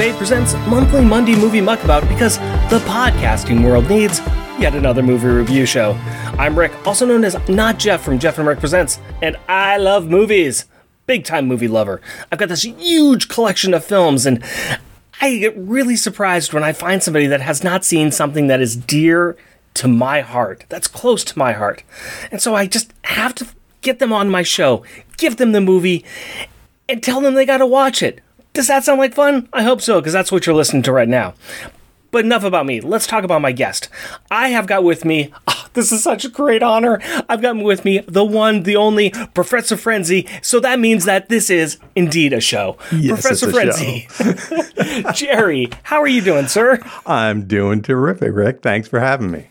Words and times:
Crusade 0.00 0.16
presents 0.16 0.54
monthly 0.66 1.04
Monday 1.04 1.36
Movie 1.36 1.60
Muckabout 1.60 2.08
because 2.08 2.38
the 2.70 2.82
podcasting 2.88 3.62
world 3.62 3.86
needs 3.90 4.20
yet 4.58 4.74
another 4.74 5.02
movie 5.02 5.26
review 5.26 5.66
show. 5.66 5.92
I'm 6.38 6.58
Rick, 6.58 6.72
also 6.86 7.04
known 7.04 7.22
as 7.22 7.36
Not 7.50 7.78
Jeff 7.78 8.02
from 8.02 8.18
Jeff 8.18 8.38
and 8.38 8.48
Rick 8.48 8.60
Presents, 8.60 8.98
and 9.20 9.36
I 9.46 9.76
love 9.76 10.08
movies. 10.08 10.64
Big 11.04 11.26
time 11.26 11.46
movie 11.46 11.68
lover. 11.68 12.00
I've 12.32 12.38
got 12.38 12.48
this 12.48 12.62
huge 12.62 13.28
collection 13.28 13.74
of 13.74 13.84
films, 13.84 14.24
and 14.24 14.42
I 15.20 15.36
get 15.36 15.54
really 15.54 15.96
surprised 15.96 16.54
when 16.54 16.64
I 16.64 16.72
find 16.72 17.02
somebody 17.02 17.26
that 17.26 17.42
has 17.42 17.62
not 17.62 17.84
seen 17.84 18.10
something 18.10 18.46
that 18.46 18.62
is 18.62 18.76
dear 18.76 19.36
to 19.74 19.86
my 19.86 20.22
heart, 20.22 20.64
that's 20.70 20.88
close 20.88 21.24
to 21.24 21.38
my 21.38 21.52
heart. 21.52 21.82
And 22.32 22.40
so 22.40 22.54
I 22.54 22.66
just 22.66 22.94
have 23.04 23.34
to 23.34 23.46
get 23.82 23.98
them 23.98 24.14
on 24.14 24.30
my 24.30 24.44
show, 24.44 24.82
give 25.18 25.36
them 25.36 25.52
the 25.52 25.60
movie, 25.60 26.06
and 26.88 27.02
tell 27.02 27.20
them 27.20 27.34
they 27.34 27.44
got 27.44 27.58
to 27.58 27.66
watch 27.66 28.02
it. 28.02 28.22
Does 28.52 28.66
that 28.66 28.84
sound 28.84 28.98
like 28.98 29.14
fun? 29.14 29.48
I 29.52 29.62
hope 29.62 29.80
so, 29.80 30.00
because 30.00 30.12
that's 30.12 30.32
what 30.32 30.46
you're 30.46 30.54
listening 30.54 30.82
to 30.84 30.92
right 30.92 31.08
now. 31.08 31.34
But 32.10 32.24
enough 32.24 32.42
about 32.42 32.66
me. 32.66 32.80
Let's 32.80 33.06
talk 33.06 33.22
about 33.22 33.40
my 33.40 33.52
guest. 33.52 33.88
I 34.32 34.48
have 34.48 34.66
got 34.66 34.82
with 34.82 35.04
me, 35.04 35.32
oh, 35.46 35.66
this 35.74 35.92
is 35.92 36.02
such 36.02 36.24
a 36.24 36.28
great 36.28 36.62
honor. 36.62 37.00
I've 37.28 37.40
got 37.40 37.56
with 37.56 37.84
me 37.84 38.00
the 38.08 38.24
one, 38.24 38.64
the 38.64 38.74
only 38.74 39.10
Professor 39.34 39.76
Frenzy. 39.76 40.26
So 40.42 40.58
that 40.60 40.80
means 40.80 41.04
that 41.04 41.28
this 41.28 41.50
is 41.50 41.78
indeed 41.94 42.32
a 42.32 42.40
show. 42.40 42.76
Yes, 42.90 43.20
Professor 43.20 43.48
it's 43.48 43.56
a 43.56 44.50
Frenzy. 44.50 45.12
Jerry, 45.14 45.68
how 45.84 46.00
are 46.00 46.08
you 46.08 46.20
doing, 46.20 46.48
sir? 46.48 46.80
I'm 47.06 47.46
doing 47.46 47.82
terrific, 47.82 48.32
Rick. 48.34 48.62
Thanks 48.62 48.88
for 48.88 48.98
having 48.98 49.30
me. 49.30 49.50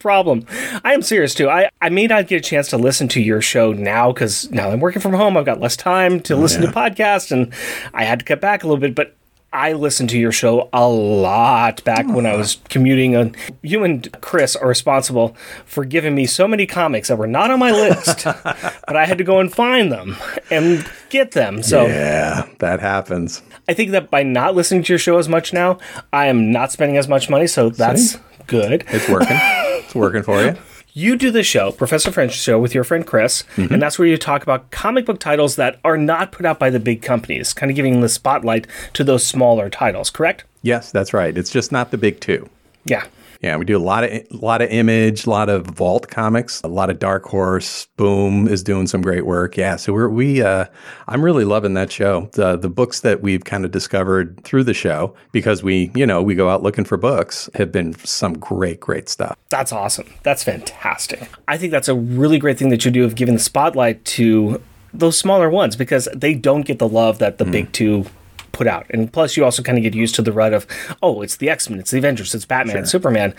Problem. 0.00 0.44
I 0.82 0.94
am 0.94 1.02
serious 1.02 1.34
too. 1.34 1.48
I, 1.48 1.70
I 1.80 1.90
may 1.90 2.06
not 2.08 2.26
get 2.26 2.38
a 2.38 2.48
chance 2.48 2.68
to 2.70 2.78
listen 2.78 3.06
to 3.08 3.20
your 3.20 3.40
show 3.40 3.72
now 3.72 4.12
because 4.12 4.50
now 4.50 4.70
I'm 4.70 4.80
working 4.80 5.00
from 5.00 5.12
home. 5.12 5.36
I've 5.36 5.44
got 5.44 5.60
less 5.60 5.76
time 5.76 6.20
to 6.22 6.34
listen 6.34 6.62
yeah. 6.62 6.70
to 6.70 6.76
podcasts 6.76 7.30
and 7.30 7.52
I 7.94 8.04
had 8.04 8.18
to 8.18 8.24
cut 8.24 8.40
back 8.40 8.64
a 8.64 8.66
little 8.66 8.80
bit, 8.80 8.94
but 8.94 9.14
I 9.52 9.72
listened 9.72 10.10
to 10.10 10.18
your 10.18 10.30
show 10.30 10.68
a 10.72 10.88
lot 10.88 11.82
back 11.82 12.06
when 12.06 12.24
I 12.24 12.36
was 12.36 12.58
commuting. 12.68 13.16
And 13.16 13.36
you 13.62 13.82
and 13.82 14.10
Chris 14.20 14.54
are 14.54 14.68
responsible 14.68 15.36
for 15.64 15.84
giving 15.84 16.14
me 16.14 16.26
so 16.26 16.46
many 16.46 16.66
comics 16.66 17.08
that 17.08 17.16
were 17.16 17.26
not 17.26 17.50
on 17.50 17.58
my 17.58 17.72
list, 17.72 18.24
but 18.44 18.96
I 18.96 19.06
had 19.06 19.18
to 19.18 19.24
go 19.24 19.40
and 19.40 19.52
find 19.52 19.90
them 19.90 20.16
and 20.50 20.88
get 21.08 21.32
them. 21.32 21.64
So 21.64 21.86
Yeah, 21.86 22.48
that 22.60 22.78
happens. 22.78 23.42
I 23.68 23.74
think 23.74 23.90
that 23.90 24.08
by 24.08 24.22
not 24.22 24.54
listening 24.54 24.84
to 24.84 24.92
your 24.92 24.98
show 24.98 25.18
as 25.18 25.28
much 25.28 25.52
now, 25.52 25.78
I 26.12 26.26
am 26.26 26.52
not 26.52 26.70
spending 26.70 26.96
as 26.96 27.08
much 27.08 27.28
money. 27.28 27.48
So 27.48 27.70
that's 27.70 28.18
good. 28.46 28.84
It's 28.88 29.08
working. 29.08 29.36
it's 29.90 29.94
working 29.94 30.22
for 30.22 30.42
you. 30.42 30.56
You 30.92 31.16
do 31.16 31.30
the 31.30 31.44
show, 31.44 31.70
Professor 31.70 32.10
Frenzy 32.10 32.34
Show, 32.34 32.58
with 32.58 32.74
your 32.74 32.82
friend 32.82 33.06
Chris, 33.06 33.44
and 33.54 33.68
mm-hmm. 33.68 33.78
that's 33.78 33.96
where 33.96 34.08
you 34.08 34.16
talk 34.16 34.42
about 34.42 34.72
comic 34.72 35.06
book 35.06 35.20
titles 35.20 35.54
that 35.54 35.78
are 35.84 35.96
not 35.96 36.32
put 36.32 36.44
out 36.44 36.58
by 36.58 36.68
the 36.68 36.80
big 36.80 37.00
companies, 37.00 37.52
kind 37.52 37.70
of 37.70 37.76
giving 37.76 38.00
the 38.00 38.08
spotlight 38.08 38.66
to 38.94 39.04
those 39.04 39.24
smaller 39.24 39.70
titles, 39.70 40.10
correct? 40.10 40.42
Yes, 40.62 40.90
that's 40.90 41.14
right. 41.14 41.38
It's 41.38 41.50
just 41.50 41.70
not 41.70 41.92
the 41.92 41.96
big 41.96 42.18
two. 42.18 42.50
Yeah. 42.84 43.04
Yeah, 43.40 43.56
we 43.56 43.64
do 43.64 43.76
a 43.76 43.80
lot 43.80 44.04
of 44.04 44.10
a 44.10 44.26
lot 44.32 44.60
of 44.60 44.70
image, 44.70 45.26
a 45.26 45.30
lot 45.30 45.48
of 45.48 45.66
vault 45.66 46.08
comics, 46.08 46.60
a 46.62 46.68
lot 46.68 46.90
of 46.90 46.98
Dark 46.98 47.24
Horse. 47.24 47.86
Boom 47.96 48.46
is 48.46 48.62
doing 48.62 48.86
some 48.86 49.00
great 49.00 49.24
work. 49.24 49.56
Yeah, 49.56 49.76
so 49.76 49.94
we're 49.94 50.10
we 50.10 50.42
uh, 50.42 50.66
I'm 51.08 51.24
really 51.24 51.44
loving 51.44 51.72
that 51.74 51.90
show. 51.90 52.28
The 52.32 52.56
the 52.56 52.68
books 52.68 53.00
that 53.00 53.22
we've 53.22 53.44
kind 53.44 53.64
of 53.64 53.70
discovered 53.70 54.42
through 54.44 54.64
the 54.64 54.74
show 54.74 55.14
because 55.32 55.62
we 55.62 55.90
you 55.94 56.06
know 56.06 56.22
we 56.22 56.34
go 56.34 56.50
out 56.50 56.62
looking 56.62 56.84
for 56.84 56.98
books 56.98 57.48
have 57.54 57.72
been 57.72 57.94
some 58.04 58.34
great 58.34 58.80
great 58.80 59.08
stuff. 59.08 59.36
That's 59.48 59.72
awesome. 59.72 60.12
That's 60.22 60.44
fantastic. 60.44 61.26
I 61.48 61.56
think 61.56 61.70
that's 61.70 61.88
a 61.88 61.94
really 61.94 62.38
great 62.38 62.58
thing 62.58 62.68
that 62.68 62.84
you 62.84 62.90
do 62.90 63.04
of 63.04 63.14
giving 63.14 63.34
the 63.34 63.40
spotlight 63.40 64.04
to 64.06 64.60
those 64.92 65.16
smaller 65.16 65.48
ones 65.48 65.76
because 65.76 66.08
they 66.14 66.34
don't 66.34 66.62
get 66.62 66.78
the 66.78 66.88
love 66.88 67.18
that 67.20 67.38
the 67.38 67.44
big 67.44 67.72
two 67.72 68.04
put 68.52 68.66
out. 68.66 68.86
And 68.90 69.12
plus, 69.12 69.36
you 69.36 69.44
also 69.44 69.62
kind 69.62 69.78
of 69.78 69.82
get 69.82 69.94
used 69.94 70.14
to 70.16 70.22
the 70.22 70.32
rut 70.32 70.52
of, 70.52 70.66
oh, 71.02 71.22
it's 71.22 71.36
the 71.36 71.48
X 71.48 71.68
Men, 71.68 71.78
it's 71.78 71.90
the 71.90 71.98
Avengers, 71.98 72.34
it's 72.34 72.44
Batman, 72.44 72.78
it's 72.78 72.90
Superman. 72.90 73.34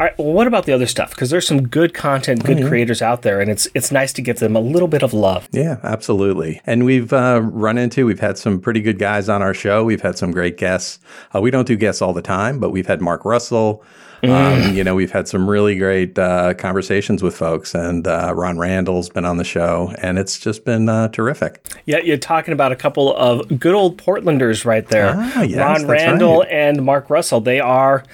All 0.00 0.06
right, 0.06 0.18
well, 0.18 0.32
what 0.32 0.46
about 0.46 0.66
the 0.66 0.72
other 0.72 0.86
stuff? 0.86 1.10
Because 1.10 1.30
there's 1.30 1.46
some 1.46 1.68
good 1.68 1.94
content, 1.94 2.44
good 2.44 2.66
creators 2.66 3.02
out 3.02 3.22
there, 3.22 3.40
and 3.40 3.50
it's 3.50 3.68
it's 3.74 3.90
nice 3.92 4.12
to 4.14 4.22
give 4.22 4.38
them 4.38 4.56
a 4.56 4.60
little 4.60 4.88
bit 4.88 5.02
of 5.02 5.12
love. 5.12 5.48
Yeah, 5.52 5.78
absolutely. 5.82 6.60
And 6.66 6.84
we've 6.84 7.12
uh, 7.12 7.40
run 7.42 7.78
into, 7.78 8.06
we've 8.06 8.20
had 8.20 8.38
some 8.38 8.60
pretty 8.60 8.80
good 8.80 8.98
guys 8.98 9.28
on 9.28 9.42
our 9.42 9.54
show. 9.54 9.84
We've 9.84 10.02
had 10.02 10.18
some 10.18 10.32
great 10.32 10.56
guests. 10.56 10.98
Uh, 11.34 11.40
we 11.40 11.50
don't 11.50 11.66
do 11.66 11.76
guests 11.76 12.02
all 12.02 12.12
the 12.12 12.22
time, 12.22 12.58
but 12.58 12.70
we've 12.70 12.86
had 12.86 13.00
Mark 13.00 13.24
Russell. 13.24 13.84
Um, 14.30 14.74
you 14.74 14.82
know, 14.84 14.94
we've 14.94 15.10
had 15.12 15.28
some 15.28 15.48
really 15.48 15.76
great 15.76 16.18
uh, 16.18 16.54
conversations 16.54 17.22
with 17.22 17.36
folks, 17.36 17.74
and 17.74 18.06
uh, 18.06 18.32
Ron 18.34 18.58
Randall's 18.58 19.08
been 19.08 19.24
on 19.24 19.36
the 19.36 19.44
show, 19.44 19.92
and 20.02 20.18
it's 20.18 20.38
just 20.38 20.64
been 20.64 20.88
uh, 20.88 21.08
terrific. 21.08 21.66
Yeah, 21.86 21.98
you're 21.98 22.16
talking 22.16 22.52
about 22.52 22.72
a 22.72 22.76
couple 22.76 23.14
of 23.16 23.60
good 23.60 23.74
old 23.74 23.98
Portlanders 23.98 24.64
right 24.64 24.86
there. 24.88 25.14
Ah, 25.16 25.42
yes, 25.42 25.58
Ron 25.58 25.86
Randall 25.88 26.40
right. 26.40 26.48
and 26.50 26.84
Mark 26.84 27.10
Russell. 27.10 27.40
They 27.40 27.60
are, 27.60 28.04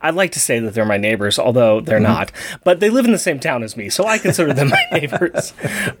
I'd 0.00 0.14
like 0.14 0.32
to 0.32 0.40
say 0.40 0.58
that 0.58 0.74
they're 0.74 0.84
my 0.84 0.98
neighbors, 0.98 1.38
although 1.38 1.80
they're 1.80 1.94
Mm-hmm. 1.94 2.02
not. 2.04 2.32
But 2.64 2.80
they 2.80 2.90
live 2.90 3.04
in 3.04 3.12
the 3.12 3.18
same 3.18 3.38
town 3.40 3.62
as 3.62 3.76
me, 3.76 3.88
so 3.88 4.04
I 4.06 4.18
consider 4.18 4.52
them 4.52 4.68
my 4.70 4.84
neighbors. 4.92 5.52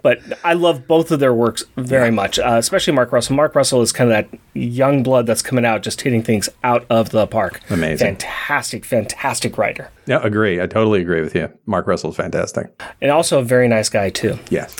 But 0.02 0.20
I 0.44 0.52
love 0.54 0.86
both 0.86 1.10
of 1.10 1.20
their 1.20 1.32
works 1.32 1.64
very 1.76 2.10
much, 2.10 2.38
uh, 2.38 2.56
especially 2.58 2.92
Mark 2.94 3.12
Russell. 3.12 3.36
Mark 3.36 3.54
Russell 3.54 3.80
is 3.80 3.92
kind 3.92 4.10
of 4.12 4.30
that 4.30 4.38
young 4.54 5.02
blood 5.02 5.26
that's 5.26 5.40
coming 5.42 5.64
out, 5.64 5.82
just 5.82 6.00
hitting 6.02 6.22
things 6.22 6.48
out 6.62 6.84
of 6.90 7.10
the 7.10 7.26
park. 7.26 7.60
Amazing. 7.70 8.06
Fantastic, 8.16 8.84
fantastic 8.84 9.53
writer. 9.58 9.90
Yeah, 10.06 10.20
agree. 10.22 10.60
I 10.60 10.66
totally 10.66 11.00
agree 11.00 11.20
with 11.20 11.34
you. 11.34 11.50
Mark 11.66 11.86
Russell's 11.86 12.16
fantastic. 12.16 12.66
And 13.00 13.10
also 13.10 13.38
a 13.40 13.44
very 13.44 13.68
nice 13.68 13.88
guy, 13.88 14.10
too. 14.10 14.38
Yes. 14.50 14.76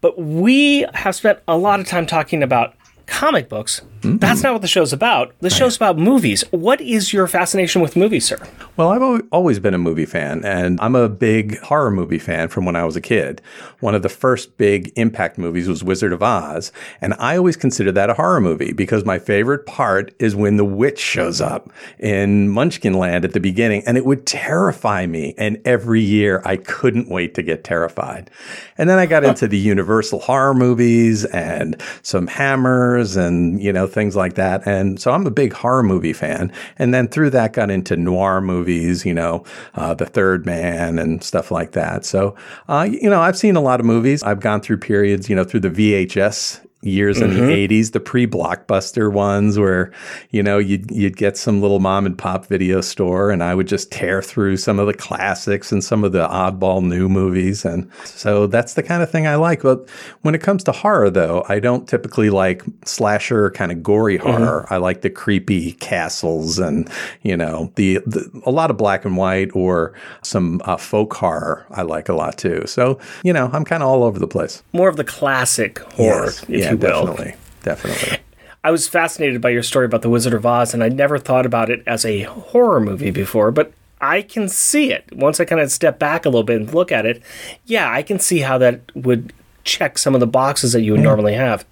But 0.00 0.18
we 0.18 0.86
have 0.94 1.14
spent 1.14 1.40
a 1.48 1.56
lot 1.56 1.80
of 1.80 1.86
time 1.86 2.06
talking 2.06 2.42
about 2.42 2.74
comic 3.06 3.48
books. 3.48 3.82
That's 4.02 4.42
not 4.42 4.52
what 4.52 4.62
the 4.62 4.68
show's 4.68 4.92
about. 4.92 5.34
The 5.40 5.50
show's 5.50 5.76
about 5.76 5.98
movies. 5.98 6.44
What 6.50 6.80
is 6.80 7.12
your 7.12 7.26
fascination 7.26 7.82
with 7.82 7.96
movies, 7.96 8.26
sir? 8.26 8.38
Well, 8.76 8.90
I've 8.90 9.22
always 9.32 9.58
been 9.58 9.74
a 9.74 9.78
movie 9.78 10.06
fan, 10.06 10.44
and 10.44 10.78
I'm 10.80 10.94
a 10.94 11.08
big 11.08 11.58
horror 11.60 11.90
movie 11.90 12.18
fan 12.18 12.48
from 12.48 12.64
when 12.64 12.76
I 12.76 12.84
was 12.84 12.94
a 12.94 13.00
kid. 13.00 13.42
One 13.80 13.94
of 13.94 14.02
the 14.02 14.08
first 14.08 14.56
big 14.56 14.92
impact 14.96 15.36
movies 15.36 15.68
was 15.68 15.82
Wizard 15.82 16.12
of 16.12 16.22
Oz, 16.22 16.70
and 17.00 17.14
I 17.18 17.36
always 17.36 17.56
consider 17.56 17.90
that 17.92 18.08
a 18.08 18.14
horror 18.14 18.40
movie 18.40 18.72
because 18.72 19.04
my 19.04 19.18
favorite 19.18 19.66
part 19.66 20.14
is 20.20 20.36
when 20.36 20.58
the 20.58 20.64
witch 20.64 21.00
shows 21.00 21.40
up 21.40 21.70
in 21.98 22.48
Munchkin 22.48 22.94
Land 22.94 23.24
at 23.24 23.32
the 23.32 23.40
beginning, 23.40 23.82
and 23.86 23.96
it 23.96 24.06
would 24.06 24.26
terrify 24.26 25.06
me. 25.06 25.34
And 25.38 25.60
every 25.64 26.00
year 26.00 26.40
I 26.44 26.56
couldn't 26.56 27.08
wait 27.08 27.34
to 27.34 27.42
get 27.42 27.64
terrified. 27.64 28.30
And 28.76 28.88
then 28.88 29.00
I 29.00 29.06
got 29.06 29.24
into 29.24 29.48
the 29.48 29.58
Universal 29.58 30.20
horror 30.20 30.54
movies 30.54 31.24
and 31.24 31.82
some 32.02 32.28
Hammers 32.28 33.16
and, 33.16 33.60
you 33.60 33.72
know, 33.72 33.87
things 33.92 34.16
like 34.16 34.34
that. 34.34 34.66
And 34.66 35.00
so 35.00 35.12
I'm 35.12 35.26
a 35.26 35.30
big 35.30 35.52
horror 35.52 35.82
movie 35.82 36.12
fan. 36.12 36.52
And 36.78 36.94
then 36.94 37.08
through 37.08 37.30
that 37.30 37.52
got 37.52 37.70
into 37.70 37.96
noir 37.96 38.40
movies, 38.40 39.04
you 39.04 39.14
know, 39.14 39.44
uh, 39.74 39.94
The 39.94 40.06
Third 40.06 40.46
Man 40.46 40.98
and 40.98 41.22
stuff 41.22 41.50
like 41.50 41.72
that. 41.72 42.04
So, 42.04 42.34
uh, 42.68 42.88
you 42.90 43.10
know, 43.10 43.20
I've 43.20 43.38
seen 43.38 43.56
a 43.56 43.60
lot 43.60 43.80
of 43.80 43.86
movies. 43.86 44.22
I've 44.22 44.40
gone 44.40 44.60
through 44.60 44.78
periods, 44.78 45.28
you 45.28 45.36
know, 45.36 45.44
through 45.44 45.60
the 45.60 45.70
VHS 45.70 46.60
years 46.82 47.20
in 47.20 47.30
the 47.34 47.40
80s 47.40 47.90
the 47.90 47.98
pre-blockbuster 47.98 49.12
ones 49.12 49.58
where 49.58 49.92
you 50.30 50.42
know 50.42 50.58
you'd, 50.58 50.88
you'd 50.92 51.16
get 51.16 51.36
some 51.36 51.60
little 51.60 51.80
mom 51.80 52.06
and 52.06 52.16
pop 52.16 52.46
video 52.46 52.80
store 52.80 53.30
and 53.32 53.42
i 53.42 53.52
would 53.52 53.66
just 53.66 53.90
tear 53.90 54.22
through 54.22 54.56
some 54.56 54.78
of 54.78 54.86
the 54.86 54.94
classics 54.94 55.72
and 55.72 55.82
some 55.82 56.04
of 56.04 56.12
the 56.12 56.26
oddball 56.28 56.80
new 56.84 57.08
movies. 57.08 57.64
And 57.64 57.90
so 58.04 58.46
that's 58.46 58.74
the 58.74 58.82
kind 58.84 59.02
of 59.02 59.10
thing 59.10 59.26
i 59.26 59.34
like. 59.34 59.62
But 59.62 59.88
when 60.22 60.34
it 60.36 60.40
comes 60.40 60.62
to 60.64 60.72
horror 60.72 61.10
though 61.10 61.44
i 61.48 61.58
don't 61.58 61.88
typically 61.88 62.30
like 62.30 62.62
slasher 62.84 63.50
kind 63.50 63.72
of 63.72 63.82
gory 63.82 64.16
horror. 64.16 64.66
I 64.70 64.76
like 64.76 65.00
the 65.00 65.10
creepy 65.10 65.72
castles 65.72 66.58
and 66.60 66.88
you 67.22 67.36
know 67.36 67.72
the, 67.74 67.98
the 68.06 68.30
a 68.46 68.50
lot 68.52 68.70
of 68.70 68.76
black 68.76 69.04
and 69.04 69.16
white 69.16 69.50
or 69.54 69.94
some 70.22 70.60
uh, 70.64 70.76
folk 70.76 71.12
horror 71.14 71.66
i 71.70 71.82
like 71.82 72.08
a 72.08 72.14
lot 72.14 72.38
too. 72.38 72.62
So 72.66 72.98
you 73.24 73.32
know 73.32 73.50
i'm 73.52 73.64
kind 73.64 73.82
of 73.82 73.88
all 73.88 74.04
over 74.04 74.18
the 74.20 74.28
place. 74.28 74.62
More 74.72 74.88
of 74.88 74.96
the 74.96 75.04
classic 75.04 75.80
horror, 75.80 76.26
Yes. 76.26 76.42
if 76.44 76.48
yeah, 76.50 76.67
you 76.72 76.76
will. 76.76 77.06
definitely, 77.06 77.34
definitely. 77.62 78.18
I 78.64 78.70
was 78.70 78.88
fascinated 78.88 79.40
by 79.40 79.50
your 79.50 79.62
story 79.62 79.86
about 79.86 80.02
the 80.02 80.10
Wizard 80.10 80.34
of 80.34 80.44
Oz, 80.44 80.74
and 80.74 80.82
I 80.82 80.88
never 80.88 81.18
thought 81.18 81.46
about 81.46 81.70
it 81.70 81.82
as 81.86 82.04
a 82.04 82.22
horror 82.22 82.80
movie 82.80 83.10
before, 83.10 83.50
but 83.50 83.72
I 84.00 84.22
can 84.22 84.48
see 84.48 84.92
it. 84.92 85.04
Once 85.12 85.40
I 85.40 85.44
kind 85.44 85.60
of 85.60 85.70
step 85.70 85.98
back 85.98 86.24
a 86.24 86.28
little 86.28 86.42
bit 86.42 86.60
and 86.60 86.74
look 86.74 86.92
at 86.92 87.06
it, 87.06 87.22
yeah, 87.66 87.90
I 87.90 88.02
can 88.02 88.18
see 88.18 88.40
how 88.40 88.58
that 88.58 88.80
would 88.94 89.32
check 89.64 89.98
some 89.98 90.14
of 90.14 90.20
the 90.20 90.26
boxes 90.26 90.72
that 90.72 90.82
you 90.82 90.92
would 90.92 91.00
hmm. 91.00 91.06
normally 91.06 91.34
have. 91.34 91.64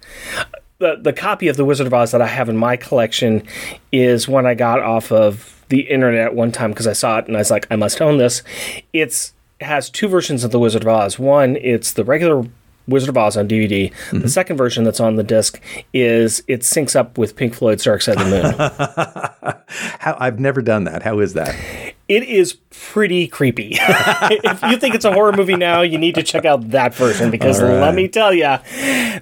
The, 0.79 0.97
the 1.01 1.13
copy 1.13 1.47
of 1.47 1.57
the 1.57 1.65
Wizard 1.65 1.87
of 1.87 1.93
Oz 1.93 2.11
that 2.11 2.21
I 2.21 2.27
have 2.27 2.49
in 2.49 2.57
my 2.57 2.77
collection 2.77 3.45
is 3.91 4.27
one 4.27 4.45
I 4.45 4.53
got 4.53 4.79
off 4.79 5.11
of 5.11 5.65
the 5.69 5.81
internet 5.81 6.33
one 6.33 6.51
time 6.51 6.71
because 6.71 6.87
I 6.87 6.93
saw 6.93 7.17
it 7.17 7.27
and 7.27 7.35
I 7.35 7.39
was 7.39 7.51
like, 7.51 7.67
I 7.71 7.75
must 7.75 8.01
own 8.01 8.17
this. 8.17 8.43
It's 8.93 9.33
has 9.59 9.89
two 9.89 10.07
versions 10.07 10.43
of 10.43 10.51
the 10.51 10.59
Wizard 10.59 10.83
of 10.83 10.87
Oz. 10.87 11.17
One, 11.17 11.55
it's 11.57 11.93
the 11.93 12.03
regular 12.03 12.47
Wizard 12.87 13.09
of 13.09 13.17
Oz 13.17 13.37
on 13.37 13.47
DVD. 13.47 13.91
The 14.11 14.17
mm-hmm. 14.17 14.27
second 14.27 14.57
version 14.57 14.83
that's 14.83 14.99
on 14.99 15.15
the 15.15 15.23
disc 15.23 15.61
is 15.93 16.43
it 16.47 16.61
syncs 16.61 16.95
up 16.95 17.17
with 17.17 17.35
Pink 17.35 17.53
Floyd's 17.53 17.83
Dark 17.83 18.01
Side 18.01 18.19
of 18.19 18.29
the 18.29 18.41
Moon. 18.41 19.55
How 19.99 20.17
I've 20.19 20.39
never 20.39 20.61
done 20.61 20.85
that. 20.85 21.03
How 21.03 21.19
is 21.19 21.33
that? 21.33 21.55
it 22.07 22.23
is 22.23 22.53
pretty 22.69 23.27
creepy. 23.27 23.71
if 23.79 24.61
you 24.63 24.77
think 24.77 24.95
it's 24.95 25.05
a 25.05 25.11
horror 25.11 25.33
movie 25.33 25.55
now, 25.55 25.81
you 25.81 25.97
need 25.97 26.15
to 26.15 26.23
check 26.23 26.45
out 26.45 26.69
that 26.69 26.95
version 26.95 27.31
because 27.31 27.61
right. 27.61 27.79
let 27.79 27.95
me 27.95 28.07
tell 28.07 28.33
you, 28.33 28.57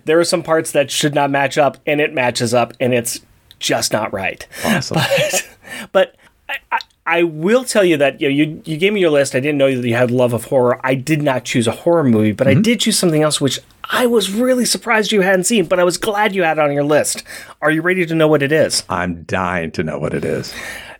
there 0.06 0.19
are 0.19 0.23
some 0.23 0.44
parts 0.44 0.71
that 0.73 0.91
should 0.91 1.15
not 1.15 1.31
match 1.31 1.57
up 1.57 1.77
and 1.85 2.00
it 2.00 2.13
matches 2.13 2.53
up 2.53 2.73
and 2.79 2.94
it's 2.94 3.21
just 3.59 3.91
not 3.91 4.13
right. 4.13 4.45
Awesome. 4.63 4.97
But, 4.97 5.50
but 5.91 6.15
I, 6.47 6.57
I, 6.71 6.79
I 7.07 7.23
will 7.23 7.63
tell 7.63 7.83
you 7.83 7.97
that 7.97 8.19
you, 8.19 8.27
know, 8.27 8.33
you 8.33 8.61
you 8.65 8.77
gave 8.77 8.91
me 8.93 8.99
your 8.99 9.11
list. 9.11 9.35
I 9.35 9.39
didn't 9.39 9.57
know 9.57 9.73
that 9.75 9.87
you 9.87 9.93
had 9.93 10.09
love 10.09 10.33
of 10.33 10.45
horror. 10.45 10.79
I 10.83 10.95
did 10.95 11.21
not 11.21 11.45
choose 11.45 11.67
a 11.67 11.71
horror 11.71 12.03
movie, 12.03 12.31
but 12.31 12.47
I 12.47 12.53
mm-hmm. 12.53 12.63
did 12.63 12.79
choose 12.79 12.97
something 12.97 13.21
else, 13.21 13.39
which 13.39 13.59
I 13.83 14.07
was 14.07 14.31
really 14.31 14.65
surprised 14.65 15.11
you 15.11 15.21
hadn't 15.21 15.43
seen. 15.43 15.65
But 15.65 15.79
I 15.79 15.83
was 15.83 15.97
glad 15.97 16.33
you 16.33 16.43
had 16.43 16.57
it 16.57 16.63
on 16.63 16.73
your 16.73 16.83
list. 16.83 17.23
Are 17.61 17.69
you 17.69 17.81
ready 17.81 18.05
to 18.05 18.15
know 18.15 18.27
what 18.27 18.41
it 18.41 18.51
is? 18.51 18.83
I'm 18.89 19.23
dying 19.23 19.71
to 19.71 19.83
know 19.83 19.99
what 19.99 20.15
it 20.15 20.25
is. 20.25 20.53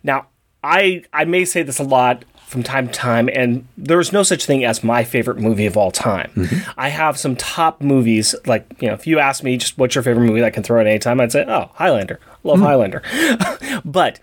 Now, 0.04 0.28
I 0.62 1.02
I 1.12 1.24
may 1.24 1.44
say 1.44 1.62
this 1.62 1.80
a 1.80 1.84
lot 1.84 2.24
from 2.46 2.62
time 2.62 2.86
to 2.86 2.92
time, 2.94 3.28
and 3.32 3.66
there's 3.76 4.12
no 4.12 4.22
such 4.22 4.46
thing 4.46 4.64
as 4.64 4.84
my 4.84 5.02
favorite 5.02 5.38
movie 5.38 5.66
of 5.66 5.76
all 5.76 5.90
time. 5.90 6.30
Mm-hmm. 6.36 6.70
I 6.78 6.90
have 6.90 7.18
some 7.18 7.34
top 7.34 7.80
movies, 7.80 8.36
like 8.46 8.64
you 8.78 8.86
know, 8.86 8.94
if 8.94 9.08
you 9.08 9.18
ask 9.18 9.42
me 9.42 9.56
just 9.56 9.76
what's 9.76 9.96
your 9.96 10.04
favorite 10.04 10.24
movie, 10.24 10.38
that 10.38 10.46
I 10.46 10.50
can 10.50 10.62
throw 10.62 10.80
at 10.80 10.86
any 10.86 11.00
time, 11.00 11.20
I'd 11.20 11.32
say, 11.32 11.44
oh, 11.48 11.70
Highlander. 11.74 12.20
Love 12.44 12.58
hmm. 12.58 12.64
Highlander. 12.64 13.02
but 13.84 14.20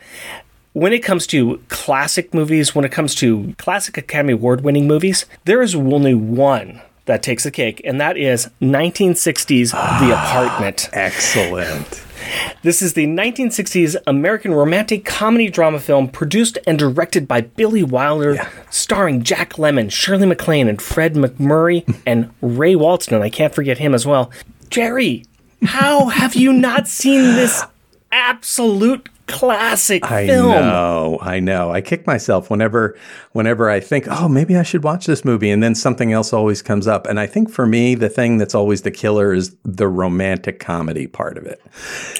when 0.74 0.92
it 0.92 1.00
comes 1.00 1.28
to 1.28 1.62
classic 1.70 2.34
movies, 2.34 2.75
when 2.75 2.84
it 2.84 2.92
comes 2.92 3.16
to 3.16 3.54
classic 3.58 3.98
Academy 3.98 4.34
Award 4.34 4.62
winning 4.62 4.88
movies, 4.88 5.25
there 5.46 5.62
is 5.62 5.75
only 5.75 6.14
one 6.14 6.81
that 7.06 7.22
takes 7.22 7.44
the 7.44 7.52
cake, 7.52 7.81
and 7.84 8.00
that 8.02 8.18
is 8.18 8.50
1960's 8.62 9.72
The 9.72 9.78
ah, 9.78 10.30
Apartment. 10.30 10.90
Excellent. 10.94 12.04
This 12.62 12.81
is 12.81 12.94
the 12.94 13.06
1960s 13.06 13.98
American 14.08 14.54
romantic 14.54 15.04
comedy 15.04 15.50
drama 15.50 15.80
film 15.80 16.08
produced 16.08 16.58
and 16.66 16.80
directed 16.80 17.28
by 17.28 17.42
Billy 17.42 17.84
Wilder, 17.84 18.38
starring 18.69 19.24
Jack 19.24 19.54
Lemmon, 19.54 19.92
Shirley 19.92 20.26
MacLaine, 20.26 20.69
and 20.69 20.81
Fred 20.81 21.16
MacMurray, 21.16 21.84
and 22.06 22.31
Ray 22.42 22.74
Walston. 22.74 23.22
I 23.22 23.30
can't 23.30 23.54
forget 23.54 23.78
him 23.78 23.94
as 23.94 24.08
well. 24.08 24.31
Jerry, 24.69 25.26
how 25.64 26.08
have 26.08 26.36
you 26.36 26.54
not 26.54 26.88
seen 26.88 27.22
this 27.36 27.64
absolute 28.12 29.10
classic 29.28 30.10
I 30.10 30.28
film? 30.28 30.52
know, 30.52 31.18
I 31.22 31.40
know. 31.40 31.72
I 31.72 31.81
kick 31.81 32.06
myself 32.06 32.50
whenever 32.50 32.98
whenever 33.31 33.70
I 33.70 33.80
think, 33.80 34.08
oh, 34.10 34.28
maybe 34.28 34.58
I 34.58 34.64
should 34.64 34.84
watch 34.84 35.06
this 35.06 35.24
movie, 35.25 35.50
and 35.50 35.64
then 35.64 35.75
something 35.75 36.12
else 36.12 36.34
always 36.34 36.62
comes 36.62 36.88
up. 36.88 37.08
And 37.08 37.20
I 37.20 37.28
think 37.28 37.50
for 37.50 37.66
me, 37.66 37.96
the 37.96 38.10
thing 38.10 38.38
that's 38.38 38.56
always 38.56 38.81
the 38.81 38.92
killer 38.92 39.34
is 39.34 39.56
the 39.64 39.88
romantic 39.88 40.60
comedy 40.60 41.08
part 41.08 41.38
of 41.38 41.46
it. 41.46 41.62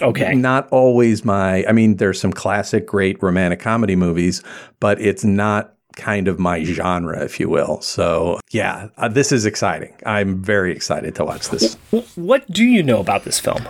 Okay. 0.02 0.34
Not 0.36 0.68
always 0.70 1.24
my. 1.26 1.66
I 1.66 1.72
mean, 1.72 1.98
there's 1.98 2.20
some 2.20 2.34
classic, 2.34 2.86
great 2.86 3.22
romantic 3.22 3.60
comedy 3.60 3.96
movies, 3.96 4.42
but 4.80 5.00
it's 5.02 5.24
not 5.24 5.74
kind 5.96 6.28
of 6.28 6.40
my 6.40 6.64
genre, 6.64 7.24
if 7.24 7.40
you 7.40 7.50
will. 7.50 7.80
So 7.82 8.40
yeah, 8.52 8.88
uh, 8.98 9.08
this 9.08 9.32
is 9.32 9.46
exciting. 9.46 9.94
I'm 10.06 10.42
very 10.42 10.72
excited 10.72 11.16
to 11.16 11.26
watch 11.26 11.50
this. 11.50 11.76
What 12.16 12.50
do 12.50 12.64
you 12.64 12.84
know 12.84 13.00
about 13.00 13.24
this 13.26 13.40
film? 13.40 13.64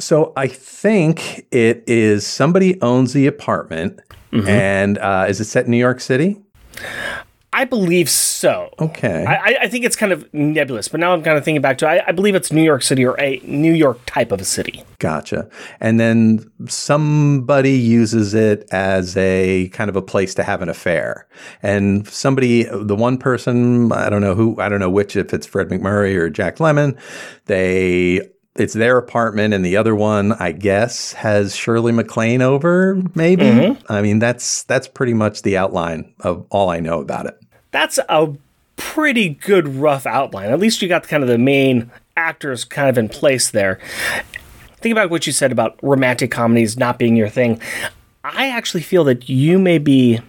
So 0.00 0.32
I 0.36 0.46
think 0.48 1.46
it 1.50 1.82
is 1.86 2.26
somebody 2.26 2.80
owns 2.82 3.12
the 3.12 3.26
apartment, 3.26 4.00
and 4.32 4.98
uh, 4.98 5.26
is 5.28 5.40
it 5.40 5.46
set 5.46 5.64
in 5.64 5.70
New 5.72 5.76
York 5.78 6.00
City? 6.00 6.40
I 7.50 7.64
believe 7.64 8.08
so. 8.10 8.68
Okay. 8.78 9.24
I, 9.26 9.34
I- 9.36 9.58
I 9.62 9.68
think 9.68 9.84
it's 9.84 9.96
kind 9.96 10.12
of 10.12 10.32
nebulous, 10.32 10.86
but 10.86 11.00
now 11.00 11.12
I'm 11.14 11.22
kind 11.22 11.36
of 11.36 11.44
thinking 11.44 11.62
back 11.62 11.78
to 11.78 11.88
I, 11.88 12.06
I 12.08 12.12
believe 12.12 12.34
it's 12.36 12.52
New 12.52 12.62
York 12.62 12.82
City 12.82 13.04
or 13.04 13.18
a 13.18 13.40
New 13.42 13.72
York 13.72 13.98
type 14.06 14.30
of 14.30 14.40
a 14.40 14.44
city. 14.44 14.84
Gotcha. 14.98 15.48
And 15.80 15.98
then 15.98 16.48
somebody 16.68 17.72
uses 17.72 18.34
it 18.34 18.68
as 18.70 19.16
a 19.16 19.68
kind 19.70 19.88
of 19.90 19.96
a 19.96 20.02
place 20.02 20.34
to 20.34 20.44
have 20.44 20.62
an 20.62 20.68
affair. 20.68 21.26
And 21.62 22.06
somebody, 22.06 22.64
the 22.64 22.94
one 22.94 23.16
person, 23.18 23.90
I 23.92 24.08
don't 24.10 24.20
know 24.20 24.34
who, 24.36 24.60
I 24.60 24.68
don't 24.68 24.78
know 24.80 24.90
which, 24.90 25.16
if 25.16 25.32
it's 25.34 25.46
Fred 25.46 25.68
MacMurray 25.70 26.14
or 26.16 26.30
Jack 26.30 26.56
Lemmon, 26.58 26.96
they, 27.46 28.28
it's 28.56 28.74
their 28.74 28.98
apartment, 28.98 29.54
and 29.54 29.64
the 29.64 29.76
other 29.76 29.94
one, 29.94 30.32
I 30.32 30.52
guess, 30.52 31.12
has 31.12 31.54
Shirley 31.54 31.92
MacLaine 31.92 32.42
over. 32.42 33.00
Maybe. 33.14 33.44
Mm-hmm. 33.44 33.92
I 33.92 34.02
mean, 34.02 34.18
that's 34.18 34.64
that's 34.64 34.88
pretty 34.88 35.14
much 35.14 35.42
the 35.42 35.56
outline 35.56 36.12
of 36.20 36.44
all 36.50 36.70
I 36.70 36.80
know 36.80 37.00
about 37.00 37.26
it. 37.26 37.40
That's 37.70 37.98
a 38.08 38.34
pretty 38.76 39.30
good 39.30 39.68
rough 39.68 40.06
outline. 40.06 40.50
At 40.50 40.58
least 40.58 40.82
you 40.82 40.88
got 40.88 41.06
kind 41.06 41.22
of 41.22 41.28
the 41.28 41.38
main 41.38 41.90
actors 42.16 42.64
kind 42.64 42.88
of 42.88 42.98
in 42.98 43.08
place 43.08 43.50
there. 43.50 43.78
Think 44.78 44.92
about 44.92 45.10
what 45.10 45.26
you 45.26 45.32
said 45.32 45.52
about 45.52 45.78
romantic 45.82 46.30
comedies 46.30 46.76
not 46.76 46.98
being 46.98 47.16
your 47.16 47.28
thing. 47.28 47.60
I 48.24 48.48
actually 48.48 48.82
feel 48.82 49.04
that 49.04 49.28
you 49.28 49.58
may 49.58 49.78
be 49.78 50.20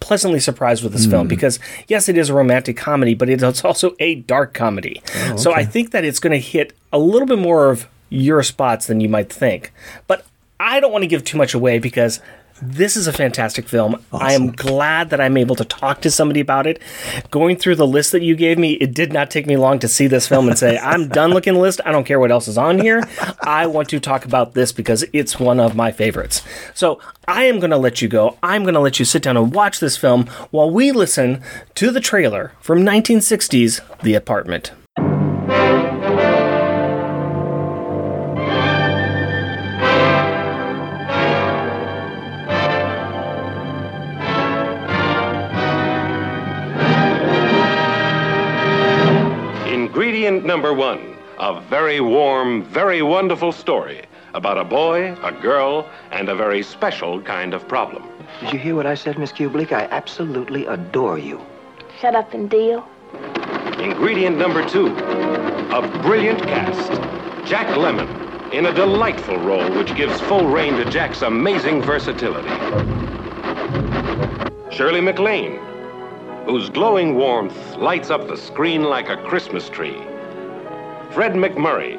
pleasantly 0.00 0.40
surprised 0.40 0.82
with 0.82 0.92
this 0.92 1.06
film 1.06 1.26
hmm. 1.26 1.28
because 1.28 1.58
yes 1.86 2.08
it 2.08 2.16
is 2.16 2.30
a 2.30 2.34
romantic 2.34 2.76
comedy 2.76 3.14
but 3.14 3.28
it's 3.28 3.64
also 3.64 3.94
a 3.98 4.16
dark 4.16 4.54
comedy. 4.54 5.02
Oh, 5.26 5.36
so 5.36 5.52
i 5.52 5.64
think 5.64 5.90
that 5.92 6.04
it's 6.04 6.18
going 6.18 6.32
to 6.32 6.38
hit 6.38 6.72
a 6.92 6.98
little 6.98 7.26
bit 7.26 7.38
more 7.38 7.70
of 7.70 7.86
your 8.08 8.42
spots 8.42 8.88
than 8.88 9.00
you 9.00 9.08
might 9.08 9.32
think. 9.32 9.72
But 10.06 10.24
i 10.58 10.80
don't 10.80 10.92
want 10.92 11.02
to 11.02 11.08
give 11.08 11.24
too 11.24 11.38
much 11.38 11.54
away 11.54 11.78
because 11.78 12.20
this 12.62 12.96
is 12.96 13.06
a 13.06 13.12
fantastic 13.12 13.68
film. 13.68 14.02
I 14.12 14.34
am 14.34 14.52
glad 14.52 15.10
that 15.10 15.20
I'm 15.20 15.36
able 15.36 15.56
to 15.56 15.64
talk 15.64 16.00
to 16.02 16.10
somebody 16.10 16.40
about 16.40 16.66
it. 16.66 16.80
Going 17.30 17.56
through 17.56 17.76
the 17.76 17.86
list 17.86 18.12
that 18.12 18.22
you 18.22 18.36
gave 18.36 18.58
me, 18.58 18.72
it 18.74 18.94
did 18.94 19.12
not 19.12 19.30
take 19.30 19.46
me 19.46 19.56
long 19.56 19.78
to 19.80 19.88
see 19.88 20.06
this 20.06 20.28
film 20.28 20.48
and 20.48 20.58
say, 20.58 20.78
I'm 20.82 21.08
done 21.08 21.30
looking 21.30 21.54
at 21.54 21.56
the 21.56 21.62
list. 21.62 21.80
I 21.84 21.92
don't 21.92 22.04
care 22.04 22.20
what 22.20 22.30
else 22.30 22.48
is 22.48 22.58
on 22.58 22.78
here. 22.78 23.02
I 23.42 23.66
want 23.66 23.88
to 23.90 24.00
talk 24.00 24.24
about 24.24 24.54
this 24.54 24.72
because 24.72 25.04
it's 25.12 25.38
one 25.38 25.60
of 25.60 25.74
my 25.74 25.92
favorites. 25.92 26.42
So 26.74 27.00
I 27.26 27.44
am 27.44 27.60
going 27.60 27.70
to 27.70 27.78
let 27.78 28.02
you 28.02 28.08
go. 28.08 28.36
I'm 28.42 28.62
going 28.62 28.74
to 28.74 28.80
let 28.80 28.98
you 28.98 29.04
sit 29.04 29.22
down 29.22 29.36
and 29.36 29.54
watch 29.54 29.80
this 29.80 29.96
film 29.96 30.26
while 30.50 30.70
we 30.70 30.92
listen 30.92 31.42
to 31.76 31.90
the 31.90 32.00
trailer 32.00 32.52
from 32.60 32.80
1960's 32.80 33.80
The 34.02 34.14
Apartment. 34.14 34.72
Ingredient 50.30 50.46
number 50.46 50.72
one 50.72 51.16
a 51.40 51.60
very 51.62 52.00
warm, 52.00 52.62
very 52.62 53.02
wonderful 53.02 53.50
story 53.50 54.02
about 54.32 54.58
a 54.58 54.62
boy, 54.62 55.12
a 55.24 55.32
girl, 55.32 55.90
and 56.12 56.28
a 56.28 56.36
very 56.36 56.62
special 56.62 57.20
kind 57.20 57.52
of 57.52 57.66
problem. 57.66 58.08
Did 58.38 58.52
you 58.52 58.58
hear 58.60 58.76
what 58.76 58.86
I 58.86 58.94
said, 58.94 59.18
Miss 59.18 59.32
Kubelik? 59.32 59.72
I 59.72 59.88
absolutely 59.90 60.66
adore 60.66 61.18
you. 61.18 61.40
Shut 62.00 62.14
up 62.14 62.32
and 62.32 62.48
deal. 62.48 62.86
Ingredient 63.80 64.38
number 64.38 64.64
two 64.68 64.94
a 65.72 65.82
brilliant 66.02 66.40
cast. 66.44 66.92
Jack 67.44 67.66
Lemmon 67.76 68.08
in 68.52 68.66
a 68.66 68.72
delightful 68.72 69.38
role 69.38 69.68
which 69.76 69.96
gives 69.96 70.20
full 70.20 70.46
rein 70.46 70.76
to 70.76 70.84
Jack's 70.88 71.22
amazing 71.22 71.82
versatility. 71.82 72.54
Shirley 74.70 75.00
MacLaine, 75.00 75.58
whose 76.44 76.70
glowing 76.70 77.16
warmth 77.16 77.74
lights 77.78 78.10
up 78.10 78.28
the 78.28 78.36
screen 78.36 78.84
like 78.84 79.08
a 79.08 79.16
Christmas 79.24 79.68
tree. 79.68 80.00
Fred 81.12 81.32
MacMurray. 81.32 81.98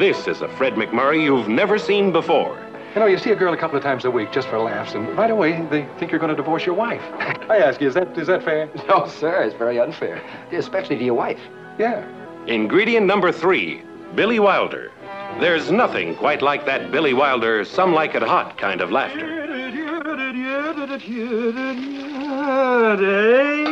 This 0.00 0.26
is 0.26 0.42
a 0.42 0.48
Fred 0.48 0.74
MacMurray 0.74 1.22
you've 1.22 1.48
never 1.48 1.78
seen 1.78 2.10
before. 2.10 2.58
You 2.92 3.00
know, 3.00 3.06
you 3.06 3.16
see 3.16 3.30
a 3.30 3.36
girl 3.36 3.54
a 3.54 3.56
couple 3.56 3.76
of 3.76 3.84
times 3.84 4.04
a 4.04 4.10
week 4.10 4.32
just 4.32 4.48
for 4.48 4.58
laughs, 4.58 4.94
and 4.94 5.16
right 5.16 5.30
away 5.30 5.64
they 5.70 5.86
think 5.98 6.10
you're 6.10 6.18
going 6.18 6.30
to 6.30 6.36
divorce 6.36 6.66
your 6.66 6.74
wife. 6.74 7.00
I 7.48 7.58
ask 7.58 7.80
you, 7.80 7.86
is 7.86 7.94
that 7.94 8.18
is 8.18 8.26
that 8.26 8.42
fair? 8.42 8.68
No, 8.88 9.06
sir, 9.06 9.44
it's 9.44 9.54
very 9.54 9.78
unfair, 9.78 10.20
especially 10.50 10.98
to 10.98 11.04
your 11.04 11.14
wife. 11.14 11.38
Yeah. 11.78 12.04
Ingredient 12.48 13.06
number 13.06 13.30
three 13.30 13.82
Billy 14.16 14.40
Wilder. 14.40 14.90
There's 15.38 15.70
nothing 15.70 16.16
quite 16.16 16.42
like 16.42 16.66
that 16.66 16.90
Billy 16.90 17.14
Wilder, 17.14 17.64
some 17.64 17.94
like 17.94 18.16
it 18.16 18.22
hot 18.24 18.58
kind 18.58 18.80
of 18.80 18.90
laughter. 18.90 19.36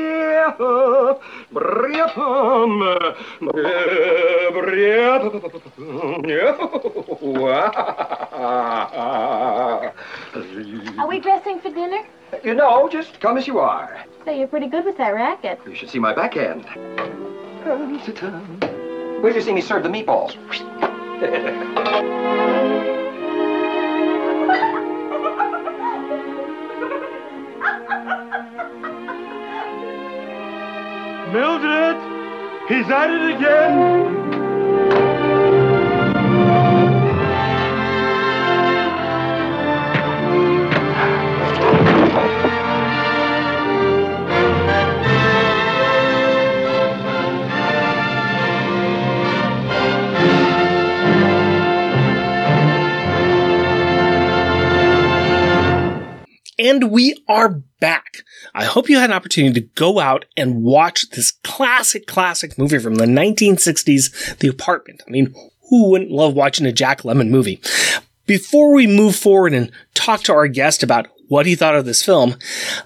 Are 10.97 11.07
we 11.07 11.19
dressing 11.19 11.59
for 11.59 11.69
dinner? 11.69 12.05
You 12.43 12.53
know, 12.53 12.87
just 12.89 13.19
come 13.19 13.37
as 13.37 13.47
you 13.47 13.59
are. 13.59 14.03
Say, 14.25 14.37
you're 14.39 14.47
pretty 14.47 14.67
good 14.67 14.85
with 14.85 14.97
that 14.97 15.09
racket. 15.09 15.59
You 15.65 15.75
should 15.75 15.89
see 15.89 15.99
my 15.99 16.13
backhand. 16.13 16.65
Where'd 19.21 19.35
you 19.35 19.41
see 19.41 19.53
me 19.53 19.61
serve 19.61 19.83
the 19.83 19.89
meatballs? 19.89 20.35
Mildred, 31.31 31.97
he's 32.67 32.89
at 32.89 33.09
it 33.11 33.35
again. 33.35 34.28
And 56.69 56.91
we 56.91 57.19
are 57.27 57.63
back. 57.79 58.17
I 58.53 58.63
hope 58.63 58.89
you 58.89 58.99
had 58.99 59.09
an 59.09 59.15
opportunity 59.15 59.59
to 59.59 59.67
go 59.73 59.99
out 59.99 60.25
and 60.37 60.61
watch 60.61 61.09
this 61.09 61.31
classic, 61.31 62.05
classic 62.05 62.59
movie 62.59 62.77
from 62.77 62.93
the 62.93 63.07
1960s, 63.07 64.37
The 64.37 64.49
Apartment. 64.49 65.01
I 65.07 65.09
mean, 65.09 65.33
who 65.71 65.89
wouldn't 65.89 66.11
love 66.11 66.35
watching 66.35 66.67
a 66.67 66.71
Jack 66.71 67.01
Lemmon 67.01 67.29
movie? 67.29 67.59
Before 68.27 68.71
we 68.71 68.85
move 68.85 69.15
forward 69.15 69.51
and 69.51 69.71
talk 69.95 70.21
to 70.25 70.33
our 70.33 70.47
guest 70.47 70.83
about 70.83 71.07
what 71.27 71.47
he 71.47 71.55
thought 71.55 71.73
of 71.73 71.85
this 71.85 72.05
film, 72.05 72.35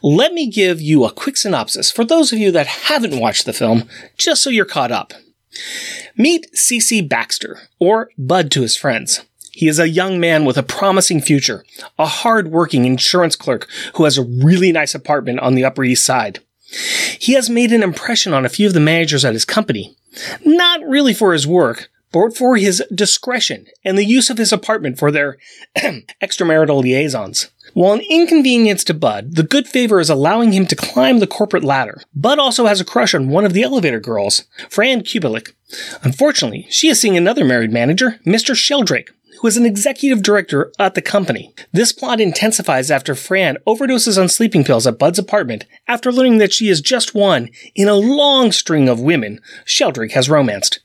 let 0.02 0.32
me 0.32 0.50
give 0.50 0.80
you 0.80 1.04
a 1.04 1.12
quick 1.12 1.36
synopsis 1.36 1.92
for 1.92 2.06
those 2.06 2.32
of 2.32 2.40
you 2.40 2.54
that 2.54 2.68
haven't 2.68 3.20
watched 3.20 3.46
the 3.46 3.52
film, 3.52 3.90
just 4.18 4.42
so 4.42 4.50
you're 4.50 4.64
caught 4.64 4.94
up. 4.94 5.12
Meet 6.16 6.54
CC 6.56 7.06
Baxter, 7.06 7.60
or 7.80 8.12
Bud 8.18 8.50
to 8.52 8.62
his 8.62 8.78
friends. 8.78 9.26
He 9.54 9.68
is 9.68 9.78
a 9.78 9.88
young 9.88 10.20
man 10.20 10.46
with 10.46 10.58
a 10.58 10.64
promising 10.64 11.22
future, 11.22 11.64
a 12.00 12.08
hard-working 12.08 12.86
insurance 12.86 13.36
clerk 13.36 13.68
who 13.94 14.04
has 14.04 14.18
a 14.18 14.24
really 14.24 14.72
nice 14.72 14.96
apartment 14.96 15.40
on 15.42 15.54
the 15.54 15.64
Upper 15.64 15.84
East 15.84 16.04
Side. 16.04 16.40
He 17.20 17.34
has 17.34 17.52
made 17.52 17.72
an 17.72 17.84
impression 17.84 18.34
on 18.34 18.46
a 18.46 18.50
few 18.50 18.66
of 18.66 18.74
the 18.74 18.80
managers 18.80 19.24
at 19.24 19.34
his 19.34 19.46
company, 19.46 19.96
not 20.44 20.82
really 20.82 21.14
for 21.14 21.34
his 21.34 21.46
work, 21.46 21.90
but 22.12 22.36
for 22.36 22.58
his 22.58 22.84
discretion 22.94 23.68
and 23.86 23.96
the 23.96 24.06
use 24.06 24.32
of 24.32 24.40
his 24.40 24.52
apartment 24.52 24.98
for 24.98 25.12
their 25.12 25.38
extramarital 26.22 26.82
liaisons. 26.82 27.52
While 27.76 27.94
an 27.94 28.02
inconvenience 28.10 28.84
to 28.86 28.96
Bud, 28.96 29.36
the 29.36 29.44
good 29.44 29.68
favor 29.68 30.00
is 30.00 30.10
allowing 30.10 30.52
him 30.52 30.66
to 30.68 30.76
climb 30.76 31.20
the 31.20 31.28
corporate 31.28 31.64
ladder. 31.64 32.02
Bud 32.16 32.40
also 32.40 32.66
has 32.66 32.82
a 32.82 32.86
crush 32.86 33.14
on 33.14 33.30
one 33.30 33.46
of 33.46 33.54
the 33.54 33.64
elevator 33.64 34.00
girls, 34.00 34.46
Fran 34.70 35.02
Kubelik. 35.02 35.54
Unfortunately, 36.04 36.66
she 36.70 36.90
is 36.90 37.00
seeing 37.00 37.18
another 37.18 37.46
married 37.46 37.72
manager, 37.72 38.20
Mr. 38.26 38.56
Sheldrake, 38.56 39.12
who 39.44 39.48
is 39.50 39.58
an 39.58 39.66
executive 39.66 40.24
director 40.24 40.72
at 40.80 40.96
the 40.96 41.02
company. 41.02 41.54
This 41.74 41.92
plot 41.92 42.22
intensifies 42.22 42.90
after 42.90 43.14
Fran 43.14 43.58
overdoses 43.68 44.18
on 44.18 44.30
sleeping 44.30 44.64
pills 44.64 44.88
at 44.88 44.98
Bud's 44.98 45.20
apartment 45.20 45.66
after 45.86 46.14
learning 46.14 46.38
that 46.38 46.54
she 46.54 46.70
is 46.70 46.80
just 46.80 47.14
one 47.14 47.50
in 47.76 47.90
a 47.90 47.94
long 47.94 48.54
string 48.54 48.88
of 48.88 49.02
women 49.02 49.42
Sheldrake 49.66 50.14
has 50.14 50.30
romanced. 50.30 50.80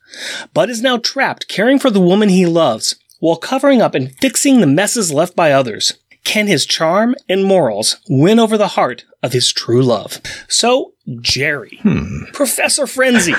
Bud 0.55 0.71
is 0.71 0.83
now 0.83 0.97
trapped 0.97 1.47
caring 1.47 1.79
for 1.79 1.89
the 1.89 2.01
woman 2.01 2.31
he 2.31 2.47
loves 2.47 2.97
while 3.21 3.37
covering 3.37 3.81
up 3.81 3.95
and 3.95 4.17
fixing 4.17 4.61
the 4.61 4.67
messes 4.67 5.13
left 5.13 5.37
by 5.37 5.53
others. 5.53 5.97
Can 6.25 6.49
his 6.49 6.67
charm 6.67 7.15
and 7.29 7.45
morals 7.45 7.99
win 8.09 8.41
over 8.41 8.59
the 8.59 8.69
heart 8.69 9.05
of 9.23 9.33
his 9.33 9.53
true 9.53 9.83
love? 9.83 10.21
So, 10.49 10.95
Jerry, 11.21 11.79
hmm. 11.83 12.25
Professor 12.33 12.87
Frenzy, 12.87 13.35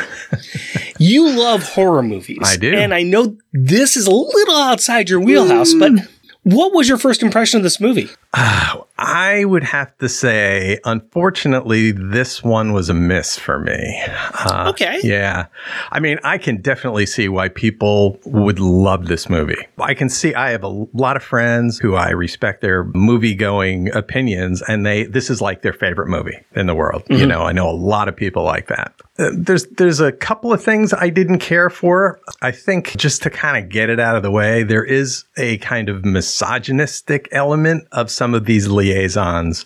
you 0.99 1.29
love 1.29 1.63
horror 1.63 2.03
movies. 2.03 2.39
I 2.43 2.57
do. 2.57 2.73
And 2.75 2.93
I 2.93 3.03
know 3.03 3.37
this 3.53 3.97
is 3.97 4.05
a 4.05 4.11
little 4.11 4.57
outside 4.57 5.09
your 5.09 5.19
wheelhouse, 5.19 5.73
but 5.73 5.91
mm. 5.93 6.07
what 6.43 6.73
was 6.73 6.87
your 6.87 6.97
first 6.97 7.23
impression 7.23 7.57
of 7.57 7.63
this 7.63 7.79
movie? 7.79 8.09
Ah, 8.33 8.83
I 9.01 9.45
would 9.45 9.63
have 9.63 9.97
to 9.99 10.09
say, 10.09 10.77
unfortunately, 10.83 11.91
this 11.91 12.43
one 12.43 12.73
was 12.73 12.89
a 12.89 12.93
miss 12.93 13.37
for 13.37 13.57
me. 13.59 14.03
Uh, 14.33 14.67
Okay. 14.69 14.99
Yeah. 15.03 15.45
I 15.91 15.99
mean, 16.01 16.19
I 16.23 16.37
can 16.37 16.61
definitely 16.61 17.05
see 17.05 17.29
why 17.29 17.47
people 17.47 18.19
would 18.25 18.59
love 18.59 19.07
this 19.07 19.29
movie. 19.29 19.57
I 19.79 19.93
can 19.93 20.09
see, 20.09 20.35
I 20.35 20.51
have 20.51 20.63
a 20.63 20.85
lot 20.93 21.15
of 21.15 21.23
friends 21.23 21.79
who 21.79 21.95
I 21.95 22.09
respect 22.09 22.61
their 22.61 22.83
movie 22.83 23.35
going 23.35 23.89
opinions, 23.95 24.61
and 24.67 24.85
they, 24.85 25.05
this 25.05 25.29
is 25.29 25.39
like 25.41 25.61
their 25.61 25.73
favorite 25.73 26.07
movie 26.09 26.37
in 26.55 26.67
the 26.67 26.75
world. 26.75 27.03
You 27.09 27.25
know, 27.25 27.41
I 27.43 27.53
know 27.53 27.69
a 27.69 27.71
lot 27.75 28.09
of 28.09 28.15
people 28.17 28.43
like 28.43 28.67
that. 28.67 28.93
Uh, 29.17 29.31
There's 29.33 29.65
there's 29.77 29.99
a 29.99 30.11
couple 30.11 30.53
of 30.53 30.63
things 30.63 30.93
I 30.93 31.09
didn't 31.09 31.39
care 31.39 31.69
for. 31.69 32.19
I 32.41 32.51
think 32.51 32.95
just 32.97 33.21
to 33.23 33.29
kind 33.29 33.61
of 33.63 33.69
get 33.69 33.89
it 33.89 33.99
out 33.99 34.15
of 34.15 34.23
the 34.23 34.31
way, 34.31 34.63
there 34.63 34.83
is 34.83 35.25
a 35.37 35.57
kind 35.57 35.89
of 35.89 36.05
misogynistic 36.05 37.27
element 37.31 37.87
of 37.91 38.09
some 38.11 38.33
of 38.33 38.45
these 38.45 38.67
liaisons. 38.67 38.88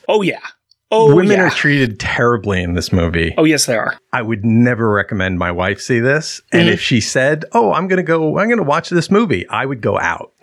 Oh, 0.08 0.22
yeah. 0.22 0.40
Oh, 0.92 1.10
yeah. 1.10 1.16
Women 1.16 1.38
yeah. 1.38 1.48
are 1.48 1.50
treated 1.50 2.00
terribly 2.00 2.62
in 2.62 2.74
this 2.76 2.92
movie. 2.94 3.34
oh, 3.38 3.46
yes, 3.46 3.66
they 3.66 3.76
are. 3.76 3.98
I 4.12 4.22
would 4.22 4.46
never 4.46 4.92
recommend 4.92 5.40
my 5.40 5.52
wife 5.52 5.82
see 5.82 6.00
this. 6.00 6.40
And 6.52 6.64
Mm-hmm. 6.64 6.74
if 6.74 6.80
she 6.82 7.02
said, 7.02 7.46
"Oh, 7.54 7.74
I'm 7.74 7.88
going 7.88 7.98
to 7.98 8.04
go 8.04 8.38
I'm 8.38 8.48
going 8.48 8.58
to 8.60 8.64
watch 8.64 8.92
this 8.92 9.10
movie." 9.10 9.48
I 9.50 9.66
would 9.66 9.82
go 9.82 9.98
out. 9.98 10.34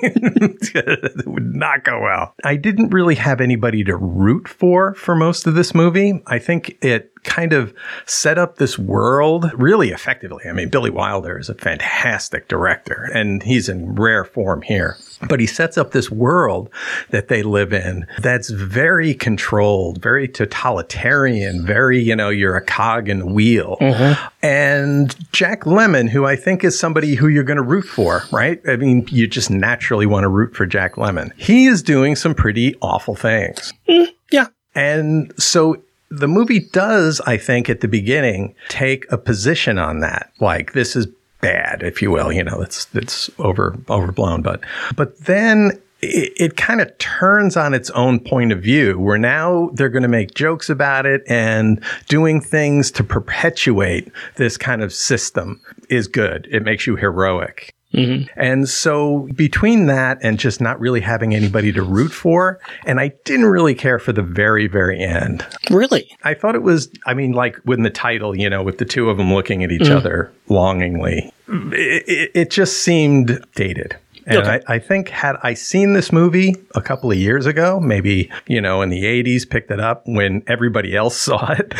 it 0.00 1.26
would 1.26 1.54
not 1.54 1.84
go 1.84 2.00
well. 2.00 2.34
I 2.44 2.56
didn't 2.56 2.90
really 2.90 3.16
have 3.16 3.40
anybody 3.40 3.82
to 3.84 3.96
root 3.96 4.46
for 4.48 4.94
for 4.94 5.16
most 5.16 5.46
of 5.48 5.54
this 5.54 5.74
movie. 5.74 6.22
I 6.26 6.38
think 6.38 6.76
it 6.82 7.10
kind 7.26 7.52
of 7.52 7.74
set 8.06 8.38
up 8.38 8.56
this 8.56 8.78
world 8.78 9.50
really 9.54 9.90
effectively. 9.90 10.44
I 10.48 10.52
mean, 10.52 10.70
Billy 10.70 10.90
Wilder 10.90 11.38
is 11.38 11.48
a 11.48 11.54
fantastic 11.54 12.48
director 12.48 13.10
and 13.12 13.42
he's 13.42 13.68
in 13.68 13.94
rare 13.94 14.24
form 14.24 14.62
here. 14.62 14.96
But 15.28 15.40
he 15.40 15.46
sets 15.46 15.76
up 15.76 15.92
this 15.92 16.10
world 16.10 16.70
that 17.10 17.28
they 17.28 17.42
live 17.42 17.72
in 17.72 18.06
that's 18.20 18.50
very 18.50 19.14
controlled, 19.14 20.02
very 20.02 20.28
totalitarian, 20.28 21.64
very, 21.64 22.00
you 22.00 22.14
know, 22.14 22.28
you're 22.28 22.56
a 22.56 22.64
cog 22.64 23.08
in 23.08 23.18
the 23.18 23.26
wheel. 23.26 23.76
Mm-hmm. 23.80 24.26
And 24.42 25.32
Jack 25.32 25.62
Lemmon, 25.62 26.08
who 26.08 26.26
I 26.26 26.36
think 26.36 26.64
is 26.64 26.78
somebody 26.78 27.14
who 27.14 27.28
you're 27.28 27.44
going 27.44 27.56
to 27.56 27.62
root 27.62 27.86
for, 27.86 28.22
right? 28.30 28.60
I 28.68 28.76
mean, 28.76 29.06
you 29.10 29.26
just 29.26 29.50
naturally 29.50 30.06
want 30.06 30.24
to 30.24 30.28
root 30.28 30.54
for 30.54 30.66
Jack 30.66 30.94
Lemmon. 30.94 31.32
He 31.36 31.66
is 31.66 31.82
doing 31.82 32.14
some 32.14 32.34
pretty 32.34 32.76
awful 32.82 33.14
things. 33.14 33.72
Mm, 33.88 34.08
yeah. 34.30 34.46
And 34.74 35.32
so 35.38 35.82
the 36.10 36.28
movie 36.28 36.60
does, 36.60 37.20
I 37.22 37.36
think, 37.36 37.68
at 37.68 37.80
the 37.80 37.88
beginning, 37.88 38.54
take 38.68 39.10
a 39.10 39.18
position 39.18 39.78
on 39.78 40.00
that. 40.00 40.32
Like 40.40 40.72
this 40.72 40.96
is 40.96 41.06
bad, 41.40 41.82
if 41.82 42.00
you 42.00 42.10
will. 42.10 42.32
You 42.32 42.44
know, 42.44 42.60
it's 42.60 42.86
it's 42.94 43.30
over 43.38 43.76
overblown, 43.88 44.42
but 44.42 44.60
but 44.94 45.18
then 45.24 45.80
it, 46.02 46.32
it 46.36 46.56
kind 46.56 46.80
of 46.80 46.96
turns 46.98 47.56
on 47.56 47.74
its 47.74 47.90
own 47.90 48.20
point 48.20 48.52
of 48.52 48.62
view 48.62 48.98
where 48.98 49.18
now 49.18 49.70
they're 49.74 49.88
going 49.88 50.02
to 50.02 50.08
make 50.08 50.34
jokes 50.34 50.68
about 50.68 51.06
it 51.06 51.22
and 51.26 51.82
doing 52.08 52.40
things 52.40 52.90
to 52.92 53.04
perpetuate 53.04 54.10
this 54.36 54.56
kind 54.56 54.82
of 54.82 54.92
system 54.92 55.60
is 55.88 56.06
good. 56.06 56.48
It 56.50 56.62
makes 56.62 56.86
you 56.86 56.96
heroic. 56.96 57.72
Mm-hmm. 57.94 58.28
And 58.38 58.68
so 58.68 59.28
between 59.34 59.86
that 59.86 60.18
and 60.22 60.38
just 60.38 60.60
not 60.60 60.78
really 60.80 61.00
having 61.00 61.34
anybody 61.34 61.72
to 61.72 61.82
root 61.82 62.12
for, 62.12 62.60
and 62.84 63.00
I 63.00 63.12
didn't 63.24 63.46
really 63.46 63.74
care 63.74 63.98
for 63.98 64.12
the 64.12 64.22
very, 64.22 64.66
very 64.66 65.00
end. 65.00 65.46
Really? 65.70 66.10
I 66.24 66.34
thought 66.34 66.54
it 66.54 66.62
was, 66.62 66.90
I 67.06 67.14
mean, 67.14 67.32
like 67.32 67.56
when 67.64 67.82
the 67.82 67.90
title, 67.90 68.36
you 68.36 68.50
know, 68.50 68.62
with 68.62 68.78
the 68.78 68.84
two 68.84 69.08
of 69.08 69.16
them 69.16 69.32
looking 69.32 69.64
at 69.64 69.70
each 69.70 69.82
mm. 69.82 69.96
other 69.96 70.32
longingly, 70.48 71.32
it, 71.48 72.04
it, 72.06 72.30
it 72.34 72.50
just 72.50 72.82
seemed 72.82 73.42
dated. 73.54 73.96
And 74.26 74.38
Okay. 74.38 74.60
I, 74.66 74.74
I 74.74 74.78
think 74.80 75.08
had 75.08 75.36
I 75.42 75.54
seen 75.54 75.92
this 75.92 76.12
movie 76.12 76.56
a 76.74 76.82
couple 76.82 77.10
of 77.10 77.16
years 77.16 77.46
ago, 77.46 77.78
maybe, 77.78 78.30
you 78.48 78.60
know, 78.60 78.82
in 78.82 78.88
the 78.88 79.04
80s, 79.04 79.48
picked 79.48 79.70
it 79.70 79.78
up 79.78 80.02
when 80.04 80.42
everybody 80.48 80.96
else 80.96 81.16
saw 81.20 81.52
it, 81.52 81.74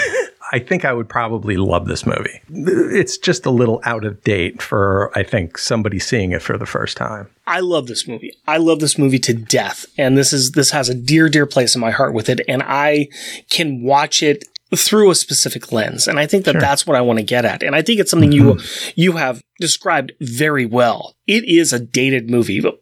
I 0.53 0.59
think 0.59 0.85
I 0.85 0.93
would 0.93 1.09
probably 1.09 1.57
love 1.57 1.87
this 1.87 2.07
movie. 2.07 2.41
It's 2.51 3.19
just 3.19 3.47
a 3.47 3.51
little 3.51 3.81
out 3.85 4.05
of 4.05 4.23
date 4.23 4.63
for, 4.63 5.11
I 5.17 5.23
think, 5.23 5.59
somebody 5.59 5.99
seeing 5.99 6.33
it 6.33 6.43
for 6.43 6.57
the 6.57 6.67
first 6.67 6.97
time. 6.97 7.29
I 7.47 7.61
love 7.61 7.87
this 7.87 8.07
movie. 8.07 8.33
I 8.47 8.59
love 8.59 8.81
this 8.81 8.99
movie 8.99 9.19
to 9.21 9.35
death. 9.35 9.87
And 9.99 10.17
this 10.17 10.33
is, 10.33 10.53
this 10.53 10.71
has 10.71 10.89
a 10.89 10.95
dear, 10.95 11.29
dear 11.29 11.47
place 11.47 11.75
in 11.75 11.81
my 11.81 11.91
heart 11.91 12.15
with 12.15 12.29
it. 12.29 12.41
And 12.49 12.63
I 12.65 13.09
can 13.51 13.83
watch 13.83 14.23
it 14.23 14.45
through 14.75 15.11
a 15.11 15.15
specific 15.15 15.71
lens. 15.71 16.09
And 16.09 16.19
I 16.19 16.27
think 16.27 16.45
that 16.45 16.59
that's 16.59 16.87
what 16.87 16.97
I 16.97 17.01
want 17.01 17.19
to 17.19 17.25
get 17.25 17.45
at. 17.45 17.63
And 17.63 17.77
I 17.77 17.83
think 17.83 18.01
it's 18.01 18.11
something 18.11 18.33
you, 18.33 18.55
mm-hmm. 18.55 18.91
you 18.97 19.13
have 19.13 19.41
described 19.61 20.13
very 20.21 20.67
well. 20.67 21.15
It 21.27 21.45
is 21.45 21.73
a 21.73 21.79
dated 21.79 22.31
movie, 22.31 22.61
but 22.61 22.81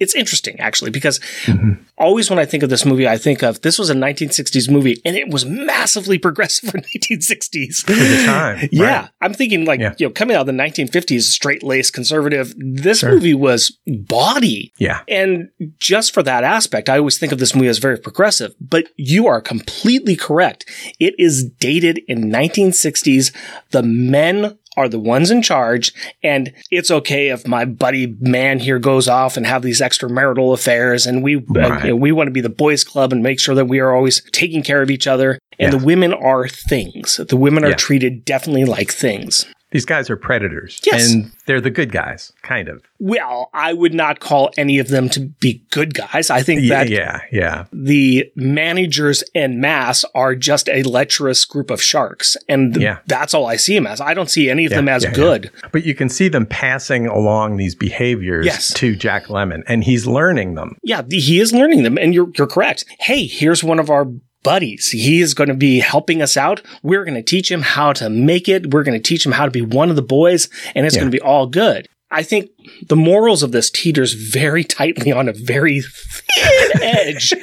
it's 0.00 0.14
interesting 0.14 0.58
actually, 0.60 0.90
because 0.90 1.18
mm-hmm. 1.44 1.82
always 1.96 2.30
when 2.30 2.38
I 2.38 2.44
think 2.44 2.62
of 2.62 2.70
this 2.70 2.84
movie, 2.84 3.08
I 3.08 3.18
think 3.18 3.42
of 3.42 3.60
this 3.62 3.78
was 3.78 3.90
a 3.90 3.94
1960s 3.94 4.70
movie 4.70 5.00
and 5.04 5.16
it 5.16 5.28
was 5.28 5.44
massively 5.44 6.18
progressive 6.18 6.70
for 6.70 6.78
1960s. 6.78 7.84
For 7.84 7.92
the 7.92 8.24
time. 8.26 8.68
Yeah. 8.78 9.00
right. 9.00 9.10
I'm 9.20 9.34
thinking 9.34 9.64
like, 9.64 9.80
Yeah. 9.80 9.94
you 9.98 10.06
know, 10.06 10.12
coming 10.12 10.36
out 10.36 10.42
of 10.42 10.46
the 10.46 10.52
1950s, 10.52 11.22
straight 11.22 11.62
laced 11.62 11.92
conservative, 11.92 12.54
this 12.56 13.02
movie 13.02 13.34
was 13.34 13.78
bawdy. 13.86 14.72
Yeah. 14.78 15.00
And 15.08 15.50
just 15.78 16.12
for 16.14 16.22
that 16.22 16.44
aspect, 16.44 16.88
I 16.88 16.98
always 16.98 17.18
think 17.18 17.32
of 17.32 17.38
this 17.38 17.54
movie 17.54 17.68
as 17.68 17.78
very 17.78 17.98
progressive, 17.98 18.54
but 18.60 18.88
you 18.96 19.26
are 19.26 19.40
completely 19.40 20.16
correct. 20.16 20.64
It 21.00 21.14
is 21.18 21.44
dated 21.44 22.00
in 22.08 22.30
1960s. 22.30 23.34
The 23.70 23.82
men 23.82 24.58
are 24.78 24.88
the 24.88 24.98
ones 24.98 25.30
in 25.30 25.42
charge 25.42 25.92
and 26.22 26.52
it's 26.70 26.90
okay 26.90 27.28
if 27.30 27.46
my 27.46 27.64
buddy 27.64 28.16
man 28.20 28.58
here 28.60 28.78
goes 28.78 29.08
off 29.08 29.36
and 29.36 29.44
have 29.46 29.62
these 29.62 29.80
extramarital 29.80 30.54
affairs 30.54 31.04
and 31.06 31.22
we 31.24 31.36
uh, 31.36 31.40
Right. 31.48 31.84
you 31.84 31.90
know, 31.90 31.96
we 31.96 32.12
want 32.12 32.28
to 32.28 32.32
be 32.32 32.40
the 32.40 32.48
boys 32.48 32.84
club 32.84 33.12
and 33.12 33.22
make 33.22 33.40
sure 33.40 33.54
that 33.56 33.64
we 33.66 33.80
are 33.80 33.92
always 33.94 34.22
taking 34.32 34.62
care 34.62 34.80
of 34.82 34.90
each 34.90 35.06
other 35.06 35.38
and 35.58 35.72
Yeah. 35.72 35.78
the 35.78 35.84
women 35.84 36.12
are 36.14 36.46
things 36.48 37.16
the 37.28 37.36
women 37.36 37.64
are 37.64 37.70
Yeah. 37.70 37.74
treated 37.86 38.24
definitely 38.24 38.64
like 38.64 38.92
things 38.92 39.44
These 39.70 39.84
guys 39.84 40.08
are 40.08 40.16
predators. 40.16 40.80
Yes. 40.84 41.12
And 41.12 41.30
they're 41.46 41.60
the 41.60 41.70
good 41.70 41.92
guys, 41.92 42.32
kind 42.42 42.68
of. 42.68 42.82
Well, 42.98 43.50
I 43.52 43.74
would 43.74 43.92
not 43.92 44.18
call 44.18 44.50
any 44.56 44.78
of 44.78 44.88
them 44.88 45.08
to 45.10 45.20
be 45.20 45.62
good 45.70 45.92
guys. 45.94 46.30
I 46.30 46.42
think 46.42 46.68
that 46.70 46.88
yeah, 46.88 47.20
yeah. 47.30 47.66
the 47.72 48.30
managers 48.34 49.22
en 49.34 49.60
masse 49.60 50.04
are 50.14 50.34
just 50.34 50.68
a 50.68 50.82
lecherous 50.84 51.44
group 51.44 51.70
of 51.70 51.82
sharks. 51.82 52.36
And 52.48 52.74
th- 52.74 52.82
Yeah. 52.82 52.98
that's 53.06 53.34
all 53.34 53.46
I 53.46 53.56
see 53.56 53.74
them 53.74 53.86
as. 53.86 54.00
I 54.00 54.14
don't 54.14 54.30
see 54.30 54.48
any 54.50 54.64
of 54.64 54.72
Yeah, 54.72 54.78
them 54.78 54.88
as 54.88 55.02
yeah, 55.04 55.10
yeah. 55.10 55.14
good. 55.16 55.50
But 55.70 55.84
you 55.84 55.94
can 55.94 56.08
see 56.08 56.28
them 56.28 56.46
passing 56.46 57.06
along 57.06 57.56
these 57.58 57.74
behaviors 57.74 58.46
Yes. 58.46 58.72
to 58.74 58.96
Jack 58.96 59.26
Lemmon, 59.26 59.62
and 59.66 59.84
he's 59.84 60.06
learning 60.06 60.54
them. 60.54 60.76
Yeah, 60.82 61.02
he 61.10 61.40
is 61.40 61.52
learning 61.52 61.82
them, 61.82 61.98
and 61.98 62.14
you're 62.14 62.30
you're 62.36 62.46
correct. 62.46 62.84
Hey, 63.00 63.26
here's 63.26 63.62
one 63.62 63.78
of 63.78 63.90
our 63.90 64.06
buddies. 64.48 64.88
He 64.90 65.20
is 65.20 65.34
going 65.34 65.48
to 65.48 65.54
be 65.54 65.78
helping 65.80 66.22
us 66.22 66.36
out. 66.36 66.62
We're 66.82 67.04
going 67.04 67.16
to 67.16 67.22
teach 67.22 67.50
him 67.50 67.60
how 67.60 67.92
to 67.94 68.08
make 68.08 68.48
it. 68.48 68.72
We're 68.72 68.82
going 68.82 68.98
to 68.98 69.02
teach 69.06 69.26
him 69.26 69.32
how 69.32 69.44
to 69.44 69.50
be 69.50 69.60
one 69.60 69.90
of 69.90 69.96
the 69.96 70.02
boys, 70.02 70.48
and 70.74 70.86
it's 70.86 70.94
Yeah. 70.94 71.02
going 71.02 71.10
to 71.12 71.16
be 71.16 71.20
all 71.20 71.46
good. 71.46 71.86
I 72.10 72.22
think 72.22 72.48
the 72.86 72.96
morals 72.96 73.42
of 73.42 73.52
this 73.52 73.70
teeters 73.70 74.14
very 74.14 74.64
tightly 74.64 75.12
on 75.12 75.28
a 75.28 75.34
very 75.34 75.82
thin 75.82 76.82
edge, 76.82 77.34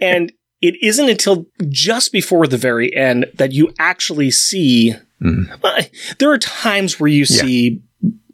and 0.00 0.32
it 0.60 0.74
isn't 0.82 1.08
until 1.08 1.46
just 1.68 2.10
before 2.10 2.48
the 2.48 2.56
very 2.56 2.92
end 2.96 3.26
that 3.34 3.52
you 3.52 3.72
actually 3.78 4.32
see. 4.32 4.94
Hmm. 5.20 5.44
Well, 5.62 5.78
there 6.18 6.32
are 6.32 6.38
times 6.38 6.98
where 6.98 7.08
you 7.10 7.24
see 7.24 7.80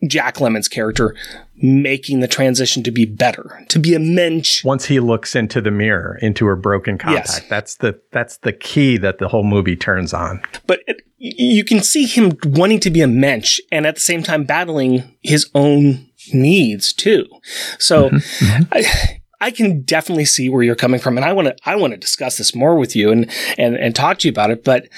Jack 0.07 0.37
Lemmon's 0.37 0.69
character 0.69 1.15
making 1.61 2.21
the 2.21 2.29
transition 2.29 2.83
to 2.85 2.91
be 2.91 3.05
better, 3.05 3.65
to 3.69 3.79
be 3.79 3.95
a 3.95 3.99
mensch. 3.99 4.65
Once 4.65 4.87
he 4.87 5.01
looks 5.01 5.35
into 5.35 5.61
the 5.61 5.71
mirror, 5.71 6.19
into 6.23 6.47
her 6.47 6.57
broken 6.57 6.99
contact, 6.99 7.29
Yes. 7.29 7.49
that's 7.49 7.77
the 7.77 8.01
that's 8.13 8.39
the 8.39 8.53
key 8.53 8.97
that 8.99 9.19
the 9.19 9.29
whole 9.29 9.45
movie 9.45 9.77
turns 9.77 10.15
on. 10.15 10.41
But 10.67 10.81
it, 10.87 11.03
you 11.17 11.65
can 11.65 11.83
see 11.83 12.07
him 12.07 12.39
wanting 12.45 12.81
to 12.81 12.91
be 12.91 13.01
a 13.01 13.09
mensch 13.09 13.59
and 13.73 13.87
at 13.87 13.97
the 13.97 14.01
same 14.01 14.23
time 14.23 14.45
battling 14.45 15.17
his 15.23 15.51
own 15.55 16.09
needs 16.33 16.93
too. 16.93 17.27
So 17.79 18.11
mm-hmm. 18.11 18.45
Mm-hmm. 18.45 18.63
I, 18.73 19.21
I 19.41 19.51
can 19.51 19.83
definitely 19.83 20.25
see 20.25 20.49
where 20.49 20.63
you're 20.63 20.75
coming 20.75 21.01
from, 21.01 21.17
and 21.17 21.25
I 21.25 21.33
want 21.33 21.49
to 21.49 21.57
I 21.65 21.77
want 21.77 21.93
to 21.93 21.97
discuss 21.97 22.39
this 22.39 22.55
more 22.55 22.77
with 22.77 22.95
you 22.97 23.11
and 23.11 23.31
and 23.57 23.77
and 23.77 23.95
talk 23.95 24.19
to 24.19 24.29
you 24.29 24.33
about 24.33 24.51
it. 24.51 24.65
But 24.65 24.89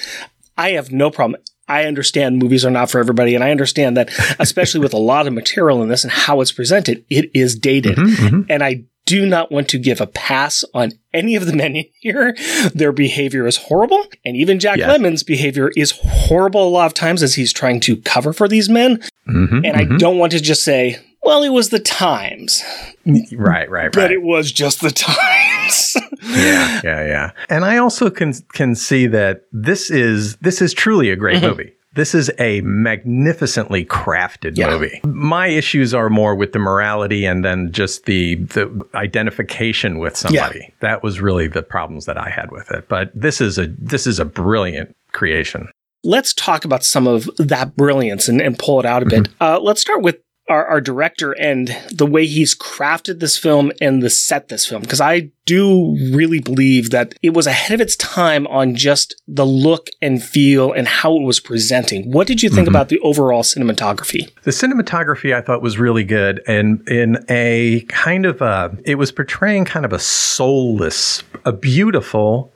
I 0.57 0.71
have 0.73 0.93
no 0.93 1.11
problem. 1.11 1.41
I 1.71 1.85
understand 1.85 2.39
movies 2.39 2.65
are 2.65 2.71
not 2.71 2.91
for 2.91 2.99
everybody, 2.99 3.35
and 3.35 3.45
I 3.45 3.51
understand 3.51 3.97
that, 3.97 4.11
especially 4.39 4.81
with 4.81 4.93
a 4.93 4.99
lot 4.99 5.27
of 5.27 5.33
material 5.33 5.83
in 5.83 5.89
this 5.89 6.05
and 6.05 6.13
how 6.13 6.41
it's 6.41 6.53
presented, 6.53 7.05
it 7.09 7.31
is 7.35 7.55
dated. 7.55 7.97
Mm-hmm, 7.97 8.27
mm-hmm. 8.27 8.43
And 8.51 8.63
I 8.63 8.85
do 9.07 9.27
not 9.27 9.51
want 9.51 9.69
to 9.69 9.79
give 9.79 10.01
a 10.01 10.07
pass 10.07 10.65
on 10.75 10.93
any 11.13 11.37
of 11.37 11.47
the 11.47 11.53
men 11.57 11.77
in 11.77 11.85
here. 12.01 12.37
Their 12.75 12.93
behavior 12.93 13.47
is 13.47 13.57
horrible, 13.57 14.05
and 14.25 14.37
even 14.37 14.59
Jack 14.59 14.79
Yeah. 14.79 14.89
Lemmon's 14.89 15.23
behavior 15.23 15.71
is 15.77 15.93
horrible 16.03 16.67
a 16.67 16.71
lot 16.71 16.87
of 16.87 16.95
times 16.95 17.23
as 17.23 17.35
he's 17.35 17.53
trying 17.53 17.81
to 17.81 17.97
cover 17.97 18.33
for 18.33 18.49
these 18.49 18.69
men. 18.69 18.99
Mm-hmm, 19.29 19.65
And 19.65 19.77
I 19.77 19.85
mm-hmm. 19.85 19.99
don't 19.99 20.19
want 20.19 20.33
to 20.33 20.41
just 20.41 20.65
say, 20.65 20.99
"Well, 21.23 21.43
it 21.43 21.51
was 21.51 21.69
the 21.71 21.79
times," 21.81 22.63
Right, 23.07 23.31
right, 23.37 23.71
right. 23.71 23.93
but 23.93 24.11
it 24.13 24.23
was 24.23 24.51
just 24.53 24.81
the 24.81 24.91
times. 24.91 25.97
yeah, 26.23 26.81
yeah, 26.85 27.07
yeah. 27.07 27.31
And 27.49 27.65
I 27.65 27.77
also 27.79 28.11
can 28.11 28.33
can 28.53 28.75
see 28.75 29.07
that 29.09 29.43
this 29.53 29.91
is 29.91 30.37
this 30.37 30.61
is 30.63 30.73
truly 30.73 31.11
a 31.11 31.17
great 31.17 31.37
Mm-hmm. 31.39 31.47
movie. 31.47 31.73
This 31.95 32.15
is 32.15 32.31
a 32.39 32.61
magnificently 32.61 33.85
crafted 33.85 34.57
Yeah. 34.57 34.71
movie. 34.71 35.01
My 35.05 35.49
issues 35.49 35.93
are 35.93 36.09
more 36.09 36.37
with 36.37 36.53
the 36.53 36.61
morality 36.61 37.25
and 37.27 37.45
then 37.45 37.73
just 37.73 38.05
the 38.05 38.37
the 38.37 38.71
identification 38.95 39.99
with 39.99 40.17
somebody. 40.17 40.73
That 40.81 41.03
was 41.03 41.21
really 41.21 41.49
the 41.49 41.63
problems 41.63 42.07
that 42.07 42.17
I 42.17 42.31
had 42.31 42.53
with 42.53 42.71
it. 42.71 42.89
But 42.89 43.11
this 43.15 43.41
is 43.41 43.59
a 43.59 43.67
this 43.79 44.07
is 44.07 44.21
a 44.21 44.25
brilliant 44.25 44.95
creation. 45.13 45.69
let's 46.05 46.33
talk 46.33 46.65
about 46.65 46.83
some 46.85 47.07
of 47.07 47.29
that 47.37 47.77
brilliance 47.77 48.27
and, 48.29 48.41
and 48.41 48.59
pull 48.59 48.79
it 48.81 48.87
out 48.87 49.03
a 49.03 49.07
bit. 49.07 49.29
Uh, 49.41 49.59
let's 49.61 49.81
start 49.83 50.01
with 50.01 50.17
our, 50.51 50.67
our 50.67 50.81
director 50.81 51.33
and 51.33 51.75
the 51.91 52.05
way 52.05 52.27
he's 52.27 52.55
crafted 52.55 53.21
this 53.21 53.39
film 53.39 53.71
and 53.81 54.03
the 54.03 54.11
set 54.11 54.49
this 54.49 54.67
film, 54.67 54.83
because 54.83 55.01
I 55.01 55.31
do 55.47 55.97
really 56.13 56.41
believe 56.41 56.91
that 56.91 57.15
it 57.23 57.35
was 57.35 57.47
ahead 57.47 57.73
of 57.73 57.81
its 57.81 57.97
time 57.97 58.47
on 58.49 58.75
just 58.75 59.21
the 59.27 59.47
look 59.47 59.89
and 60.03 60.23
feel 60.23 60.73
and 60.73 60.87
how 60.87 61.17
it 61.17 61.23
was 61.23 61.41
presenting. 61.41 62.11
What 62.11 62.27
did 62.27 62.43
you 62.43 62.51
think 62.51 62.67
mm-hmm. 62.67 62.75
about 62.75 62.89
the 62.89 62.99
overall 63.01 63.43
cinematography? 63.43 64.29
The 64.43 64.51
cinematography 64.51 65.35
I 65.35 65.41
thought 65.41 65.63
was 65.63 65.79
really 65.79 66.05
good 66.05 66.43
and 66.47 66.87
in 66.89 67.25
a 67.29 67.83
kind 67.89 68.27
of 68.27 68.43
a 68.43 68.77
it 68.85 68.97
was 68.97 69.13
portraying 69.13 69.65
kind 69.65 69.85
of 69.85 69.93
a 69.93 69.99
soulless, 69.99 71.23
a 71.45 71.53
beautiful 71.53 72.53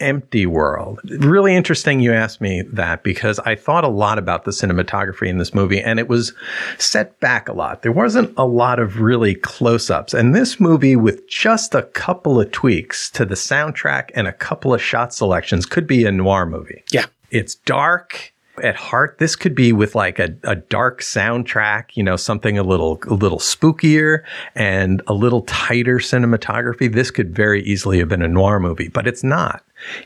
empty 0.00 0.46
world. 0.46 1.00
Really 1.04 1.54
interesting 1.54 2.00
you 2.00 2.12
asked 2.12 2.40
me 2.40 2.62
that 2.72 3.02
because 3.02 3.38
I 3.40 3.54
thought 3.54 3.84
a 3.84 3.88
lot 3.88 4.18
about 4.18 4.44
the 4.44 4.50
cinematography 4.50 5.28
in 5.28 5.38
this 5.38 5.54
movie 5.54 5.80
and 5.80 5.98
it 5.98 6.08
was 6.08 6.32
set 6.78 7.18
back 7.20 7.48
a 7.48 7.52
lot. 7.52 7.82
There 7.82 7.92
wasn't 7.92 8.32
a 8.36 8.46
lot 8.46 8.78
of 8.78 9.00
really 9.00 9.34
close-ups. 9.34 10.14
And 10.14 10.34
this 10.34 10.60
movie 10.60 10.96
with 10.96 11.28
just 11.28 11.74
a 11.74 11.82
couple 11.82 12.40
of 12.40 12.50
tweaks 12.52 13.10
to 13.10 13.24
the 13.24 13.34
soundtrack 13.34 14.10
and 14.14 14.26
a 14.26 14.32
couple 14.32 14.72
of 14.74 14.82
shot 14.82 15.12
selections 15.12 15.66
could 15.66 15.86
be 15.86 16.04
a 16.04 16.12
noir 16.12 16.46
movie. 16.46 16.84
Yeah. 16.92 17.06
It's 17.30 17.54
dark 17.54 18.32
at 18.62 18.76
heart. 18.76 19.18
This 19.18 19.36
could 19.36 19.54
be 19.54 19.72
with 19.72 19.94
like 19.94 20.18
a, 20.18 20.34
a 20.44 20.56
dark 20.56 21.00
soundtrack, 21.00 21.96
you 21.96 22.02
know, 22.02 22.16
something 22.16 22.58
a 22.58 22.62
little 22.62 22.98
a 23.06 23.14
little 23.14 23.38
spookier 23.38 24.22
and 24.54 25.02
a 25.06 25.14
little 25.14 25.42
tighter 25.42 25.98
cinematography. 25.98 26.92
This 26.92 27.10
could 27.10 27.34
very 27.34 27.62
easily 27.62 27.98
have 27.98 28.08
been 28.08 28.22
a 28.22 28.28
noir 28.28 28.60
movie, 28.60 28.88
but 28.88 29.06
it's 29.06 29.24
not. 29.24 29.62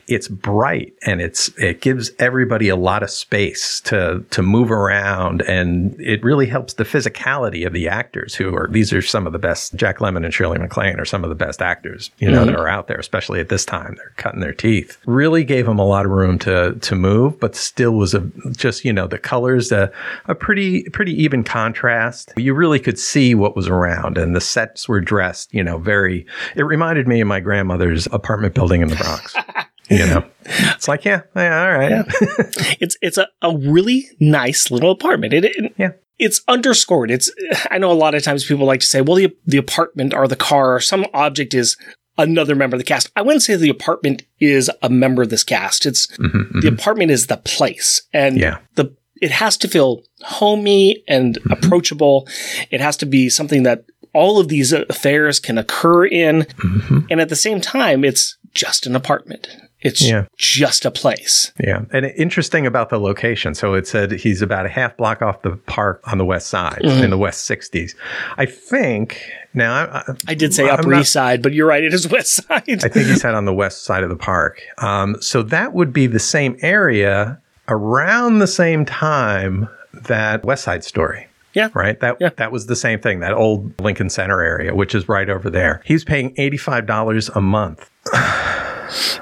It's 0.08 0.28
bright 0.28 0.94
and 1.02 1.20
it's 1.20 1.48
it 1.58 1.80
gives 1.80 2.11
everybody 2.18 2.68
a 2.68 2.76
lot 2.76 3.02
of 3.02 3.11
space 3.11 3.80
to 3.82 4.24
to 4.30 4.42
move 4.42 4.70
around 4.70 5.42
and 5.42 5.98
it 6.00 6.22
really 6.22 6.46
helps 6.46 6.74
the 6.74 6.85
physicality 6.85 7.66
of 7.66 7.72
the 7.72 7.88
actors 7.88 8.35
who 8.35 8.54
are 8.54 8.68
these 8.68 8.92
are 8.92 9.02
some 9.02 9.26
of 9.26 9.32
the 9.32 9.38
best 9.38 9.74
Jack 9.74 9.98
Lemmon 9.98 10.24
and 10.24 10.32
Shirley 10.32 10.58
MacLaine 10.58 10.98
are 10.98 11.04
some 11.04 11.24
of 11.24 11.30
the 11.30 11.37
best 11.37 11.62
actors, 11.62 12.11
you 12.18 12.30
know, 12.30 12.44
that 12.44 12.52
mm-hmm. 12.52 12.61
are 12.61 12.68
out 12.68 12.88
there, 12.88 12.98
especially 12.98 13.40
at 13.40 13.48
this 13.48 13.64
time. 13.64 13.94
They're 13.96 14.12
cutting 14.16 14.40
their 14.40 14.52
teeth. 14.52 14.98
Really 15.06 15.44
gave 15.44 15.66
them 15.66 15.78
a 15.78 15.87
lot 15.87 16.04
of 16.04 16.12
room 16.12 16.38
to 16.40 16.74
to 16.74 16.94
move, 16.94 17.38
but 17.40 17.54
still 17.54 17.92
was 17.92 18.14
a 18.14 18.20
just, 18.52 18.85
you 18.85 18.92
know, 18.92 19.06
the 19.06 19.18
colors 19.18 19.72
a, 19.72 19.92
a 20.26 20.35
pretty 20.35 20.85
pretty 20.85 21.12
even 21.22 21.44
contrast. 21.44 22.32
You 22.37 22.54
really 22.54 22.78
could 22.78 22.98
see 22.98 23.35
what 23.35 23.56
was 23.56 23.68
around 23.68 24.18
and 24.18 24.35
the 24.35 24.40
sets 24.40 24.88
were 24.88 25.00
dressed, 25.00 25.52
you 25.52 25.62
know, 25.62 25.78
very 25.78 26.26
it 26.56 26.62
reminded 26.62 27.06
me 27.08 27.20
of 27.20 27.28
my 27.28 27.40
grandmother's 27.40 28.06
apartment 28.06 28.54
building 28.54 28.82
in 28.82 28.88
the 28.88 28.96
Bronx. 28.96 29.35
You 29.90 29.99
know, 30.07 30.25
it's 30.45 30.88
like, 30.88 31.05
yeah, 31.05 31.23
yeah, 31.37 31.62
all 31.64 31.79
right. 31.79 32.05
It's 32.81 32.97
it's 33.03 33.18
a, 33.18 33.29
a 33.42 33.57
really 33.57 34.07
nice 34.21 34.71
little 34.71 34.90
apartment. 34.90 35.33
It, 35.35 35.45
it- 35.45 35.75
Yeah. 35.79 35.92
It's 36.18 36.40
underscored. 36.47 37.11
It's 37.11 37.33
I 37.71 37.79
know 37.79 37.90
a 37.90 37.95
lot 37.95 38.14
of 38.14 38.23
times 38.23 38.45
people 38.45 38.64
like 38.66 38.79
to 38.81 38.87
say, 38.87 39.01
well, 39.01 39.16
the 39.16 39.35
the 39.45 39.57
apartment 39.59 40.14
or 40.14 40.29
the 40.29 40.37
car 40.37 40.77
or 40.77 40.81
some 40.81 41.05
object 41.12 41.53
is 41.53 41.77
another 42.16 42.55
member 42.55 42.77
of 42.77 42.79
the 42.81 42.85
cast. 42.85 43.11
I 43.16 43.23
wouldn't 43.23 43.42
say 43.42 43.57
the 43.57 43.71
apartment 43.71 44.23
is 44.38 44.71
a 44.83 44.88
member 44.88 45.23
of 45.23 45.31
this 45.31 45.42
cast. 45.42 45.85
It's 45.85 46.07
the 46.18 46.68
apartment 46.73 47.11
is 47.11 47.27
the 47.27 47.38
place. 47.38 48.03
And 48.12 48.35
Mm-hmm, 48.37 48.42
Yeah. 48.42 48.59
the 48.77 48.95
it 49.21 49.31
has 49.33 49.57
to 49.59 49.68
feel 49.68 50.03
homey 50.23 51.03
and 51.09 51.38
Mm-hmm. 51.38 51.53
approachable. 51.53 52.29
It 52.71 52.81
has 52.81 52.97
to 52.99 53.07
be 53.07 53.29
something 53.29 53.64
that 53.64 53.85
all 54.14 54.38
of 54.38 54.47
these 54.49 54.73
affairs 54.73 55.40
can 55.40 55.59
occur 55.59 56.05
in. 56.07 56.42
Mm-hmm. 56.42 56.99
And 57.11 57.21
at 57.21 57.31
the 57.31 57.37
same 57.37 57.61
time, 57.61 58.05
it's 58.05 58.37
just 58.55 58.87
an 58.87 58.95
apartment. 58.95 59.49
It's 59.83 60.01
Yeah. 60.03 60.27
just 60.37 60.85
a 60.85 60.90
place. 60.90 61.53
Yeah. 61.59 61.83
And 61.92 62.07
interesting 62.16 62.66
about 62.66 62.88
the 62.90 62.99
location. 62.99 63.55
So 63.55 63.75
it 63.75 63.87
said 63.87 64.12
he's 64.12 64.40
about 64.42 64.64
a 64.66 64.68
half 64.68 64.97
block 64.97 65.23
off 65.23 65.42
the 65.42 65.57
park 65.57 66.01
on 66.05 66.18
the 66.18 66.25
west 66.25 66.47
side 66.49 66.83
in 66.83 67.11
the 67.11 67.18
west 67.18 67.49
60s. 67.51 67.95
I 68.38 68.47
think 68.47 69.21
now 69.55 69.75
I, 69.75 69.99
I, 69.99 70.03
I 70.29 70.35
did 70.35 70.55
say 70.55 70.68
I'm 70.68 70.79
Upper 70.79 70.90
not- 70.90 71.01
East 71.03 71.12
Side, 71.12 71.42
but 71.42 71.53
you're 71.53 71.66
right. 71.66 71.83
It 71.83 71.92
is 71.92 72.09
West 72.11 72.47
Side. 72.47 72.62
I 72.85 72.88
think 72.88 73.07
he 73.09 73.14
said 73.16 73.35
on 73.35 73.45
the 73.45 73.53
west 73.55 73.85
side 73.85 74.03
of 74.03 74.09
the 74.09 74.16
park. 74.16 74.62
Um, 74.79 75.16
so 75.21 75.42
that 75.42 75.73
would 75.73 75.92
be 75.92 76.07
the 76.07 76.18
same 76.21 76.57
area 76.62 77.40
around 77.68 78.38
the 78.38 78.47
same 78.47 78.85
time 78.85 79.68
that 79.92 80.45
West 80.45 80.64
Side 80.64 80.85
Story. 80.85 81.27
Yeah. 81.55 81.68
Right. 81.75 82.01
That 82.01 82.16
Yeah. 82.21 82.31
that 82.37 82.51
was 82.51 82.66
the 82.66 82.77
same 82.77 82.99
thing. 83.01 83.21
That 83.21 83.35
old 83.35 83.79
Lincoln 83.81 84.09
Center 84.09 84.40
area, 84.42 84.75
which 84.75 84.95
is 84.95 85.07
right 85.09 85.29
over 85.29 85.51
there. 85.51 85.83
He's 85.85 86.03
paying 86.05 86.33
eighty 86.38 86.57
five 86.57 86.87
dollars 86.87 87.29
a 87.31 87.40
month. 87.42 87.90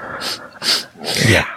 yeah. 1.27 1.47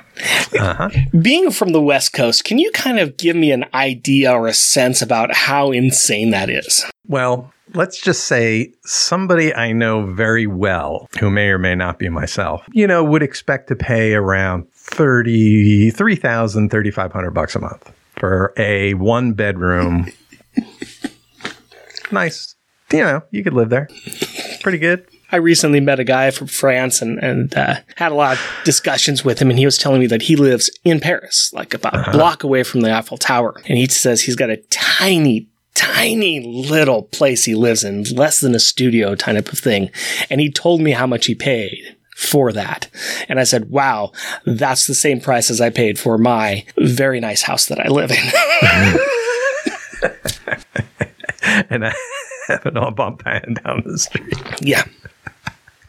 Uh-huh. 0.59 0.89
Being 1.21 1.51
from 1.51 1.73
the 1.73 1.81
West 1.81 2.13
Coast, 2.13 2.45
can 2.45 2.59
you 2.59 2.71
kind 2.71 2.99
of 2.99 3.17
give 3.17 3.35
me 3.37 3.51
an 3.51 3.65
idea 3.75 4.33
or 4.33 4.47
a 4.47 4.55
sense 4.55 5.03
about 5.03 5.35
how 5.35 5.73
insane 5.73 6.31
that 6.31 6.49
is? 6.49 6.85
Well, 7.09 7.53
let's 7.75 8.01
just 8.01 8.25
say 8.25 8.73
somebody 8.85 9.55
I 9.55 9.73
know 9.73 10.07
very 10.13 10.47
well, 10.47 11.09
who 11.19 11.31
may 11.31 11.49
or 11.49 11.59
may 11.59 11.75
not 11.75 11.99
be 11.99 12.09
myself, 12.09 12.67
you 12.73 12.87
know, 12.87 13.03
would 13.03 13.23
expect 13.23 13.69
to 13.69 13.77
pay 13.77 14.15
around 14.15 14.71
30, 14.73 15.91
3,000, 15.91 16.71
3,500 16.71 17.31
bucks 17.33 17.57
a 17.57 17.61
month 17.61 17.93
for 18.19 18.53
a 18.57 18.95
one 18.95 19.33
bedroom. 19.33 20.07
nice. 22.13 22.55
You 22.93 23.01
know, 23.01 23.23
you 23.31 23.43
could 23.43 23.55
live 23.55 23.71
there. 23.71 23.89
Pretty 24.63 24.79
good. 24.79 25.07
I 25.35 25.39
recently 25.39 25.81
met 25.81 25.99
a 25.99 26.05
guy 26.05 26.31
from 26.31 26.47
France 26.47 27.03
and, 27.03 27.19
and 27.19 27.53
uh, 27.57 27.81
had 27.97 28.13
a 28.13 28.15
lot 28.15 28.37
of 28.37 28.41
discussions 28.65 29.25
with 29.25 29.41
him. 29.41 29.51
And 29.51 29.59
he 29.59 29.65
was 29.65 29.77
telling 29.77 29.99
me 29.99 30.07
that 30.07 30.23
he 30.23 30.37
lives 30.37 30.71
in 30.85 31.01
Paris, 31.01 31.53
like 31.53 31.75
about 31.75 32.07
a 32.07 32.13
block 32.13 32.45
away 32.45 32.63
from 32.63 32.83
the 32.83 32.97
Eiffel 32.97 33.19
Tower. 33.19 33.61
And 33.67 33.77
he 33.77 33.89
says 33.89 34.23
he's 34.23 34.37
got 34.37 34.51
a 34.51 34.59
tiny, 34.71 35.49
tiny 35.75 36.39
little 36.39 37.03
place 37.03 37.47
he 37.47 37.57
lives 37.57 37.83
in, 37.83 38.05
less 38.05 38.39
than 38.39 38.55
a 38.55 38.61
studio 38.61 39.17
type 39.17 39.53
of 39.53 39.59
thing. 39.59 39.91
And 40.31 40.41
he 40.41 40.53
told 40.53 40.81
me 40.81 40.93
how 40.93 41.09
much 41.09 41.27
he 41.27 41.35
paid 41.35 41.97
for 42.15 42.53
that. 42.53 42.89
And 43.29 43.41
I 43.41 43.45
said, 43.45 43.71
wow, 43.71 44.13
that's 44.47 44.87
the 44.87 44.95
same 44.95 45.21
price 45.21 45.51
as 45.51 45.61
I 45.61 45.71
paid 45.71 45.99
for 45.99 46.17
my 46.17 46.65
very 46.79 47.19
nice 47.19 47.43
house 47.43 47.67
that 47.67 47.81
I 47.81 47.89
live 47.89 48.13
in. 48.13 48.19
and 51.71 51.85
I 51.85 51.93
have 52.47 52.67
an 52.67 52.77
all 52.77 52.93
bump 52.93 53.25
down 53.25 53.83
the 53.85 53.99
street. 53.99 54.33
yeah. 54.61 54.85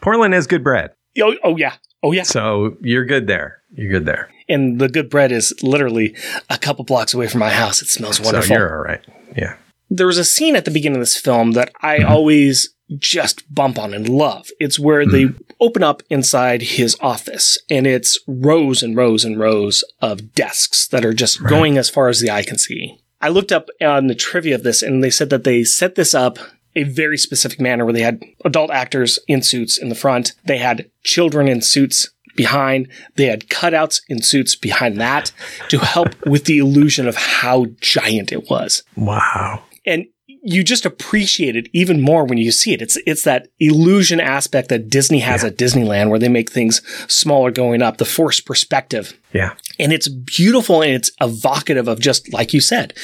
Portland 0.06 0.34
has 0.34 0.46
good 0.46 0.62
bread. 0.62 0.92
Oh, 1.20 1.34
oh 1.42 1.56
yeah. 1.56 1.74
Oh 2.00 2.12
yeah. 2.12 2.22
So 2.22 2.76
you're 2.80 3.04
good 3.04 3.26
there. 3.26 3.60
You're 3.74 3.90
good 3.90 4.06
there. 4.06 4.30
And 4.48 4.78
the 4.80 4.88
good 4.88 5.10
bread 5.10 5.32
is 5.32 5.52
literally 5.64 6.14
a 6.48 6.56
couple 6.56 6.84
blocks 6.84 7.12
away 7.12 7.26
from 7.26 7.40
my 7.40 7.50
house. 7.50 7.82
It 7.82 7.88
smells 7.88 8.20
wonderful. 8.20 8.46
So 8.46 8.54
you're 8.54 8.76
all 8.76 8.84
right. 8.84 9.04
Yeah. 9.36 9.56
there 9.90 10.06
was 10.06 10.18
a 10.18 10.24
scene 10.24 10.54
at 10.54 10.64
the 10.64 10.70
beginning 10.70 10.98
of 10.98 11.02
this 11.02 11.16
film 11.16 11.52
that 11.52 11.72
I 11.80 11.98
mm-hmm. 11.98 12.12
always 12.12 12.72
just 12.96 13.52
bump 13.52 13.80
on 13.80 13.92
and 13.92 14.08
love. 14.08 14.46
It's 14.60 14.78
where 14.78 15.04
they 15.04 15.24
mm-hmm. 15.24 15.42
open 15.58 15.82
up 15.82 16.04
inside 16.08 16.62
his 16.62 16.96
office 17.00 17.58
and 17.68 17.84
it's 17.84 18.16
rows 18.28 18.84
and 18.84 18.96
rows 18.96 19.24
and 19.24 19.40
rows 19.40 19.82
of 20.00 20.34
desks 20.34 20.86
that 20.86 21.04
are 21.04 21.14
just 21.14 21.42
going 21.42 21.78
as 21.78 21.90
far 21.90 22.08
as 22.08 22.20
the 22.20 22.30
eye 22.30 22.44
can 22.44 22.58
see. 22.58 23.00
I 23.20 23.28
looked 23.28 23.50
up 23.50 23.70
on 23.80 24.06
the 24.06 24.14
trivia 24.14 24.54
of 24.54 24.62
this 24.62 24.82
and 24.82 25.02
they 25.02 25.10
said 25.10 25.30
that 25.30 25.42
they 25.42 25.64
set 25.64 25.96
this 25.96 26.14
up 26.14 26.38
a 26.76 26.84
very 26.84 27.18
specific 27.18 27.60
manner 27.60 27.84
where 27.84 27.92
they 27.94 28.02
had 28.02 28.22
adult 28.44 28.70
actors 28.70 29.18
in 29.26 29.42
suits 29.42 29.76
in 29.78 29.88
the 29.88 29.94
front. 29.96 30.32
They 30.44 30.58
had 30.58 30.88
children 31.02 31.48
in 31.48 31.60
suits 31.62 32.10
behind. 32.36 32.86
They 33.16 33.26
had 33.26 33.48
cutouts 33.48 34.02
in 34.08 34.22
suits 34.22 34.54
behind 34.54 35.00
that 35.00 35.32
to 35.70 35.78
help 35.78 36.14
with 36.26 36.44
the 36.44 36.58
illusion 36.58 37.08
of 37.08 37.16
how 37.16 37.66
giant 37.80 38.30
it 38.30 38.48
was 38.50 38.82
Wow. 38.96 39.62
and 39.84 40.06
you 40.48 40.62
just 40.62 40.86
appreciate 40.86 41.56
it 41.56 41.68
even 41.72 42.00
more 42.00 42.24
when 42.24 42.38
you 42.38 42.52
see 42.52 42.72
it. 42.72 42.80
It's 42.80 42.96
it's 43.04 43.24
that 43.24 43.48
illusion 43.58 44.20
aspect 44.20 44.68
that 44.68 44.88
Disney 44.88 45.18
has 45.18 45.42
at 45.42 45.56
Disneyland 45.56 46.08
where 46.08 46.20
they 46.20 46.28
make 46.28 46.50
things 46.52 46.82
smaller 47.12 47.50
going 47.50 47.82
up, 47.82 47.96
the 47.96 48.04
forced 48.04 48.46
perspective. 48.46 49.18
Yeah. 49.32 49.54
And 49.80 49.92
it's 49.92 50.06
beautiful 50.06 50.82
and 50.82 50.92
it's 50.92 51.10
evocative 51.20 51.88
of 51.88 51.98
just 51.98 52.32
like 52.32 52.54
you 52.54 52.60
said, 52.60 52.94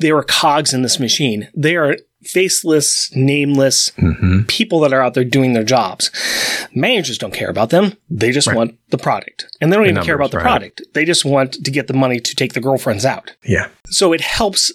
they 0.00 0.12
are 0.12 0.22
cogs 0.22 0.72
in 0.72 0.82
this 0.82 1.00
machine. 1.00 1.48
They 1.56 1.74
are 1.74 1.96
faceless, 2.24 3.14
nameless 3.14 3.90
mm-hmm. 3.90 4.42
people 4.42 4.80
that 4.80 4.92
are 4.92 5.02
out 5.02 5.14
there 5.14 5.24
doing 5.24 5.52
their 5.52 5.64
jobs. 5.64 6.10
Managers 6.74 7.18
don't 7.18 7.34
care 7.34 7.50
about 7.50 7.70
them. 7.70 7.96
They 8.08 8.30
just 8.30 8.52
want 8.52 8.78
the 8.90 8.98
product. 8.98 9.46
And 9.60 9.72
they 9.72 9.76
don't 9.76 9.86
even 9.86 10.02
care 10.02 10.14
about 10.14 10.30
the 10.30 10.38
right. 10.38 10.44
product. 10.44 10.82
They 10.94 11.04
just 11.04 11.24
want 11.24 11.52
to 11.64 11.70
get 11.70 11.86
the 11.86 11.94
money 11.94 12.20
to 12.20 12.34
take 12.34 12.54
the 12.54 12.60
girlfriends 12.60 13.04
out. 13.04 13.34
Yeah. 13.44 13.68
So 13.86 14.12
it 14.12 14.20
helps 14.20 14.72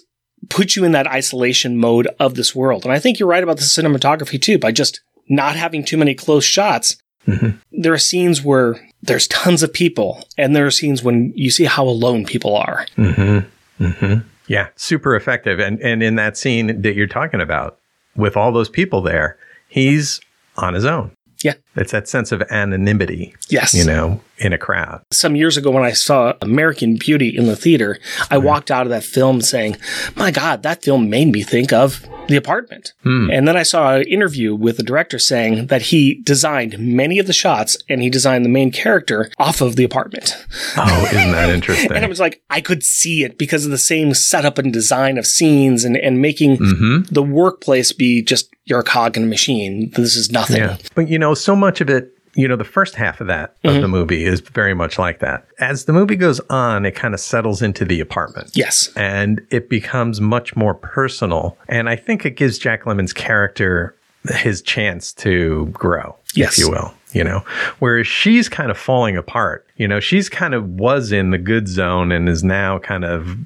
put 0.50 0.76
you 0.76 0.84
in 0.84 0.92
that 0.92 1.06
isolation 1.06 1.76
mode 1.76 2.06
of 2.20 2.34
this 2.34 2.54
world. 2.54 2.84
And 2.84 2.92
I 2.92 2.98
think 2.98 3.18
you're 3.18 3.28
right 3.28 3.42
about 3.42 3.56
the 3.56 3.64
cinematography 3.64 4.40
too, 4.40 4.58
by 4.58 4.72
just 4.72 5.00
not 5.28 5.56
having 5.56 5.84
too 5.84 5.96
many 5.96 6.14
close 6.14 6.44
shots. 6.44 6.96
Mm-hmm. 7.26 7.58
There 7.72 7.92
are 7.92 7.98
scenes 7.98 8.42
where 8.42 8.80
there's 9.02 9.28
tons 9.28 9.62
of 9.62 9.72
people, 9.72 10.24
and 10.38 10.56
there 10.56 10.66
are 10.66 10.70
scenes 10.70 11.02
when 11.02 11.32
you 11.36 11.50
see 11.50 11.64
how 11.64 11.86
alone 11.86 12.24
people 12.24 12.56
are. 12.56 12.86
Mm-hmm. 12.96 14.18
Yeah. 14.48 14.68
Super 14.76 15.14
effective. 15.14 15.60
And 15.60 15.80
and 15.80 16.02
in 16.02 16.16
that 16.16 16.36
scene 16.36 16.82
that 16.82 16.94
you're 16.94 17.06
talking 17.06 17.40
about, 17.40 17.78
with 18.16 18.36
all 18.36 18.50
those 18.50 18.68
people 18.68 19.00
there, 19.00 19.38
he's 19.68 20.20
on 20.56 20.74
his 20.74 20.84
own. 20.84 21.12
Yeah. 21.44 21.54
It's 21.76 21.92
that 21.92 22.08
sense 22.08 22.32
of 22.32 22.42
anonymity, 22.50 23.32
Yes. 23.48 23.72
you 23.72 23.84
know, 23.84 24.20
in 24.38 24.52
a 24.52 24.58
crowd. 24.58 25.02
Some 25.12 25.36
years 25.36 25.56
ago, 25.56 25.70
when 25.70 25.84
I 25.84 25.92
saw 25.92 26.32
American 26.42 26.96
Beauty 26.96 27.28
in 27.28 27.46
the 27.46 27.54
theater, 27.54 28.00
I 28.28 28.38
walked 28.38 28.72
out 28.72 28.86
of 28.86 28.90
that 28.90 29.04
film 29.04 29.40
saying, 29.40 29.76
My 30.16 30.32
God, 30.32 30.64
that 30.64 30.82
film 30.82 31.08
made 31.08 31.28
me 31.30 31.42
think 31.44 31.72
of 31.72 32.04
The 32.28 32.36
Apartment. 32.36 32.92
Hmm. 33.02 33.30
And 33.30 33.48
then 33.48 33.56
I 33.56 33.62
saw 33.62 33.96
an 33.96 34.02
interview 34.02 34.54
with 34.54 34.76
the 34.76 34.82
director 34.82 35.18
saying 35.18 35.66
that 35.66 35.82
he 35.82 36.20
designed 36.22 36.78
many 36.78 37.18
of 37.18 37.26
the 37.26 37.32
shots 37.32 37.76
and 37.88 38.02
he 38.02 38.10
designed 38.10 38.44
the 38.44 38.50
main 38.50 38.70
character 38.70 39.30
off 39.38 39.60
of 39.60 39.76
The 39.76 39.84
Apartment. 39.84 40.36
Oh, 40.76 41.08
isn't 41.12 41.32
that 41.32 41.50
interesting? 41.54 41.92
And 41.92 42.04
I 42.04 42.08
was 42.08 42.20
like, 42.20 42.42
I 42.50 42.60
could 42.60 42.82
see 42.82 43.24
it 43.24 43.38
because 43.38 43.64
of 43.64 43.70
the 43.70 43.78
same 43.78 44.14
setup 44.14 44.58
and 44.58 44.72
design 44.72 45.18
of 45.18 45.26
scenes 45.26 45.84
and, 45.84 45.96
and 45.96 46.20
making 46.20 46.58
mm-hmm. 46.58 47.12
the 47.12 47.22
workplace 47.22 47.92
be 47.92 48.22
just 48.22 48.50
you're 48.68 48.80
a 48.80 48.84
cog 48.84 49.16
in 49.16 49.24
a 49.24 49.26
machine. 49.26 49.90
This 49.96 50.14
is 50.14 50.30
nothing. 50.30 50.58
Yeah. 50.58 50.76
But 50.94 51.08
you 51.08 51.18
know, 51.18 51.34
so 51.34 51.56
much 51.56 51.80
of 51.80 51.88
it, 51.88 52.12
you 52.38 52.46
know, 52.46 52.54
the 52.54 52.62
first 52.62 52.94
half 52.94 53.20
of 53.20 53.26
that 53.26 53.56
of 53.64 53.72
mm-hmm. 53.72 53.80
the 53.80 53.88
movie 53.88 54.24
is 54.24 54.38
very 54.38 54.72
much 54.72 54.96
like 54.96 55.18
that. 55.18 55.44
As 55.58 55.86
the 55.86 55.92
movie 55.92 56.14
goes 56.14 56.38
on, 56.48 56.86
it 56.86 56.92
kind 56.94 57.12
of 57.12 57.18
settles 57.18 57.62
into 57.62 57.84
the 57.84 58.00
apartment. 58.00 58.52
Yes. 58.54 58.90
And 58.94 59.44
it 59.50 59.68
becomes 59.68 60.20
much 60.20 60.54
more 60.54 60.74
personal. 60.74 61.58
And 61.68 61.88
I 61.88 61.96
think 61.96 62.24
it 62.24 62.36
gives 62.36 62.56
Jack 62.56 62.84
Lemmon's 62.84 63.12
character 63.12 63.96
his 64.36 64.62
chance 64.62 65.12
to 65.14 65.66
grow, 65.72 66.14
Yes. 66.36 66.52
if 66.52 66.58
you 66.58 66.70
will. 66.70 66.94
You 67.12 67.24
know, 67.24 67.38
whereas 67.78 68.06
she's 68.06 68.50
kind 68.50 68.70
of 68.70 68.76
falling 68.76 69.16
apart. 69.16 69.66
You 69.76 69.88
know, 69.88 69.98
she's 69.98 70.28
kind 70.28 70.52
of 70.54 70.68
was 70.68 71.10
in 71.10 71.30
the 71.30 71.38
good 71.38 71.66
zone 71.66 72.12
and 72.12 72.28
is 72.28 72.44
now 72.44 72.78
kind 72.80 73.04
of 73.04 73.36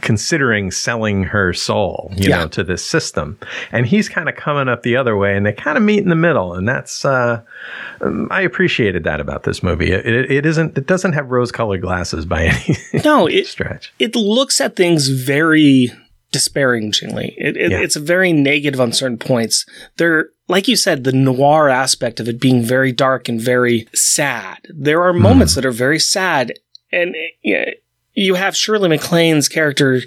considering 0.00 0.70
selling 0.70 1.24
her 1.24 1.52
soul, 1.52 2.10
you 2.16 2.30
Yeah. 2.30 2.38
know, 2.38 2.48
to 2.48 2.64
this 2.64 2.84
system. 2.84 3.38
And 3.72 3.86
he's 3.86 4.08
kind 4.08 4.28
of 4.28 4.36
coming 4.36 4.68
up 4.68 4.82
the 4.82 4.96
other 4.96 5.16
way 5.16 5.36
and 5.36 5.44
they 5.44 5.52
kind 5.52 5.76
of 5.76 5.82
meet 5.84 5.98
in 6.02 6.08
the 6.08 6.14
middle. 6.16 6.54
And 6.54 6.68
that's, 6.68 7.04
uh, 7.04 7.42
I 8.30 8.40
appreciated 8.42 9.04
that 9.04 9.20
about 9.20 9.42
this 9.42 9.62
movie. 9.62 9.90
It, 9.92 10.06
it, 10.06 10.30
it 10.30 10.46
isn't, 10.46 10.78
it 10.78 10.86
doesn't 10.86 11.12
have 11.12 11.30
rose 11.30 11.52
colored 11.52 11.82
glasses 11.82 12.24
by 12.24 12.44
any 12.92 13.02
No, 13.04 13.26
it, 13.26 13.46
stretch. 13.46 13.92
it 13.98 14.14
looks 14.16 14.60
at 14.60 14.76
things 14.76 15.08
very 15.08 15.92
disparagingly. 16.36 17.34
It, 17.38 17.56
it, 17.56 17.70
Yeah. 17.70 17.80
It's 17.80 17.96
very 17.96 18.32
negative 18.32 18.80
on 18.80 18.92
certain 18.92 19.18
points. 19.18 19.64
There, 19.96 20.28
like 20.48 20.68
you 20.68 20.76
said, 20.76 21.04
the 21.04 21.12
noir 21.12 21.68
aspect 21.68 22.20
of 22.20 22.28
it 22.28 22.40
being 22.40 22.62
very 22.62 22.92
dark 22.92 23.28
and 23.28 23.40
very 23.40 23.88
sad. 23.94 24.58
There 24.68 25.02
are 25.02 25.12
moments 25.12 25.54
that 25.54 25.64
are 25.66 25.72
very 25.72 25.98
sad, 25.98 26.52
and 26.92 27.10
uh, 27.14 27.18
yeah, 27.42 27.70
you 28.14 28.34
have 28.34 28.56
Shirley 28.56 28.88
MacLaine's 28.88 29.48
character 29.48 30.00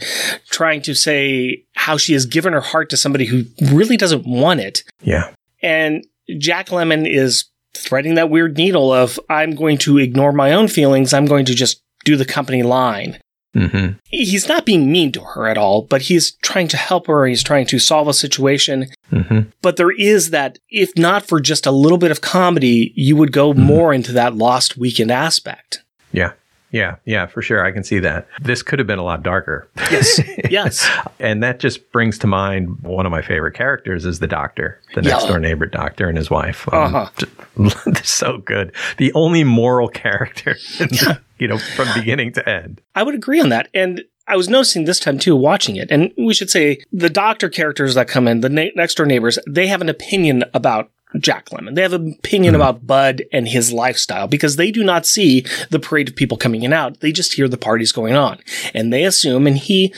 trying 0.49 0.81
to 0.83 0.93
say 0.95 1.63
how 1.75 1.97
she 1.97 2.13
has 2.13 2.25
given 2.25 2.53
her 2.53 2.61
heart 2.61 2.89
to 2.89 2.97
somebody 2.97 3.25
who 3.25 3.43
really 3.73 3.97
doesn't 3.97 4.25
want 4.25 4.59
it, 4.59 4.83
Yeah. 5.01 5.31
and 5.61 6.05
Jack 6.37 6.67
Lemmon 6.69 7.07
is 7.07 7.45
threading 7.73 8.15
that 8.15 8.29
weird 8.29 8.57
needle 8.57 8.91
of 8.93 9.19
I'm 9.29 9.55
going 9.55 9.77
to 9.79 9.97
ignore 9.97 10.31
my 10.31 10.53
own 10.53 10.67
feelings. 10.67 11.13
I'm 11.13 11.25
going 11.25 11.45
to 11.45 11.53
just 11.55 11.81
do 12.05 12.15
the 12.15 12.25
company 12.25 12.63
line 12.63 13.19
Mm-hmm. 13.55 13.97
he's 14.05 14.47
not 14.47 14.65
being 14.65 14.91
mean 14.91 15.11
to 15.13 15.21
her 15.21 15.47
at 15.47 15.57
all, 15.57 15.81
but 15.81 16.03
he's 16.03 16.33
trying 16.43 16.67
to 16.67 16.77
help 16.77 17.07
her. 17.07 17.25
He's 17.25 17.43
trying 17.43 17.65
to 17.67 17.79
solve 17.79 18.07
a 18.07 18.13
situation. 18.13 18.87
Mm-hmm. 19.11 19.49
But 19.61 19.77
there 19.77 19.91
is 19.91 20.29
that, 20.29 20.59
if 20.69 20.95
not 20.95 21.25
for 21.25 21.39
just 21.39 21.65
a 21.65 21.71
little 21.71 21.97
bit 21.97 22.11
of 22.11 22.21
comedy, 22.21 22.93
you 22.95 23.15
would 23.15 23.31
go 23.31 23.53
more 23.53 23.91
into 23.91 24.11
that 24.11 24.35
lost 24.35 24.77
weekend 24.77 25.09
aspect. 25.09 25.83
Yeah. 26.11 26.33
Yeah. 26.71 26.95
Yeah. 27.05 27.25
For 27.25 27.41
sure. 27.41 27.65
I 27.65 27.71
can 27.71 27.83
see 27.83 27.99
that. 27.99 28.27
This 28.41 28.61
could 28.61 28.79
have 28.79 28.87
been 28.87 28.99
a 28.99 29.03
lot 29.03 29.23
darker. 29.23 29.67
Yes. 29.91 30.19
yes. 30.49 30.89
And 31.19 31.41
that 31.43 31.59
just 31.59 31.91
brings 31.91 32.17
to 32.19 32.27
mind 32.27 32.79
one 32.81 33.05
of 33.05 33.11
my 33.11 33.21
favorite 33.21 33.53
characters 33.55 34.05
is 34.05 34.19
the 34.19 34.27
doctor, 34.27 34.79
the 34.95 35.01
Yeah. 35.01 35.11
next 35.11 35.25
door 35.25 35.39
neighbor 35.39 35.65
doctor 35.65 36.07
and 36.07 36.17
his 36.17 36.29
wife. 36.29 36.67
Um, 36.73 36.95
Uh-huh. 36.95 37.69
so 38.03 38.37
good. 38.39 38.71
The 38.97 39.11
only 39.13 39.43
moral 39.43 39.87
character, 40.03 40.55
the- 40.77 41.19
you 41.37 41.47
know, 41.47 41.57
from 41.57 41.87
beginning 41.95 42.33
to 42.33 42.47
end. 42.47 42.81
I 42.95 43.03
would 43.03 43.15
agree 43.15 43.39
on 43.39 43.49
that. 43.49 43.69
And 43.73 44.03
I 44.27 44.35
was 44.35 44.47
noticing 44.49 44.85
this 44.85 44.99
time 44.99 45.17
too, 45.17 45.35
watching 45.35 45.75
it. 45.77 45.89
And 45.89 46.11
we 46.17 46.33
should 46.33 46.49
say 46.51 46.79
the 46.91 47.09
doctor 47.09 47.49
characters 47.49 47.95
that 47.95 48.07
come 48.07 48.27
in, 48.27 48.41
the 48.41 48.49
na- 48.49 48.69
next 48.75 48.95
door 48.95 49.05
neighbors, 49.05 49.39
they 49.47 49.67
have 49.67 49.81
an 49.81 49.89
opinion 49.89 50.43
about 50.53 50.91
Jack 51.17 51.49
Lemmon. 51.49 51.75
They 51.75 51.81
have 51.81 51.93
an 51.93 52.15
opinion 52.19 52.53
hmm. 52.53 52.61
about 52.61 52.85
Bud 52.85 53.23
and 53.33 53.47
his 53.47 53.71
lifestyle 53.71 54.27
because 54.27 54.55
they 54.55 54.71
do 54.71 54.83
not 54.83 55.05
see 55.05 55.45
the 55.69 55.79
parade 55.79 56.09
of 56.09 56.15
people 56.15 56.37
coming 56.37 56.61
in 56.61 56.69
and 56.71 56.73
out. 56.73 56.99
They 56.99 57.11
just 57.11 57.33
hear 57.33 57.47
the 57.47 57.57
parties 57.57 57.91
going 57.91 58.15
on 58.15 58.39
and 58.73 58.93
they 58.93 59.03
assume, 59.03 59.47
and 59.47 59.57
he, 59.57 59.93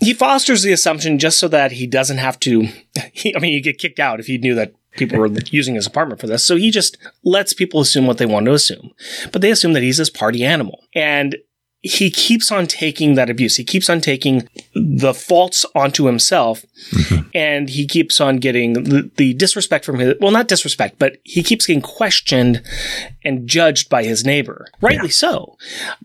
he 0.00 0.12
fosters 0.12 0.62
the 0.62 0.72
assumption 0.72 1.18
just 1.18 1.38
so 1.38 1.48
that 1.48 1.72
he 1.72 1.86
doesn't 1.86 2.18
have 2.18 2.40
to, 2.40 2.68
he, 3.12 3.34
I 3.36 3.38
mean, 3.38 3.52
he'd 3.52 3.60
get 3.60 3.78
kicked 3.78 4.00
out 4.00 4.20
if 4.20 4.26
he 4.26 4.38
knew 4.38 4.54
that 4.56 4.74
people 4.92 5.18
were 5.18 5.28
using 5.46 5.76
his 5.76 5.86
apartment 5.86 6.20
for 6.20 6.26
this. 6.26 6.44
So 6.44 6.56
he 6.56 6.70
just 6.70 6.98
lets 7.22 7.52
people 7.52 7.80
assume 7.80 8.06
what 8.06 8.18
they 8.18 8.26
want 8.26 8.46
to 8.46 8.52
assume. 8.52 8.92
But 9.32 9.42
they 9.42 9.50
assume 9.50 9.72
that 9.74 9.82
he's 9.82 9.98
this 9.98 10.10
party 10.10 10.44
animal. 10.44 10.84
And 10.94 11.36
he 11.82 12.10
keeps 12.10 12.52
on 12.52 12.66
taking 12.66 13.14
that 13.14 13.30
abuse. 13.30 13.56
He 13.56 13.64
keeps 13.64 13.88
on 13.88 14.00
taking 14.00 14.48
the 14.74 15.14
faults 15.14 15.64
onto 15.74 16.04
himself 16.04 16.64
mm-hmm. 16.90 17.28
and 17.34 17.70
he 17.70 17.86
keeps 17.86 18.20
on 18.20 18.36
getting 18.36 18.74
the, 18.74 19.10
the 19.16 19.32
disrespect 19.34 19.86
from 19.86 19.98
his, 19.98 20.14
well, 20.20 20.30
not 20.30 20.48
disrespect, 20.48 20.98
but 20.98 21.16
he 21.24 21.42
keeps 21.42 21.66
getting 21.66 21.80
questioned 21.80 22.62
and 23.24 23.48
judged 23.48 23.88
by 23.88 24.04
his 24.04 24.24
neighbor. 24.26 24.66
Rightly 24.82 25.08
so. 25.08 25.56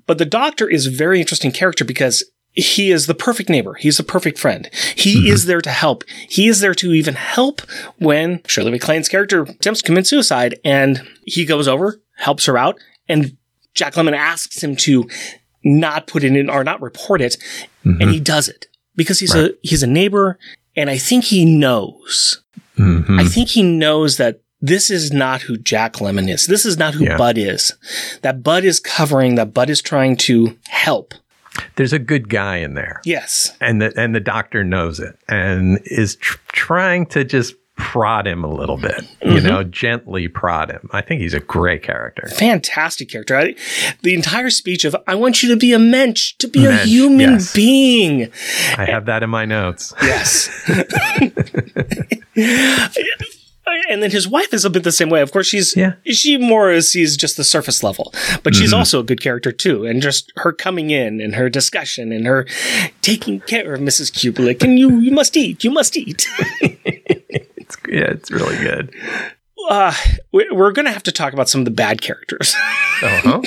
But 0.05 0.17
the 0.17 0.25
doctor 0.25 0.69
is 0.69 0.88
a 0.88 0.91
very 0.91 1.19
interesting 1.19 1.51
character 1.51 1.83
because 1.83 2.23
he 2.53 2.89
is 2.89 3.07
the 3.07 3.13
perfect 3.13 3.49
neighbor. 3.49 3.73
He's 3.73 3.97
the 3.97 4.03
perfect 4.03 4.39
friend. 4.39 4.69
He 4.95 5.17
mm-hmm. 5.17 5.33
is 5.33 5.45
there 5.45 5.61
to 5.61 5.71
help. 5.71 6.05
He 6.29 6.47
is 6.47 6.61
there 6.61 6.75
to 6.75 6.93
even 6.93 7.15
help 7.15 7.61
when 7.97 8.41
Shirley 8.47 8.71
MacLaine's 8.71 9.09
character 9.09 9.41
attempts 9.41 9.81
to 9.81 9.85
commit 9.85 10.07
suicide 10.07 10.57
and 10.63 11.05
he 11.25 11.43
goes 11.43 11.67
over, 11.67 12.01
helps 12.15 12.45
her 12.45 12.57
out, 12.57 12.79
and 13.09 13.35
Jack 13.73 13.95
Lemmon 13.95 14.15
asks 14.15 14.63
him 14.63 14.77
to 14.77 15.09
not 15.65 16.08
put 16.08 16.23
it 16.23 16.34
in 16.36 16.49
or 16.49 16.63
not 16.63 16.82
report 16.82 17.19
it, 17.21 17.36
and 17.84 18.10
he 18.10 18.19
does 18.21 18.47
it 18.47 18.67
because 18.95 19.19
he's 19.19 19.36
a 19.36 19.49
he's 19.63 19.84
a 19.84 19.88
neighbor, 19.88 20.38
and 20.78 20.89
I 20.89 20.97
think 20.97 21.25
he 21.25 21.43
knows. 21.43 22.41
Mhm. 22.78 23.19
I 23.19 23.25
think 23.25 23.49
he 23.49 23.63
knows 23.63 24.17
that 24.17 24.41
this 24.62 24.89
is 24.89 25.12
not 25.12 25.41
who 25.43 25.58
Jack 25.58 25.93
Lemmon 25.95 26.30
is. 26.32 26.47
This 26.47 26.65
is 26.65 26.78
not 26.78 26.93
who 26.93 27.04
Yeah. 27.06 27.17
Bud 27.17 27.38
is. 27.38 27.73
That 28.21 28.41
Bud 28.43 28.63
is 28.63 28.80
covering. 28.80 29.36
That 29.36 29.54
Bud 29.54 29.69
is 29.69 29.82
trying 29.82 30.15
to 30.17 30.58
help. 30.69 31.13
There's 31.78 31.93
a 31.93 31.99
good 31.99 32.30
guy 32.30 32.58
in 32.58 32.73
there. 32.73 33.01
Yes. 33.06 33.51
and 33.62 33.82
the 33.82 33.93
and 33.97 34.13
the 34.15 34.19
doctor 34.19 34.63
knows 34.63 34.99
it 34.99 35.17
and 35.28 35.80
is 35.86 36.15
tr- 36.15 36.38
trying 36.51 37.06
to 37.08 37.23
just 37.23 37.56
prod 37.77 38.25
him 38.25 38.43
a 38.43 38.47
little 38.53 38.77
bit, 38.77 39.01
you 39.21 39.31
Mm-hmm. 39.33 39.47
know, 39.47 39.63
gently 39.63 40.27
prod 40.29 40.71
him. 40.71 40.89
I 40.93 41.01
think 41.01 41.21
he's 41.21 41.33
a 41.33 41.39
great 41.41 41.83
character. 41.83 42.27
fantastic 42.29 43.09
character. 43.09 43.35
I, 43.38 43.55
the 44.01 44.13
entire 44.13 44.49
speech 44.49 44.85
of 44.85 44.95
"I 45.07 45.15
want 45.15 45.43
you 45.43 45.49
to 45.49 45.57
be 45.57 45.73
a 45.73 45.79
mensch, 45.79 46.33
to 46.38 46.47
be 46.47 46.65
a 46.65 46.75
human 46.77 47.31
yes. 47.33 47.53
being." 47.53 48.31
I 48.77 48.85
have 48.85 49.05
that 49.07 49.23
in 49.23 49.29
my 49.29 49.43
notes. 49.45 49.93
Yes. 50.01 50.49
and 53.89 54.01
then 54.03 54.11
his 54.11 54.27
wife 54.27 54.53
is 54.53 54.63
a 54.65 54.69
bit 54.69 54.83
the 54.83 54.91
same 54.91 55.09
way. 55.09 55.21
Of 55.21 55.31
course, 55.31 55.47
she's 55.47 55.75
Yeah. 55.75 55.93
she 56.05 56.38
more 56.38 56.79
sees 56.81 57.17
just 57.17 57.35
the 57.38 57.43
surface 57.43 57.83
level, 57.83 58.13
but 58.43 58.55
she's 58.55 58.73
also 58.73 58.99
a 58.99 59.03
good 59.03 59.21
character 59.21 59.51
too. 59.51 59.85
And 59.85 60.01
just 60.01 60.31
her 60.38 60.51
coming 60.53 60.91
in 60.91 61.19
and 61.21 61.35
her 61.35 61.49
discussion 61.49 62.11
and 62.11 62.25
her 62.25 62.45
taking 63.01 63.41
care 63.41 63.73
of 63.73 63.81
Mrs. 63.81 64.11
Kubelik. 64.11 64.63
And 64.63 64.79
you, 64.79 64.99
you 64.99 65.11
must 65.11 65.35
eat. 65.35 65.63
You 65.63 65.71
must 65.71 65.97
eat. 65.97 66.27
It's, 67.65 67.78
yeah, 67.88 68.12
it's 68.12 68.32
really 68.32 68.58
good. 68.58 68.93
uh, 69.69 69.93
we- 70.32 70.49
we're 70.51 70.71
going 70.71 70.86
to 70.86 70.91
have 70.91 71.04
to 71.04 71.12
talk 71.12 71.34
about 71.34 71.49
some 71.49 71.62
of 71.62 71.65
the 71.65 71.71
bad 71.71 72.01
characters. 72.01 72.56
Uh-huh. 73.04 73.41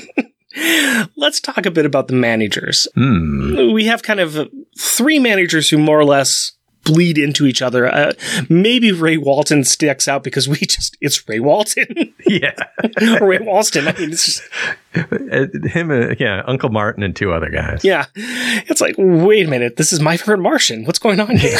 Let's 1.17 1.41
talk 1.41 1.65
a 1.65 1.71
bit 1.71 1.87
about 1.87 2.09
the 2.09 2.15
managers. 2.15 2.87
Hmm. 2.95 3.73
we 3.73 3.87
have 3.87 4.03
kind 4.03 4.21
of 4.21 4.49
three 4.79 5.19
managers 5.19 5.71
who 5.71 5.79
more 5.79 5.99
or 5.99 6.05
less 6.05 6.53
bleed 6.85 7.17
into 7.17 7.47
each 7.47 7.63
other. 7.63 7.87
Uh, 7.87 8.13
maybe 8.51 8.93
Ray 8.93 9.17
Walston 9.17 9.65
sticks 9.67 10.07
out 10.09 10.23
because 10.23 10.49
we 10.49 10.57
just, 10.59 10.97
it's 11.01 11.27
Ray 11.29 11.39
Walston. 11.39 12.13
Yeah. 12.27 12.53
Ray 13.23 13.39
Walston. 13.39 13.89
I 13.95 13.99
mean, 13.99 14.11
it's 14.13 14.27
just, 14.27 14.43
Uh, 14.95 15.47
Him, 15.69 15.91
uh, 15.91 16.15
yeah, 16.19 16.43
Uncle 16.47 16.69
Martin 16.69 17.03
and 17.03 17.17
two 17.17 17.33
other 17.33 17.49
guys. 17.51 17.85
yeah. 17.85 18.05
It's 18.17 18.81
like, 18.83 18.97
wait 18.99 19.47
a 19.47 19.51
minute. 19.51 19.77
This 19.77 19.93
is 19.95 20.01
my 20.01 20.19
favorite 20.19 20.39
Martian. 20.41 20.85
What's 20.85 20.99
going 20.99 21.21
on 21.21 21.37
here? 21.39 21.59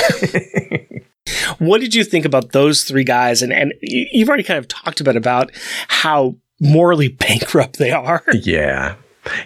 What 1.59 1.81
did 1.81 1.95
you 1.95 2.05
think 2.05 2.25
about 2.25 2.53
those 2.53 2.85
three 2.85 3.05
guys? 3.05 3.43
And, 3.43 3.53
and 3.53 3.73
you- 3.81 4.07
you've 4.13 4.29
already 4.29 4.43
kind 4.45 4.59
of 4.59 4.69
talked 4.69 5.01
about, 5.01 5.17
about 5.17 5.51
how 5.89 6.37
morally 6.61 7.09
bankrupt 7.27 7.79
they 7.79 7.91
are. 7.93 8.23
Yeah. 8.33 8.95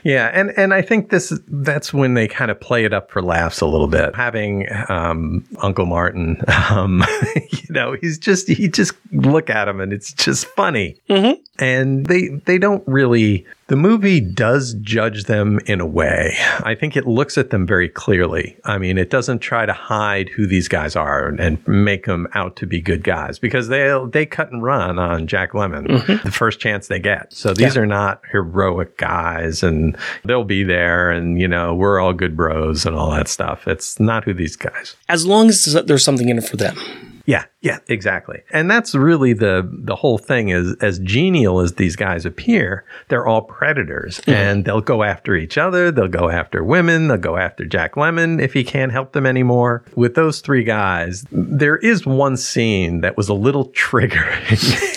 Yeah, 0.05 0.31
and 0.33 0.53
and 0.57 0.73
I 0.73 0.81
think 0.81 1.11
this 1.11 1.33
that's 1.49 1.93
when 1.93 2.15
they 2.15 2.29
kind 2.29 2.53
of 2.53 2.61
play 2.61 2.85
it 2.85 2.93
up 2.93 3.11
for 3.11 3.21
laughs 3.21 3.61
a 3.61 3.67
little 3.67 3.89
bit. 3.89 4.15
Having 4.15 4.69
um, 4.89 5.45
Uncle 5.59 5.87
Martin, 5.87 6.41
um, 6.71 7.03
you 7.51 7.67
know, 7.71 7.97
he's 8.01 8.17
just 8.17 8.47
he 8.47 8.69
just 8.69 8.93
look 9.11 9.51
at 9.51 9.67
him 9.67 9.81
and 9.81 9.93
it's 9.93 10.13
just 10.13 10.47
funny. 10.47 11.01
Mhm. 11.11 11.37
And 11.59 12.07
they 12.07 12.29
they 12.29 12.59
don't 12.59 12.85
really. 12.87 13.45
The 13.73 13.77
movie 13.77 14.21
does 14.21 14.75
judge 14.83 15.25
them 15.25 15.59
in 15.65 15.81
a 15.81 15.87
way. 15.87 16.37
I 16.63 16.75
think 16.75 16.95
it 16.95 17.07
looks 17.07 17.39
at 17.39 17.49
them 17.49 17.67
very 17.67 17.89
clearly. 17.89 18.55
I 18.67 18.77
mean, 18.77 18.99
it 18.99 19.09
doesn't 19.09 19.39
try 19.39 19.65
to 19.65 19.73
hide 19.73 20.29
who 20.29 20.47
these 20.47 20.69
guys 20.69 20.95
are 20.95 21.29
and 21.29 21.67
make 21.67 22.05
them 22.05 22.29
out 22.35 22.57
to 22.57 22.67
be 22.67 22.83
good 22.83 23.03
guys 23.03 23.39
because 23.39 23.69
they 23.69 23.99
they 24.11 24.27
cut 24.27 24.53
and 24.53 24.63
run 24.63 24.99
on 24.99 25.27
Jack 25.27 25.53
Lemmon 25.53 25.87
mm-hmm. 25.87 26.23
the 26.23 26.31
first 26.31 26.61
chance 26.61 26.89
they 26.89 26.99
get. 26.99 27.33
So 27.33 27.55
these 27.55 27.75
are 27.79 27.87
not 27.87 28.21
heroic 28.31 28.99
guys 28.99 29.63
and 29.63 29.97
they'll 30.27 30.45
be 30.45 30.65
there 30.65 31.11
and 31.11 31.41
you 31.41 31.49
know, 31.49 31.75
we're 31.75 31.99
all 31.99 32.13
good 32.13 32.37
bros 32.37 32.85
and 32.85 32.95
all 32.95 33.11
that 33.13 33.27
stuff. 33.27 33.67
It's 33.67 33.99
not 33.99 34.25
who 34.25 34.35
these 34.35 34.55
guys. 34.55 34.97
As 35.09 35.25
long 35.25 35.49
as 35.49 35.65
there's 35.87 36.05
something 36.05 36.29
in 36.29 36.37
it 36.37 36.45
for 36.45 36.59
them. 36.59 36.77
Yeah, 37.25 37.45
yeah, 37.61 37.79
exactly. 37.89 38.43
And 38.53 38.71
that's 38.71 38.95
really 38.95 39.33
the 39.33 39.69
the 39.73 39.95
whole 39.95 40.19
thing 40.19 40.49
is 40.49 40.75
as 40.81 40.99
genial 40.99 41.61
as 41.61 41.75
these 41.75 41.95
guys 41.95 42.27
appear, 42.27 42.85
they're 43.09 43.27
all 43.27 43.43
predators 43.43 44.21
and 44.27 44.65
they'll 44.65 44.81
go 44.81 45.03
after 45.05 45.37
each 45.37 45.57
other, 45.57 45.91
they'll 45.93 46.09
go 46.09 46.29
after 46.31 46.65
women, 46.65 47.09
they'll 47.09 47.17
go 47.19 47.37
after 47.37 47.65
Jack 47.65 47.95
Lemmon 47.95 48.41
if 48.43 48.53
he 48.53 48.65
can't 48.65 48.91
help 48.91 49.13
them 49.13 49.27
anymore. 49.27 49.85
With 49.95 50.15
those 50.15 50.41
three 50.41 50.65
guys, 50.65 51.25
there 51.31 51.77
is 51.77 52.05
one 52.05 52.37
scene 52.37 53.03
that 53.03 53.17
was 53.17 53.29
a 53.29 53.35
little 53.35 53.69
triggering 53.73 54.51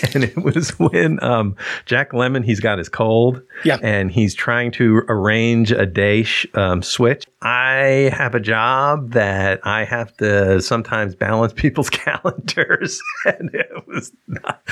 and 0.14 0.24
it 0.24 0.36
was 0.42 0.70
when 0.78 1.22
um, 1.22 1.54
Jack 1.84 2.10
Lemmon 2.12 2.44
he's 2.44 2.60
got 2.60 2.78
his 2.78 2.88
cold 2.88 3.40
Yeah. 3.64 3.78
and 3.82 4.10
he's 4.10 4.34
trying 4.34 4.72
to 4.72 5.02
arrange 5.08 5.70
a 5.70 5.86
day 5.86 6.24
sh- 6.24 6.46
um, 6.54 6.82
switch. 6.82 7.24
I 7.42 8.10
have 8.12 8.34
a 8.34 8.40
job 8.40 9.12
that 9.12 9.60
I 9.64 9.84
have 9.84 10.16
to 10.16 10.60
sometimes 10.60 11.14
balance 11.14 11.52
people's 11.56 11.90
calendars, 11.90 12.15
and 13.24 13.54
it 13.54 13.86
was. 13.86 14.12
Not, 14.26 14.62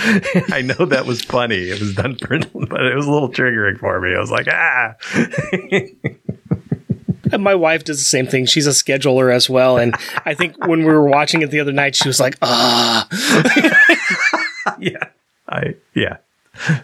I 0.52 0.62
know 0.62 0.87
that 0.87 1.07
was 1.07 1.22
funny. 1.22 1.70
It 1.70 1.80
was 1.80 1.94
done 1.94 2.16
for, 2.16 2.38
but 2.38 2.87
it 2.87 2.94
was 2.94 3.07
a 3.07 3.11
little 3.11 3.30
triggering 3.30 3.78
for 3.78 4.00
me. 4.00 4.14
I 4.14 4.20
was 4.20 4.30
like, 4.30 4.48
ah. 4.48 4.94
And 7.33 7.42
my 7.42 7.54
wife 7.54 7.85
does 7.85 7.98
the 7.98 8.04
same 8.04 8.26
thing. 8.26 8.46
She's 8.46 8.66
a 8.66 8.70
scheduler 8.70 9.35
as 9.35 9.50
well. 9.50 9.78
And 9.78 9.94
I 10.24 10.35
think 10.35 10.66
when 10.66 10.80
we 10.80 10.92
were 10.92 11.09
watching 11.09 11.42
it 11.42 11.50
the 11.50 11.59
other 11.59 11.72
night, 11.72 11.96
she 11.96 12.07
was 12.07 12.20
like, 12.20 12.37
ah, 12.42 13.09
yeah, 14.78 15.09
I 15.48 15.74
yeah, 15.94 16.18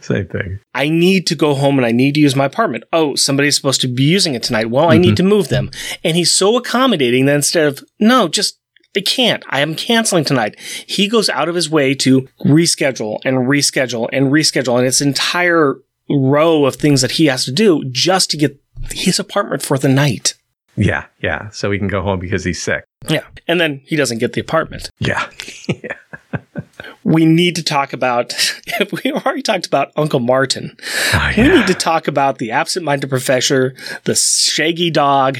same 0.01 0.27
thing. 0.27 0.61
I 0.75 0.88
need 0.88 1.27
to 1.29 1.35
go 1.35 1.55
home 1.55 1.79
and 1.79 1.87
I 1.87 1.92
need 1.92 2.14
to 2.14 2.20
use 2.20 2.35
my 2.35 2.46
apartment. 2.46 2.85
Oh, 2.92 3.14
somebody's 3.14 3.57
supposed 3.57 3.81
to 3.83 3.88
be 3.88 4.03
using 4.03 4.35
it 4.35 4.42
tonight. 4.42 4.70
Well, 4.70 4.90
I 4.90 4.99
need 4.99 5.16
to 5.18 5.23
move 5.23 5.49
them. 5.49 5.70
And 6.03 6.16
he's 6.16 6.33
so 6.33 6.57
accommodating 6.57 7.27
that 7.27 7.37
instead 7.37 7.66
of, 7.66 7.85
no, 7.99 8.29
just, 8.29 8.59
I 8.96 9.00
can't. 9.00 9.44
I 9.48 9.61
am 9.61 9.74
canceling 9.74 10.24
tonight. 10.24 10.59
He 10.59 11.09
goes 11.09 11.29
out 11.29 11.48
of 11.48 11.55
his 11.55 11.70
way 11.70 11.94
to 11.96 12.29
reschedule 12.44 13.20
and 13.24 13.38
reschedule 13.38 14.09
and 14.12 14.26
reschedule. 14.26 14.79
And 14.79 14.87
it's 14.87 15.00
entire 15.00 15.76
row 16.09 16.64
of 16.64 16.76
things 16.76 17.00
that 17.03 17.12
he 17.12 17.26
has 17.26 17.44
to 17.44 17.53
do 17.53 17.85
just 17.90 18.31
to 18.31 18.37
get 18.37 18.61
his 18.90 19.18
apartment 19.18 19.62
for 19.62 19.79
the 19.79 19.88
night. 19.88 20.35
Yeah, 20.76 21.07
yeah. 21.22 21.50
So 21.50 21.70
he 21.70 21.79
can 21.79 21.88
go 21.88 22.03
home 22.03 22.18
because 22.18 22.44
he's 22.44 22.62
sick. 22.62 22.85
Yeah. 23.09 23.26
And 23.46 23.61
then 23.61 23.81
he 23.85 23.96
doesn't 23.96 24.18
get 24.18 24.33
the 24.33 24.40
apartment. 24.40 24.90
Yeah, 24.98 25.29
yeah. 25.68 25.96
we 27.05 27.24
need 27.24 27.57
to 27.57 27.62
talk 27.62 27.92
about 27.92 28.35
we 29.05 29.12
already 29.12 29.42
talked 29.42 29.66
about 29.66 29.92
uncle 29.96 30.20
martin 30.20 30.76
Oh, 31.12 31.33
we 31.37 31.48
need 31.48 31.66
to 31.66 31.74
talk 31.74 32.09
about 32.09 32.38
the 32.38 32.50
absent-minded 32.50 33.09
professor 33.09 33.74
the 34.05 34.14
shaggy 34.14 34.90
dog 34.90 35.38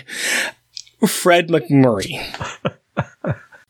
fred 1.07 1.49
macmurray 1.49 2.19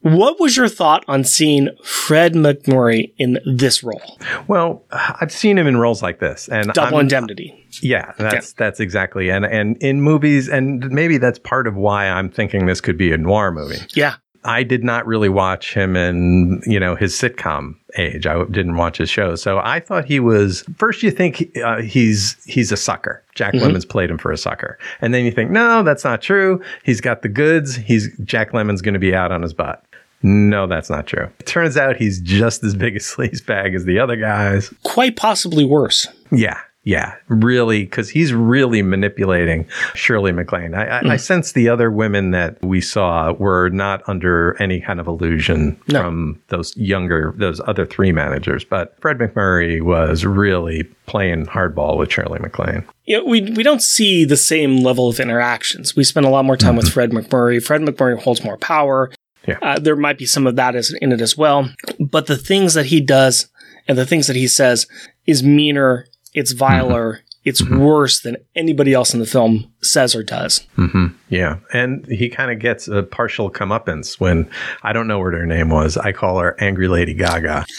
what 0.02 0.40
was 0.40 0.56
your 0.56 0.68
thought 0.68 1.04
on 1.08 1.24
seeing 1.24 1.68
fred 1.84 2.34
macmurray 2.34 3.12
in 3.18 3.38
this 3.44 3.82
role 3.82 4.18
Well, 4.48 4.84
I've 4.90 5.32
seen 5.32 5.58
him 5.58 5.66
in 5.66 5.76
roles 5.76 6.02
like 6.02 6.18
this, 6.20 6.48
and 6.48 6.72
double 6.72 6.96
I'm- 6.96 7.04
indemnity 7.06 7.66
Yeah, 7.82 8.12
that's 8.18 8.52
that's 8.54 8.80
exactly, 8.80 9.30
and 9.30 9.44
and 9.44 9.76
in 9.82 10.00
movies, 10.02 10.48
and 10.48 10.90
maybe 10.90 11.18
that's 11.18 11.38
part 11.38 11.66
of 11.66 11.76
why 11.76 12.08
I'm 12.08 12.30
thinking 12.30 12.66
this 12.66 12.80
could 12.80 12.96
be 12.96 13.12
a 13.12 13.18
noir 13.18 13.50
movie. 13.52 13.78
yeah 13.94 14.16
I 14.42 14.62
did 14.62 14.82
not 14.82 15.06
really 15.06 15.28
watch 15.28 15.74
him 15.74 15.96
in 15.96 16.62
you 16.64 16.80
know 16.80 16.94
his 16.96 17.12
sitcom 17.14 17.74
age. 17.98 18.26
I 18.26 18.42
didn't 18.44 18.76
watch 18.76 18.96
his 18.96 19.10
show. 19.10 19.34
so 19.34 19.58
I 19.62 19.80
thought 19.80 20.06
he 20.06 20.18
was. 20.18 20.64
First, 20.78 21.02
you 21.02 21.10
think 21.10 21.54
uh, 21.62 21.82
he's 21.82 22.42
he's 22.46 22.72
a 22.72 22.76
sucker. 22.78 23.22
Jack 23.34 23.52
Lemmon's 23.52 23.84
played 23.84 24.10
him 24.10 24.16
for 24.16 24.32
a 24.32 24.38
sucker, 24.38 24.78
and 25.02 25.12
then 25.12 25.26
you 25.26 25.30
think, 25.30 25.50
no, 25.50 25.82
that's 25.82 26.04
not 26.04 26.22
true. 26.22 26.62
He's 26.84 27.02
got 27.02 27.20
the 27.20 27.28
goods. 27.28 27.76
He's 27.76 28.08
Jack 28.24 28.52
Lemmon's 28.52 28.80
going 28.80 28.94
to 28.94 28.98
be 29.00 29.14
out 29.14 29.30
on 29.30 29.42
his 29.42 29.52
butt. 29.52 29.84
No, 30.22 30.66
that's 30.66 30.90
not 30.90 31.06
true. 31.06 31.28
It 31.38 31.46
turns 31.46 31.76
out 31.76 31.96
he's 31.96 32.20
just 32.20 32.62
as 32.64 32.74
big 32.74 32.96
a 32.96 32.98
sleazebag 33.00 33.74
as 33.74 33.84
the 33.84 33.98
other 33.98 34.16
guys. 34.16 34.72
quite 34.82 35.16
possibly 35.16 35.64
worse 35.64 36.06
Yeah, 36.30 36.58
yeah, 36.82 37.16
really, 37.28 37.84
because 37.84 38.08
he's 38.08 38.32
really 38.32 38.80
manipulating 38.80 39.66
Shirley 39.94 40.32
MacLaine. 40.32 40.74
I, 40.74 40.86
I, 40.86 40.98
I 41.00 41.02
hmm. 41.02 41.16
sense 41.18 41.52
the 41.52 41.68
other 41.68 41.90
women 41.90 42.30
that 42.30 42.62
we 42.64 42.80
saw 42.80 43.32
were 43.32 43.68
not 43.68 44.02
under 44.08 44.56
any 44.60 44.80
kind 44.80 44.98
of 44.98 45.06
illusion 45.06 45.78
No. 45.88 46.02
from 46.02 46.42
those 46.48 46.74
younger, 46.76 47.34
those 47.36 47.60
other 47.66 47.84
three 47.84 48.12
managers. 48.12 48.64
But 48.64 48.96
Fred 49.00 49.18
MacMurray 49.18 49.82
was 49.82 50.24
really 50.24 50.84
playing 51.04 51.46
hardball 51.46 51.98
with 51.98 52.10
Shirley 52.10 52.38
MacLaine. 52.38 52.84
you 53.04 53.18
know, 53.18 53.24
we, 53.24 53.42
we 53.42 53.62
don't 53.62 53.82
see 53.82 54.24
the 54.24 54.36
same 54.36 54.78
level 54.78 55.08
of 55.08 55.20
interactions. 55.20 55.94
We 55.94 56.04
spend 56.04 56.24
a 56.24 56.30
lot 56.30 56.46
more 56.46 56.56
time 56.56 56.76
with 56.76 56.86
mm-hmm. 56.86 56.94
Fred 56.94 57.10
MacMurray. 57.10 57.62
Fred 57.62 57.82
MacMurray 57.82 58.18
holds 58.18 58.42
more 58.42 58.56
power. 58.56 59.10
Yeah. 59.50 59.58
Uh, 59.62 59.78
there 59.78 59.96
might 59.96 60.18
be 60.18 60.26
some 60.26 60.46
of 60.46 60.56
that 60.56 60.74
as, 60.74 60.94
in 61.00 61.12
it 61.12 61.20
as 61.20 61.36
well. 61.36 61.70
But 61.98 62.26
the 62.26 62.36
things 62.36 62.74
that 62.74 62.86
he 62.86 63.00
does 63.00 63.48
and 63.88 63.98
the 63.98 64.06
things 64.06 64.26
that 64.26 64.36
he 64.36 64.48
says 64.48 64.86
is 65.26 65.42
meaner, 65.42 66.06
it's 66.34 66.52
viler, 66.52 67.14
mm-hmm. 67.14 67.24
it's 67.44 67.62
mm-hmm. 67.62 67.78
worse 67.78 68.20
than 68.20 68.36
anybody 68.54 68.92
else 68.92 69.12
in 69.12 69.20
the 69.20 69.26
film 69.26 69.72
says 69.82 70.14
or 70.14 70.22
does. 70.22 70.66
Mm-hmm. 70.76 71.06
Yeah. 71.28 71.58
And 71.72 72.06
he 72.06 72.28
kind 72.28 72.50
of 72.50 72.58
gets 72.58 72.88
a 72.88 73.02
partial 73.02 73.50
comeuppance 73.50 74.20
when 74.20 74.48
I 74.82 74.92
don't 74.92 75.08
know 75.08 75.18
what 75.18 75.34
her 75.34 75.46
name 75.46 75.70
was. 75.70 75.96
I 75.96 76.12
call 76.12 76.38
her 76.38 76.56
Angry 76.60 76.88
Lady 76.88 77.14
Gaga. 77.14 77.64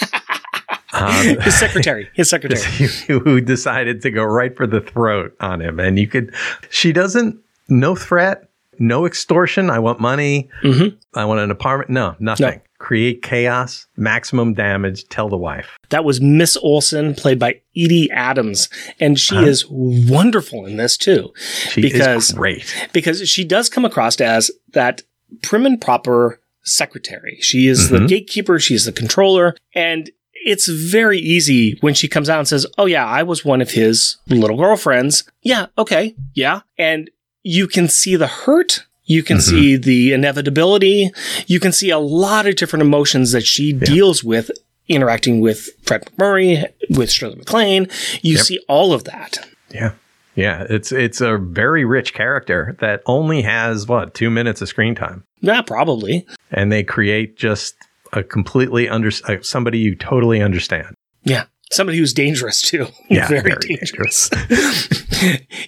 His 1.42 1.58
secretary, 1.58 2.10
his 2.14 2.30
secretary. 2.30 2.62
who 3.08 3.42
decided 3.42 4.02
to 4.02 4.12
go 4.12 4.24
right 4.24 4.56
for 4.56 4.68
the 4.68 4.82
throat 4.82 5.36
on 5.40 5.62
him. 5.62 5.80
And 5.80 5.98
you 5.98 6.06
could, 6.06 6.34
she 6.70 6.92
doesn't, 6.92 7.40
no 7.70 7.96
threat, 7.96 8.51
no 8.82 9.06
extortion. 9.06 9.70
I 9.70 9.80
want 9.80 10.00
money. 10.00 10.50
Mm-hmm. 10.64 10.98
I 11.14 11.26
want 11.26 11.40
an 11.40 11.52
apartment. 11.52 11.92
No, 11.92 12.16
nothing. 12.20 12.56
No. 12.56 12.62
Create 12.80 13.22
chaos, 13.22 13.86
maximum 13.96 14.56
damage, 14.56 15.08
tell 15.10 15.30
the 15.30 15.38
wife. 15.38 15.78
That 15.90 16.04
was 16.04 16.20
Miss 16.20 16.58
Olsen, 16.58 17.14
played 17.14 17.38
by 17.38 17.62
Edie 17.78 18.10
Adams, 18.12 18.70
and 19.00 19.20
she 19.20 19.36
is 19.36 19.68
wonderful 19.70 20.66
in 20.66 20.78
this 20.78 20.98
too, 20.98 21.32
She 21.70 21.82
because 21.82 22.30
is 22.30 22.36
great. 22.36 22.90
because 22.92 23.30
she 23.30 23.44
does 23.44 23.70
come 23.70 23.86
across 23.86 24.20
as 24.20 24.50
that 24.74 25.04
prim 25.44 25.68
and 25.68 25.80
proper 25.80 26.42
secretary. 26.64 27.38
She 27.42 27.68
is 27.68 27.90
the 27.90 27.98
mm-hmm. 27.98 28.08
gatekeeper, 28.08 28.60
she's 28.60 28.86
the 28.86 28.92
controller, 28.92 29.56
and 29.76 30.10
it's 30.44 30.68
very 30.68 31.20
easy 31.20 31.78
when 31.82 31.94
she 31.94 32.08
comes 32.08 32.30
out 32.30 32.40
and 32.40 32.48
says, 32.48 32.66
"Oh 32.80 32.88
yeah, 32.88 33.06
I 33.06 33.22
was 33.22 33.46
one 33.46 33.62
of 33.62 33.72
his 33.72 34.18
little 34.28 34.58
girlfriends." 34.58 35.24
Yeah, 35.44 35.68
okay, 35.78 36.16
yeah, 36.34 36.62
and 36.80 37.12
you 37.44 37.68
can 37.68 37.88
see 37.88 38.16
the 38.16 38.28
hurt. 38.28 38.86
You 39.04 39.24
can 39.24 39.38
mm-hmm. 39.38 39.50
see 39.50 39.76
the 39.76 40.14
inevitability. 40.14 41.12
You 41.48 41.60
can 41.60 41.72
see 41.72 41.90
a 41.90 42.00
lot 42.00 42.48
of 42.48 42.56
different 42.56 42.82
emotions 42.82 43.32
that 43.32 43.46
she 43.46 43.74
deals 43.74 44.24
with 44.24 44.52
interacting 44.88 45.42
with 45.42 45.70
Fred 45.84 46.06
MacMurray, 46.06 46.66
with 46.90 47.12
Shirley 47.12 47.36
MacLaine. 47.36 47.88
You 48.22 48.38
see 48.38 48.60
all 48.70 48.94
of 48.94 49.04
that. 49.06 49.38
Yeah. 49.70 49.94
Yeah. 50.36 50.66
It's, 50.70 50.92
it's 50.92 51.20
a 51.20 51.38
very 51.38 51.84
rich 51.84 52.14
character 52.14 52.78
that 52.80 53.02
only 53.06 53.42
has 53.42 53.88
what, 53.88 54.14
two 54.14 54.30
minutes 54.30 54.62
of 54.62 54.70
screen 54.70 54.96
time. 54.96 55.26
Yeah, 55.42 55.62
probably. 55.62 56.26
And 56.52 56.72
they 56.72 56.84
create 56.84 57.38
just 57.38 57.76
a 58.14 58.24
completely 58.24 58.88
under, 58.88 59.12
somebody 59.42 59.80
you 59.80 59.96
totally 59.96 60.42
understand. 60.42 60.96
Yeah. 61.24 61.46
Somebody 61.72 61.98
who's 61.98 62.14
dangerous 62.14 62.62
too. 62.62 62.88
Yeah, 63.10 63.28
very, 63.28 63.42
very 63.42 63.76
dangerous. 63.76 64.30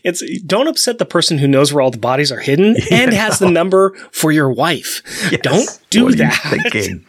it's 0.03 0.23
don't 0.45 0.67
upset 0.67 0.97
the 0.97 1.05
person 1.05 1.37
who 1.37 1.47
knows 1.47 1.73
where 1.73 1.81
all 1.81 1.91
the 1.91 1.97
bodies 1.97 2.31
are 2.31 2.39
hidden 2.39 2.75
and 2.91 3.13
has 3.13 3.39
the 3.39 3.49
number 3.49 3.93
for 4.11 4.31
your 4.31 4.51
wife. 4.51 5.01
Don't 5.41 5.67
do 5.89 6.03
What 6.05 6.13
are 6.13 6.17
you 6.17 6.23
that. 6.23 6.69
thinking? 6.71 7.05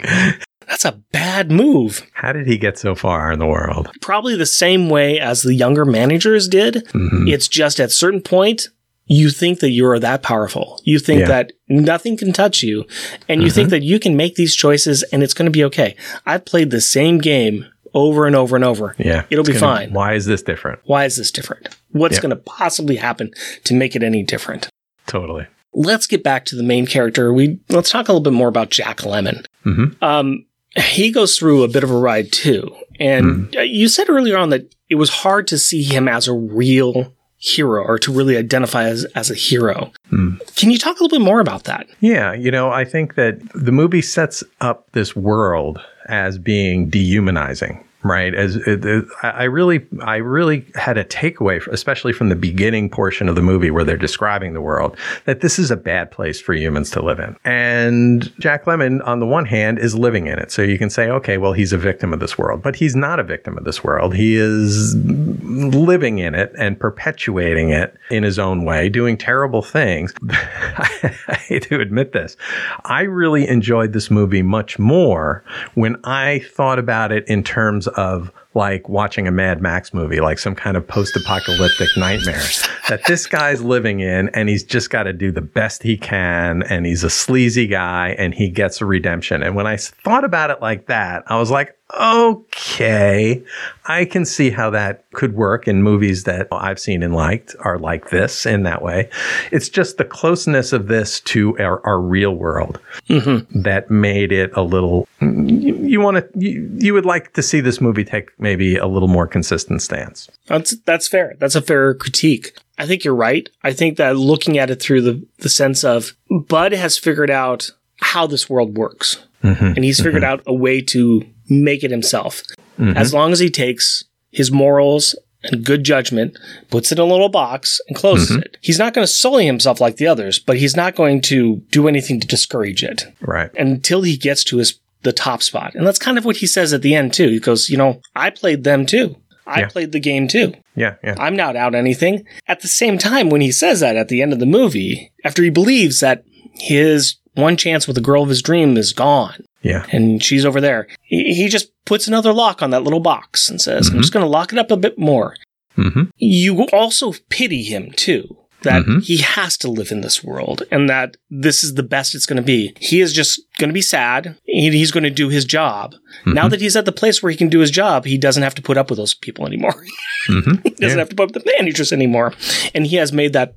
That's 0.66 0.84
a 0.84 0.92
bad 1.12 1.50
move. 1.50 2.02
How 2.14 2.32
did 2.32 2.46
he 2.46 2.56
get 2.56 2.78
so 2.78 2.94
far 2.94 3.30
in 3.30 3.38
the 3.38 3.46
world? 3.46 3.90
Probably 4.00 4.34
the 4.34 4.46
same 4.46 4.88
way 4.88 5.20
as 5.20 5.42
the 5.42 5.54
younger 5.54 5.84
managers 5.84 6.48
did. 6.48 6.86
Mm-hmm. 6.88 7.28
It's 7.28 7.48
just 7.48 7.78
at 7.80 7.92
certain 7.92 8.22
point 8.22 8.68
you 9.06 9.28
think 9.28 9.60
that 9.60 9.70
you're 9.70 9.98
that 9.98 10.22
powerful. 10.22 10.80
You 10.84 10.98
think 10.98 11.20
Yeah. 11.20 11.26
that 11.28 11.52
nothing 11.68 12.16
can 12.16 12.32
touch 12.32 12.62
you 12.62 12.86
and 13.28 13.42
you 13.42 13.50
think 13.50 13.68
that 13.70 13.82
you 13.82 14.00
can 14.00 14.16
make 14.16 14.36
these 14.36 14.54
choices 14.56 15.02
and 15.04 15.22
it's 15.22 15.34
going 15.34 15.44
to 15.46 15.50
be 15.52 15.64
okay. 15.64 15.94
I've 16.24 16.46
played 16.46 16.70
the 16.70 16.80
same 16.80 17.18
game 17.18 17.66
over 17.94 18.26
and 18.26 18.34
over 18.36 18.56
and 18.56 18.64
over. 18.64 18.94
Yeah. 18.98 19.24
It'll 19.30 19.44
be 19.44 19.52
gonna- 19.52 19.60
fine. 19.60 19.92
Why 19.92 20.14
is 20.14 20.26
this 20.26 20.42
different? 20.42 20.80
Why 20.84 21.04
is 21.04 21.16
this 21.16 21.30
different? 21.30 21.68
What's 21.92 22.14
Yep. 22.16 22.22
going 22.22 22.30
to 22.30 22.36
possibly 22.36 22.96
happen 22.96 23.30
to 23.64 23.74
make 23.74 23.94
it 23.96 24.02
any 24.02 24.22
different? 24.22 24.68
Totally. 25.06 25.46
Let's 25.72 26.06
get 26.06 26.22
back 26.22 26.44
to 26.46 26.56
the 26.56 26.62
main 26.62 26.86
character. 26.86 27.32
We 27.32 27.58
let's 27.68 27.90
talk 27.90 28.08
a 28.08 28.12
little 28.12 28.22
bit 28.22 28.32
more 28.32 28.48
about 28.48 28.70
Jack 28.70 28.98
Lemmon. 28.98 29.44
Mhm. 29.66 30.00
Um, 30.02 30.44
he 30.76 31.10
goes 31.10 31.36
through 31.38 31.62
a 31.62 31.68
bit 31.68 31.82
of 31.84 31.90
a 31.90 31.96
ride 31.96 32.30
too, 32.32 32.74
and 33.00 33.54
uh 33.56 33.60
you 33.62 33.88
said 33.88 34.08
earlier 34.08 34.36
on 34.36 34.50
that 34.50 34.72
it 34.88 34.94
was 34.96 35.10
hard 35.10 35.46
to 35.48 35.58
see 35.58 35.82
him 35.82 36.06
as 36.08 36.28
a 36.28 36.32
real 36.32 37.12
hero 37.38 37.82
or 37.84 37.98
to 37.98 38.12
really 38.12 38.36
identify 38.36 38.84
as 38.84 39.04
as 39.16 39.30
a 39.30 39.34
hero. 39.34 39.92
Hmm. 40.10 40.36
Can 40.56 40.70
you 40.70 40.78
talk 40.78 40.98
a 41.00 41.02
little 41.02 41.18
bit 41.18 41.24
more 41.24 41.40
about 41.40 41.64
that? 41.64 41.86
Yeah, 42.00 42.32
you 42.32 42.50
know, 42.52 42.70
I 42.70 42.84
think 42.84 43.16
that 43.16 43.40
the 43.54 43.72
movie 43.72 44.02
sets 44.02 44.42
up 44.60 44.86
this 44.92 45.14
world 45.16 45.80
as 46.06 46.38
being 46.38 46.88
dehumanizing, 46.88 47.84
right? 48.04 48.34
As 48.34 48.56
uh, 48.56 48.60
it, 48.66 48.84
it- 48.84 49.04
I 49.22 49.30
I 49.30 49.44
really, 49.44 49.84
I 50.02 50.16
really 50.16 50.64
had 50.74 50.96
a 50.96 51.04
takeaway, 51.04 51.66
especially 51.68 52.12
from 52.12 52.28
the 52.28 52.36
beginning 52.36 52.88
portion 52.88 53.28
of 53.28 53.34
the 53.34 53.42
movie 53.42 53.70
where 53.70 53.84
they're 53.84 53.96
describing 53.96 54.54
the 54.54 54.60
world, 54.60 54.96
that 55.24 55.40
this 55.40 55.58
is 55.58 55.70
a 55.70 55.76
bad 55.76 56.10
place 56.10 56.40
for 56.40 56.54
humans 56.54 56.90
to 56.92 57.02
live 57.02 57.18
in. 57.18 57.36
And 57.44 58.32
Jack 58.38 58.64
Lemmon, 58.66 59.06
on 59.06 59.20
the 59.20 59.26
one 59.26 59.44
hand, 59.46 59.78
is 59.78 59.94
living 59.94 60.26
in 60.26 60.38
it, 60.38 60.50
so 60.52 60.62
you 60.62 60.78
can 60.78 60.88
say, 60.90 61.08
okay, 61.10 61.36
well, 61.38 61.52
he's 61.52 61.72
a 61.72 61.78
victim 61.78 62.12
of 62.12 62.20
this 62.20 62.38
world, 62.38 62.62
but 62.62 62.76
he's 62.76 62.94
not 62.96 63.18
a 63.20 63.22
victim 63.24 63.58
of 63.58 63.64
this 63.64 63.82
world. 63.84 64.14
He 64.14 64.36
is 64.36 64.94
living 64.96 66.18
in 66.18 66.34
it 66.34 66.52
and 66.58 66.78
perpetuating 66.78 67.70
it 67.70 67.94
in 68.10 68.22
his 68.22 68.38
own 68.38 68.64
way, 68.64 68.88
doing 68.88 69.16
terrible 69.16 69.62
things. 69.62 70.14
I 70.30 71.34
hate 71.46 71.62
to 71.64 71.80
admit 71.80 72.12
this. 72.12 72.36
I 72.84 73.02
really 73.02 73.46
enjoyed 73.48 73.92
this 73.92 74.10
movie 74.10 74.42
much 74.42 74.78
more 74.78 75.42
when 75.74 75.96
I 76.04 76.40
thought 76.40 76.78
about 76.78 77.12
it 77.12 77.26
in 77.28 77.42
terms 77.42 77.86
of 77.96 78.30
like 78.54 78.88
watching 78.88 79.26
a 79.26 79.32
Mad 79.32 79.60
Max 79.60 79.92
movie, 79.92 80.20
like 80.20 80.38
some 80.38 80.54
kind 80.54 80.76
of 80.76 80.86
post 80.86 81.16
apocalyptic 81.16 81.88
nightmare 81.96 82.42
that 82.88 83.04
this 83.06 83.26
guy's 83.26 83.62
living 83.62 84.00
in 84.00 84.28
and 84.28 84.48
he's 84.48 84.62
just 84.62 84.90
got 84.90 85.04
to 85.04 85.12
do 85.12 85.32
the 85.32 85.40
best 85.40 85.82
he 85.82 85.96
can. 85.96 86.62
And 86.62 86.86
he's 86.86 87.02
a 87.02 87.10
sleazy 87.10 87.66
guy 87.66 88.14
and 88.18 88.32
he 88.32 88.48
gets 88.48 88.80
a 88.80 88.86
redemption. 88.86 89.42
And 89.42 89.56
when 89.56 89.66
I 89.66 89.76
thought 89.76 90.24
about 90.24 90.50
it 90.50 90.60
like 90.60 90.86
that, 90.86 91.24
I 91.26 91.38
was 91.38 91.50
like, 91.50 91.76
okay, 91.98 93.42
I 93.84 94.04
can 94.04 94.24
see 94.24 94.50
how 94.50 94.70
that 94.70 95.04
could 95.12 95.34
work 95.34 95.68
in 95.68 95.82
movies 95.82 96.24
that 96.24 96.48
I've 96.50 96.78
seen 96.78 97.02
and 97.02 97.14
liked 97.14 97.54
are 97.60 97.78
like 97.78 98.10
this 98.10 98.46
in 98.46 98.62
that 98.64 98.82
way. 98.82 99.10
It's 99.52 99.68
just 99.68 99.98
the 99.98 100.04
closeness 100.04 100.72
of 100.72 100.88
this 100.88 101.20
to 101.20 101.56
our, 101.58 101.84
our 101.86 102.00
real 102.00 102.34
world 102.34 102.80
mm-hmm. 103.08 103.62
that 103.62 103.90
made 103.90 104.32
it 104.32 104.50
a 104.54 104.62
little. 104.62 105.06
Mm, 105.20 105.73
You, 105.94 106.00
want 106.00 106.16
to, 106.16 106.28
you, 106.38 106.76
you 106.78 106.92
would 106.92 107.06
like 107.06 107.34
to 107.34 107.42
see 107.42 107.60
this 107.60 107.80
movie 107.80 108.04
take 108.04 108.30
maybe 108.38 108.76
a 108.76 108.86
little 108.86 109.08
more 109.08 109.28
consistent 109.28 109.80
stance. 109.80 110.28
That's 110.46 110.76
that's 110.80 111.06
fair. 111.06 111.34
That's 111.38 111.54
a 111.54 111.62
fair 111.62 111.94
critique. 111.94 112.58
I 112.78 112.86
think 112.86 113.04
you're 113.04 113.14
right. 113.14 113.48
I 113.62 113.72
think 113.72 113.96
that 113.98 114.16
looking 114.16 114.58
at 114.58 114.70
it 114.70 114.82
through 114.82 115.02
the 115.02 115.24
the 115.38 115.48
sense 115.48 115.84
of 115.84 116.12
Bud 116.28 116.72
has 116.72 116.98
figured 116.98 117.30
out 117.30 117.70
how 118.00 118.26
this 118.26 118.50
world 118.50 118.76
works, 118.76 119.24
mm-hmm. 119.42 119.64
and 119.64 119.84
he's 119.84 120.00
figured 120.00 120.22
mm-hmm. 120.24 120.32
out 120.32 120.42
a 120.46 120.54
way 120.54 120.80
to 120.80 121.22
make 121.48 121.84
it 121.84 121.90
himself. 121.92 122.42
Mm-hmm. 122.78 122.96
As 122.96 123.14
long 123.14 123.30
as 123.32 123.38
he 123.38 123.50
takes 123.50 124.04
his 124.32 124.50
morals 124.50 125.14
and 125.44 125.64
good 125.64 125.84
judgment, 125.84 126.36
puts 126.70 126.90
it 126.90 126.98
in 126.98 127.04
a 127.04 127.06
little 127.06 127.28
box, 127.28 127.80
and 127.86 127.96
closes 127.96 128.36
it. 128.36 128.56
He's 128.60 128.78
not 128.78 128.94
going 128.94 129.06
to 129.06 129.12
sully 129.12 129.46
himself 129.46 129.80
like 129.80 129.96
the 129.96 130.06
others, 130.06 130.38
but 130.38 130.56
he's 130.56 130.74
not 130.74 130.96
going 130.96 131.20
to 131.22 131.56
do 131.70 131.86
anything 131.86 132.18
to 132.20 132.26
discourage 132.26 132.82
it 132.82 133.06
Right. 133.20 133.50
until 133.56 134.02
he 134.02 134.16
gets 134.16 134.42
to 134.44 134.56
his 134.56 134.80
the 135.04 135.12
top 135.12 135.42
spot. 135.42 135.74
And 135.74 135.86
that's 135.86 135.98
kind 135.98 136.18
of 136.18 136.24
what 136.24 136.36
he 136.38 136.46
says 136.46 136.72
at 136.72 136.82
the 136.82 136.94
end 136.94 137.12
too. 137.14 137.28
He 137.28 137.38
goes, 137.40 137.70
"You 137.70 137.76
know, 137.76 138.00
I 138.16 138.30
played 138.30 138.64
them 138.64 138.84
too. 138.86 139.16
I 139.46 139.60
Yeah. 139.60 139.68
played 139.68 139.92
the 139.92 140.00
game 140.00 140.26
too." 140.28 140.54
Yeah. 140.74 140.94
Yeah. 141.04 141.14
I'm 141.18 141.36
not 141.36 141.54
out 141.56 141.74
anything. 141.74 142.24
At 142.48 142.60
the 142.62 142.68
same 142.68 142.98
time, 142.98 143.30
when 143.30 143.40
he 143.40 143.52
says 143.52 143.80
that 143.80 143.96
at 143.96 144.08
the 144.08 144.20
end 144.22 144.32
of 144.32 144.40
the 144.40 144.46
movie, 144.46 145.12
after 145.24 145.42
he 145.42 145.50
believes 145.50 146.00
that 146.00 146.24
his 146.54 147.16
one 147.34 147.56
chance 147.56 147.86
with 147.86 147.94
the 147.96 148.02
girl 148.02 148.22
of 148.22 148.28
his 148.28 148.42
dream 148.42 148.76
is 148.76 148.92
gone 148.92 149.44
Yeah. 149.62 149.86
and 149.90 150.22
she's 150.22 150.44
over 150.44 150.60
there, 150.60 150.86
he, 151.02 151.34
he 151.34 151.48
just 151.48 151.70
puts 151.84 152.06
another 152.08 152.32
lock 152.32 152.62
on 152.62 152.70
that 152.70 152.84
little 152.84 153.00
box 153.00 153.50
and 153.50 153.60
says, 153.60 153.88
I'm 153.88 154.00
just 154.00 154.12
going 154.12 154.24
to 154.24 154.28
lock 154.30 154.52
it 154.52 154.58
up 154.58 154.70
a 154.70 154.76
bit 154.76 154.98
more. 154.98 155.34
Mm-hmm. 155.76 156.02
You 156.16 156.64
also 156.72 157.12
pity 157.30 157.62
him 157.64 157.90
too. 157.96 158.36
That 158.64 158.82
mm-hmm. 158.82 158.98
he 159.00 159.18
has 159.18 159.56
to 159.58 159.70
live 159.70 159.90
in 159.90 160.00
this 160.00 160.24
world 160.24 160.62
and 160.70 160.88
that 160.88 161.16
this 161.30 161.62
is 161.62 161.74
the 161.74 161.82
best 161.82 162.14
it's 162.14 162.26
going 162.26 162.36
to 162.36 162.42
be. 162.42 162.74
He 162.80 163.00
is 163.00 163.12
just 163.12 163.40
going 163.58 163.68
to 163.68 163.74
be 163.74 163.82
sad. 163.82 164.36
He- 164.44 164.70
He's 164.70 164.90
going 164.90 165.04
to 165.04 165.10
do 165.10 165.28
his 165.28 165.44
job. 165.44 165.94
Now 166.26 166.42
mm-hmm. 166.42 166.50
that 166.50 166.60
he's 166.60 166.76
at 166.76 166.84
the 166.84 166.92
place 166.92 167.22
where 167.22 167.30
he 167.30 167.36
can 167.38 167.48
do 167.48 167.60
his 167.60 167.70
job, 167.70 168.04
he 168.04 168.18
doesn't 168.18 168.42
have 168.42 168.54
to 168.56 168.62
put 168.62 168.76
up 168.76 168.90
with 168.90 168.98
those 168.98 169.14
people 169.14 169.46
anymore. 169.46 169.84
Mm-hmm. 170.24 170.62
he 170.62 170.70
doesn't 170.70 170.98
have 170.98 171.10
to 171.10 171.16
put 171.16 171.24
up 171.24 171.34
with 171.34 171.44
the 171.44 171.52
managers 171.58 171.92
anymore. 171.92 172.32
And 172.74 172.86
he 172.86 172.96
has 172.96 173.12
made 173.12 173.34
that, 173.34 173.56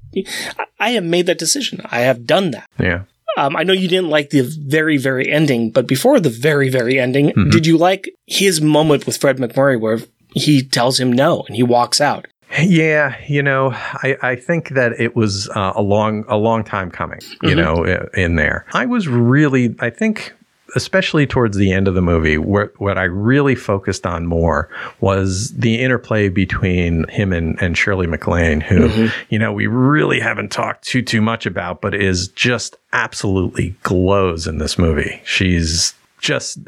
I 0.81 0.89
have 0.89 1.05
made 1.05 1.25
that 1.27 1.39
decision. 1.39 1.79
I 1.85 2.01
have 2.01 2.25
done 2.25 2.51
that. 2.51 2.69
Yeah. 2.77 3.03
Um, 3.37 3.55
I 3.55 3.63
know 3.63 3.71
you 3.71 3.87
didn't 3.87 4.09
like 4.09 4.31
the 4.31 4.41
very, 4.41 4.97
very 4.97 5.31
ending, 5.31 5.71
but 5.71 5.87
before 5.87 6.19
the 6.19 6.29
very, 6.29 6.67
very 6.67 6.99
ending, 6.99 7.31
did 7.51 7.65
you 7.65 7.77
like 7.77 8.09
his 8.25 8.59
moment 8.59 9.05
with 9.05 9.15
Fred 9.15 9.37
MacMurray 9.37 9.79
where 9.79 9.99
he 10.33 10.61
tells 10.61 10.99
him 10.99 11.13
no 11.13 11.43
and 11.47 11.55
he 11.55 11.63
walks 11.63 12.01
out? 12.01 12.27
Yeah, 12.59 13.15
you 13.27 13.43
know, 13.43 13.71
I, 13.73 14.17
I 14.21 14.35
think 14.35 14.69
that 14.69 14.99
it 14.99 15.15
was 15.15 15.49
uh, 15.49 15.73
a 15.75 15.81
long 15.81 16.25
a 16.27 16.37
long 16.37 16.63
time 16.63 16.89
coming. 16.89 17.19
You 17.43 17.55
know, 17.55 17.83
in 18.13 18.35
there, 18.35 18.65
I 18.73 18.85
was 18.85 19.07
really, 19.07 19.75
I 19.79 19.89
think, 19.89 20.33
especially 20.75 21.27
towards 21.27 21.57
the 21.57 21.71
end 21.71 21.87
of 21.87 21.93
the 21.93 22.01
movie, 22.01 22.37
where, 22.37 22.71
what 22.77 22.97
I 22.97 23.03
really 23.03 23.55
focused 23.55 24.05
on 24.05 24.25
more 24.25 24.69
was 25.01 25.51
the 25.51 25.81
interplay 25.81 26.29
between 26.29 27.07
him 27.09 27.33
and, 27.33 27.61
and 27.61 27.77
Shirley 27.77 28.07
MacLaine, 28.07 28.61
who 28.61 29.09
you 29.29 29.37
know 29.37 29.51
we 29.51 29.67
really 29.67 30.19
haven't 30.19 30.51
talked 30.51 30.85
too 30.85 31.01
too 31.01 31.21
much 31.21 31.45
about, 31.45 31.81
but 31.81 31.93
is 31.93 32.29
just 32.29 32.77
absolutely 32.93 33.75
glows 33.83 34.47
in 34.47 34.57
this 34.57 34.77
movie. 34.77 35.21
She's 35.25 35.93
just 36.19 36.59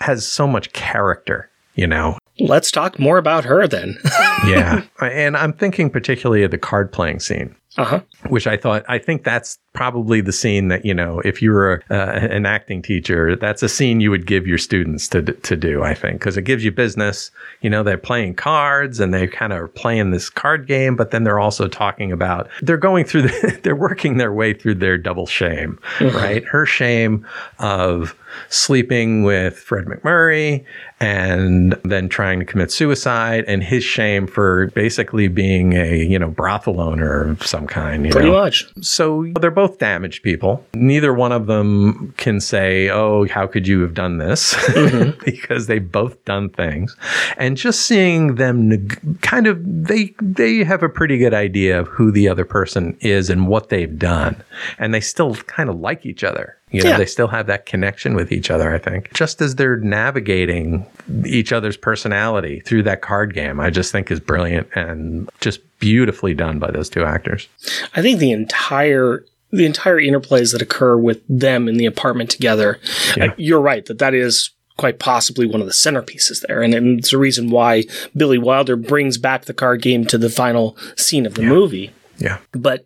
has 0.00 0.26
so 0.26 0.46
much 0.46 0.72
character 0.72 1.50
you 1.76 1.86
know. 1.86 2.18
Let's 2.38 2.70
talk 2.70 2.98
more 2.98 3.18
about 3.18 3.44
her 3.44 3.66
then. 3.66 3.98
Yeah. 4.46 4.82
and 5.00 5.36
I'm 5.36 5.52
thinking 5.54 5.88
particularly 5.90 6.42
of 6.44 6.50
the 6.50 6.58
card 6.58 6.92
playing 6.92 7.20
scene. 7.20 7.54
uh 7.78 7.84
huh. 7.84 8.00
which 8.28 8.46
I 8.46 8.56
thought 8.56 8.84
I 8.88 8.98
think 8.98 9.24
that's 9.24 9.58
probably 9.72 10.20
the 10.22 10.32
scene 10.32 10.68
that 10.68 10.84
you 10.86 10.94
know 10.94 11.20
if 11.20 11.42
you 11.42 11.50
were 11.52 11.82
uh, 11.90 11.94
an 11.94 12.46
acting 12.46 12.80
teacher 12.80 13.36
that's 13.36 13.62
a 13.62 13.68
scene 13.68 14.00
you 14.00 14.10
would 14.10 14.26
give 14.26 14.46
your 14.46 14.56
students 14.58 15.08
to 15.08 15.22
to 15.22 15.56
do 15.56 15.82
I 15.82 15.92
think 15.94 16.18
because 16.20 16.36
it 16.38 16.42
gives 16.42 16.64
you 16.64 16.72
business 16.72 17.30
you 17.60 17.68
know 17.68 17.82
they're 17.82 17.98
playing 17.98 18.34
cards 18.34 19.00
and 19.00 19.12
they 19.12 19.26
kind 19.26 19.52
of 19.52 19.74
playing 19.74 20.10
this 20.10 20.30
card 20.30 20.66
game 20.66 20.96
but 20.96 21.10
then 21.10 21.24
they're 21.24 21.40
also 21.40 21.68
talking 21.68 22.12
about 22.12 22.48
they're 22.62 22.78
going 22.78 23.04
through 23.04 23.22
the, 23.22 23.60
they're 23.62 23.76
working 23.76 24.16
their 24.16 24.32
way 24.32 24.54
through 24.54 24.74
their 24.76 24.96
double 24.96 25.26
shame 25.26 25.78
right 26.00 26.44
her 26.44 26.64
shame 26.64 27.26
of 27.58 28.14
sleeping 28.48 29.22
with 29.22 29.58
Fred 29.58 29.86
MacMurray 29.86 30.64
and 30.98 31.72
then 31.84 32.08
trying 32.08 32.38
to 32.38 32.44
commit 32.46 32.70
suicide 32.72 33.44
and 33.46 33.62
his 33.62 33.84
shame 33.84 34.26
for 34.26 34.68
basically 34.68 35.28
being 35.28 35.74
a 35.74 35.96
you 35.96 36.18
know 36.18 36.28
brothel 36.28 36.80
owner 36.80 37.30
of 37.30 37.46
some 37.46 37.66
kind 37.66 38.06
you 38.06 38.12
Pretty 38.12 38.28
know? 38.28 38.34
much. 38.34 38.64
So 38.80 39.26
they're 39.40 39.50
both 39.50 39.78
damaged 39.78 40.22
people. 40.22 40.64
Neither 40.74 41.12
one 41.12 41.32
of 41.32 41.46
them 41.46 42.14
can 42.16 42.40
say, 42.40 42.88
"Oh, 42.88 43.26
how 43.28 43.46
could 43.46 43.66
you 43.68 43.80
have 43.80 43.94
done 43.94 44.18
this?" 44.18 44.54
Mm-hmm. 44.54 45.18
because 45.24 45.66
they've 45.66 45.90
both 45.90 46.24
done 46.24 46.48
things. 46.50 46.96
And 47.36 47.56
just 47.56 47.82
seeing 47.82 48.36
them 48.36 48.68
neg- 48.70 49.20
kind 49.22 49.46
of 49.46 49.60
they 49.62 50.14
they 50.20 50.64
have 50.64 50.82
a 50.82 50.88
pretty 50.88 51.18
good 51.18 51.34
idea 51.34 51.78
of 51.78 51.88
who 51.88 52.10
the 52.10 52.28
other 52.28 52.44
person 52.44 52.96
is 53.00 53.28
and 53.30 53.48
what 53.48 53.68
they've 53.68 53.98
done. 53.98 54.42
And 54.78 54.94
they 54.94 55.00
still 55.00 55.34
kind 55.34 55.68
of 55.68 55.78
like 55.78 56.06
each 56.06 56.24
other. 56.24 56.55
You 56.72 56.82
know, 56.82 56.90
Yeah. 56.90 56.98
they 56.98 57.06
still 57.06 57.28
have 57.28 57.46
that 57.46 57.64
connection 57.64 58.14
with 58.14 58.32
each 58.32 58.50
other, 58.50 58.74
I 58.74 58.78
think. 58.78 59.12
Just 59.14 59.40
as 59.40 59.54
they're 59.54 59.76
navigating 59.76 60.84
each 61.24 61.52
other's 61.52 61.76
personality 61.76 62.60
through 62.66 62.82
that 62.84 63.02
card 63.02 63.34
game, 63.34 63.60
I 63.60 63.70
just 63.70 63.92
think 63.92 64.10
is 64.10 64.18
brilliant 64.18 64.68
and 64.74 65.30
just 65.40 65.60
beautifully 65.78 66.34
done 66.34 66.58
by 66.58 66.70
those 66.72 66.88
two 66.88 67.04
actors. 67.04 67.46
I 67.94 68.02
think 68.02 68.18
the 68.18 68.32
entire 68.32 69.24
the 69.52 69.64
entire 69.64 69.98
interplays 70.00 70.50
that 70.52 70.60
occur 70.60 70.96
with 70.96 71.22
them 71.28 71.68
in 71.68 71.76
the 71.76 71.86
apartment 71.86 72.30
together. 72.30 72.80
Yeah. 73.16 73.26
uh, 73.26 73.34
you're 73.36 73.60
right 73.60 73.86
that 73.86 74.00
that 74.00 74.12
is 74.12 74.50
quite 74.76 74.98
possibly 74.98 75.46
one 75.46 75.60
of 75.60 75.66
the 75.68 75.72
centerpieces 75.72 76.44
there, 76.46 76.62
and 76.62 76.74
it's 76.74 77.12
the 77.12 77.16
reason 77.16 77.48
why 77.50 77.84
Billy 78.16 78.38
Wilder 78.38 78.74
brings 78.76 79.18
back 79.18 79.44
the 79.44 79.54
card 79.54 79.80
game 79.82 80.04
to 80.06 80.18
the 80.18 80.28
final 80.28 80.76
scene 80.96 81.24
of 81.26 81.34
the 81.34 81.42
movie. 81.42 81.92
Yeah. 82.18 82.38
But 82.52 82.84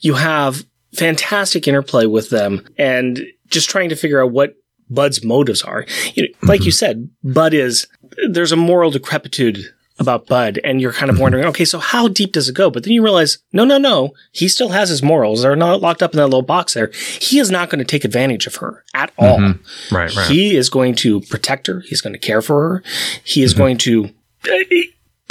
you 0.00 0.14
have 0.14 0.64
fantastic 0.94 1.68
interplay 1.68 2.06
with 2.06 2.30
them, 2.30 2.66
and 2.76 3.20
just 3.48 3.70
trying 3.70 3.88
to 3.88 3.96
figure 3.96 4.22
out 4.22 4.32
what 4.32 4.56
Bud's 4.90 5.24
motives 5.24 5.62
are. 5.62 5.84
You 6.14 6.24
know, 6.24 6.28
like 6.42 6.60
you 6.60 6.72
mm-hmm. 6.72 6.76
said, 6.76 7.10
Bud 7.22 7.54
is 7.54 7.86
there's 8.28 8.52
a 8.52 8.56
moral 8.56 8.90
decrepitude 8.90 9.58
about 9.98 10.26
Bud, 10.26 10.60
and 10.62 10.80
you're 10.80 10.92
kind 10.92 11.10
of 11.10 11.14
mm-hmm. 11.14 11.22
wondering, 11.22 11.44
okay, 11.46 11.64
so 11.64 11.78
how 11.78 12.08
deep 12.08 12.32
does 12.32 12.48
it 12.48 12.54
go? 12.54 12.70
But 12.70 12.84
then 12.84 12.92
you 12.92 13.02
realize, 13.02 13.38
no, 13.52 13.64
no, 13.64 13.78
no, 13.78 14.12
he 14.32 14.48
still 14.48 14.68
has 14.68 14.88
his 14.88 15.02
morals. 15.02 15.42
They're 15.42 15.56
not 15.56 15.80
locked 15.80 16.02
up 16.02 16.12
in 16.12 16.18
that 16.18 16.26
little 16.26 16.42
box 16.42 16.74
there. 16.74 16.90
He 17.20 17.38
is 17.38 17.50
not 17.50 17.68
going 17.68 17.80
to 17.80 17.84
take 17.84 18.04
advantage 18.04 18.46
of 18.46 18.56
her 18.56 18.84
at 18.94 19.12
all. 19.18 19.38
Mm-hmm. 19.38 19.94
Right, 19.94 20.14
right. 20.14 20.30
He 20.30 20.56
is 20.56 20.70
going 20.70 20.94
to 20.96 21.20
protect 21.22 21.66
her. 21.66 21.80
He's 21.80 22.00
going 22.00 22.12
to 22.12 22.18
care 22.18 22.42
for 22.42 22.68
her. 22.68 22.82
He 23.24 23.42
is 23.42 23.54
going 23.54 23.78
to, 23.78 24.10
eh, 24.48 24.82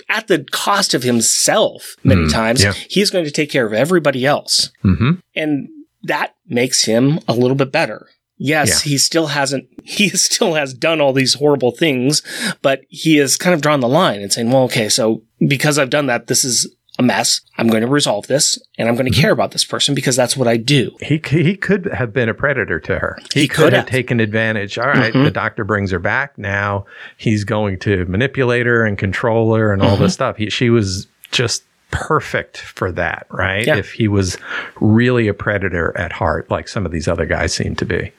at 0.09 0.27
the 0.27 0.43
cost 0.51 0.93
of 0.93 1.03
himself, 1.03 1.95
many 2.03 2.29
times, 2.29 2.63
yeah. 2.63 2.73
he's 2.89 3.09
going 3.09 3.25
to 3.25 3.31
take 3.31 3.49
care 3.49 3.65
of 3.65 3.73
everybody 3.73 4.25
else. 4.25 4.71
mm-hmm. 4.83 5.13
And 5.35 5.69
that 6.03 6.35
makes 6.47 6.85
him 6.85 7.19
a 7.27 7.33
little 7.33 7.55
bit 7.55 7.71
better. 7.71 8.07
Yes, 8.37 8.83
he 8.83 8.97
still 8.97 9.27
hasn't, 9.27 9.67
he 9.83 10.09
still 10.09 10.53
has 10.53 10.73
done 10.73 11.01
all 11.01 11.13
these 11.13 11.33
horrible 11.33 11.71
things, 11.71 12.21
but 12.61 12.81
he 12.89 13.17
has 13.17 13.35
kind 13.35 13.53
of 13.53 13.61
drawn 13.61 13.79
the 13.79 13.87
line 13.87 14.21
and 14.21 14.31
saying, 14.31 14.51
well, 14.51 14.63
okay, 14.63 14.89
so 14.89 15.23
because 15.45 15.77
I've 15.77 15.89
done 15.89 16.05
that, 16.05 16.27
this 16.27 16.45
is 16.45 16.73
a 16.97 17.03
mess. 17.03 17.41
I'm 17.57 17.67
going 17.67 17.81
to 17.81 17.87
resolve 17.87 18.27
this 18.27 18.59
and 18.77 18.87
I'm 18.87 18.95
going 18.95 19.05
to 19.05 19.11
mm-hmm. 19.11 19.21
care 19.21 19.31
about 19.31 19.51
this 19.51 19.65
person 19.65 19.95
because 19.95 20.15
that's 20.15 20.35
what 20.35 20.47
I 20.47 20.57
do. 20.57 20.95
He 21.01 21.21
he 21.29 21.55
could 21.55 21.85
have 21.85 22.13
been 22.13 22.29
a 22.29 22.33
predator 22.33 22.79
to 22.79 22.99
her. 22.99 23.17
He, 23.33 23.41
He 23.41 23.47
could, 23.47 23.57
could 23.57 23.73
have 23.73 23.83
have. 23.83 23.89
taken 23.89 24.19
advantage. 24.19 24.77
All 24.77 24.87
right, 24.87 25.13
mm-hmm. 25.13 25.23
the 25.23 25.31
doctor 25.31 25.63
brings 25.63 25.91
her 25.91 25.99
back. 25.99 26.37
Now 26.37 26.85
he's 27.17 27.43
going 27.43 27.79
to 27.79 28.05
manipulate 28.05 28.65
her 28.65 28.85
and 28.85 28.97
control 28.97 29.53
her 29.55 29.71
and 29.71 29.81
all 29.81 29.97
this 29.97 29.97
mm-hmm. 29.97 30.09
stuff. 30.09 30.37
He, 30.37 30.49
she 30.49 30.69
was 30.69 31.07
just 31.31 31.63
perfect 31.91 32.57
for 32.57 32.91
that, 32.91 33.27
right? 33.29 33.65
Yeah. 33.65 33.77
If 33.77 33.93
he 33.93 34.07
was 34.07 34.37
really 34.79 35.27
a 35.27 35.33
predator 35.33 35.97
at 35.97 36.11
heart, 36.11 36.51
like 36.51 36.67
some 36.67 36.85
of 36.85 36.91
these 36.91 37.07
other 37.07 37.25
guys 37.25 37.53
seem 37.53 37.75
to 37.75 37.85
be. 37.85 38.11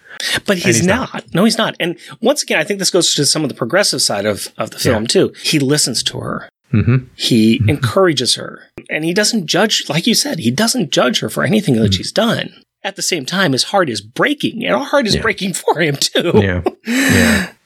But 0.47 0.59
he's, 0.59 0.79
he's 0.79 0.87
not. 0.87 1.33
No, 1.35 1.45
he's 1.45 1.59
not. 1.59 1.77
And 1.79 1.99
once 2.21 2.43
again, 2.43 2.59
I 2.59 2.65
think 2.65 2.79
this 2.79 2.91
goes 2.91 3.15
to 3.15 3.25
some 3.25 3.45
of 3.45 3.49
the 3.49 3.55
progressive 3.55 4.03
side 4.03 4.27
of, 4.27 4.49
of 4.57 4.71
the 4.71 4.79
film 4.79 5.07
too. 5.07 5.33
He 5.43 5.59
listens 5.59 6.03
to 6.05 6.19
her. 6.19 6.49
Mm-hmm. 6.73 7.07
He 7.15 7.61
encourages 7.69 8.35
her. 8.35 8.63
And 8.91 9.05
he 9.05 9.15
doesn't 9.15 9.47
judge, 9.47 9.85
like 9.89 10.07
you 10.07 10.15
said, 10.15 10.39
he 10.39 10.51
doesn't 10.51 10.91
judge 10.91 11.21
her 11.21 11.29
for 11.29 11.45
anything 11.45 11.77
that 11.77 11.95
she's 11.95 12.13
done. 12.13 12.53
At 12.85 12.97
the 12.97 13.03
same 13.03 13.27
time, 13.27 13.53
his 13.53 13.65
heart 13.65 13.91
is 13.91 14.01
breaking, 14.01 14.65
and 14.65 14.75
our 14.75 14.85
heart 14.85 15.07
is 15.07 15.17
breaking 15.17 15.53
for 15.55 15.81
him 15.81 15.97
too. 15.97 16.33
Yeah. 16.35 16.63
Yeah. 16.87 17.53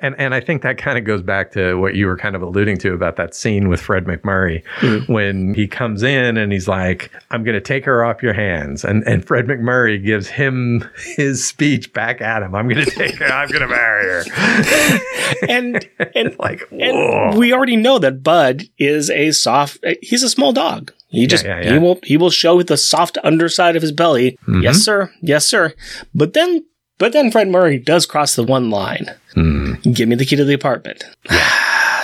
And 0.00 0.14
and 0.18 0.34
I 0.34 0.40
think 0.40 0.62
that 0.62 0.78
kind 0.78 0.98
of 0.98 1.04
goes 1.04 1.22
back 1.22 1.52
to 1.52 1.74
what 1.74 1.94
you 1.94 2.06
were 2.06 2.16
kind 2.16 2.36
of 2.36 2.42
alluding 2.42 2.78
to 2.78 2.92
about 2.92 3.16
that 3.16 3.34
scene 3.34 3.68
with 3.68 3.80
Fred 3.80 4.04
MacMurray 4.04 4.62
when 5.08 5.54
he 5.54 5.66
comes 5.66 6.02
in 6.02 6.36
and 6.36 6.52
he's 6.52 6.68
like, 6.68 7.10
I'm 7.30 7.44
gonna 7.44 7.60
take 7.60 7.84
her 7.84 8.04
off 8.04 8.22
your 8.22 8.34
hands. 8.34 8.84
And 8.84 9.02
and 9.04 9.24
Fred 9.24 9.46
MacMurray 9.46 10.04
gives 10.04 10.28
him 10.28 10.88
his 11.16 11.46
speech 11.46 11.92
back 11.92 12.20
at 12.20 12.42
him. 12.42 12.54
I'm 12.54 12.68
gonna 12.68 12.84
take 12.86 13.16
her, 13.16 13.26
I'm 13.26 13.48
gonna 13.48 13.68
marry 13.68 14.24
her. 14.24 15.00
And 15.48 15.88
and 16.14 16.36
like, 16.38 16.62
and 16.70 17.38
we 17.38 17.52
already 17.52 17.76
know 17.76 17.98
that 17.98 18.22
Bud 18.22 18.64
is 18.78 19.10
a 19.10 19.32
soft. 19.32 19.84
He's 20.02 20.22
a 20.22 20.28
small 20.28 20.52
dog. 20.52 20.92
He 21.08 21.26
just 21.26 21.44
yeah, 21.44 21.60
yeah. 21.60 21.72
he 21.72 21.78
will 21.78 21.98
he 22.02 22.16
will 22.16 22.30
show 22.30 22.62
the 22.62 22.76
soft 22.76 23.18
underside 23.22 23.76
of 23.76 23.82
his 23.82 23.92
belly. 23.92 24.32
Mm-hmm. 24.42 24.62
Yes, 24.62 24.78
sir. 24.78 25.12
Yes, 25.22 25.46
sir. 25.46 25.74
But 26.14 26.32
then 26.32 26.64
but 26.98 27.12
then 27.12 27.30
Fred 27.30 27.48
Murray 27.48 27.78
does 27.78 28.06
cross 28.06 28.36
the 28.36 28.42
one 28.44 28.70
line. 28.70 29.10
Mm. 29.34 29.94
Give 29.94 30.08
me 30.08 30.16
the 30.16 30.24
key 30.24 30.36
to 30.36 30.44
the 30.44 30.54
apartment. 30.54 31.04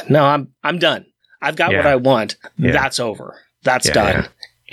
no, 0.08 0.24
I'm 0.24 0.52
I'm 0.62 0.78
done. 0.78 1.06
I've 1.40 1.56
got 1.56 1.72
what 1.72 1.86
I 1.86 1.96
want. 1.96 2.36
Yeah. 2.58 2.72
That's 2.72 3.00
over. 3.00 3.36
That's 3.64 3.86
Yeah, 3.88 3.94
done. 3.94 4.14
yeah. 4.14 4.28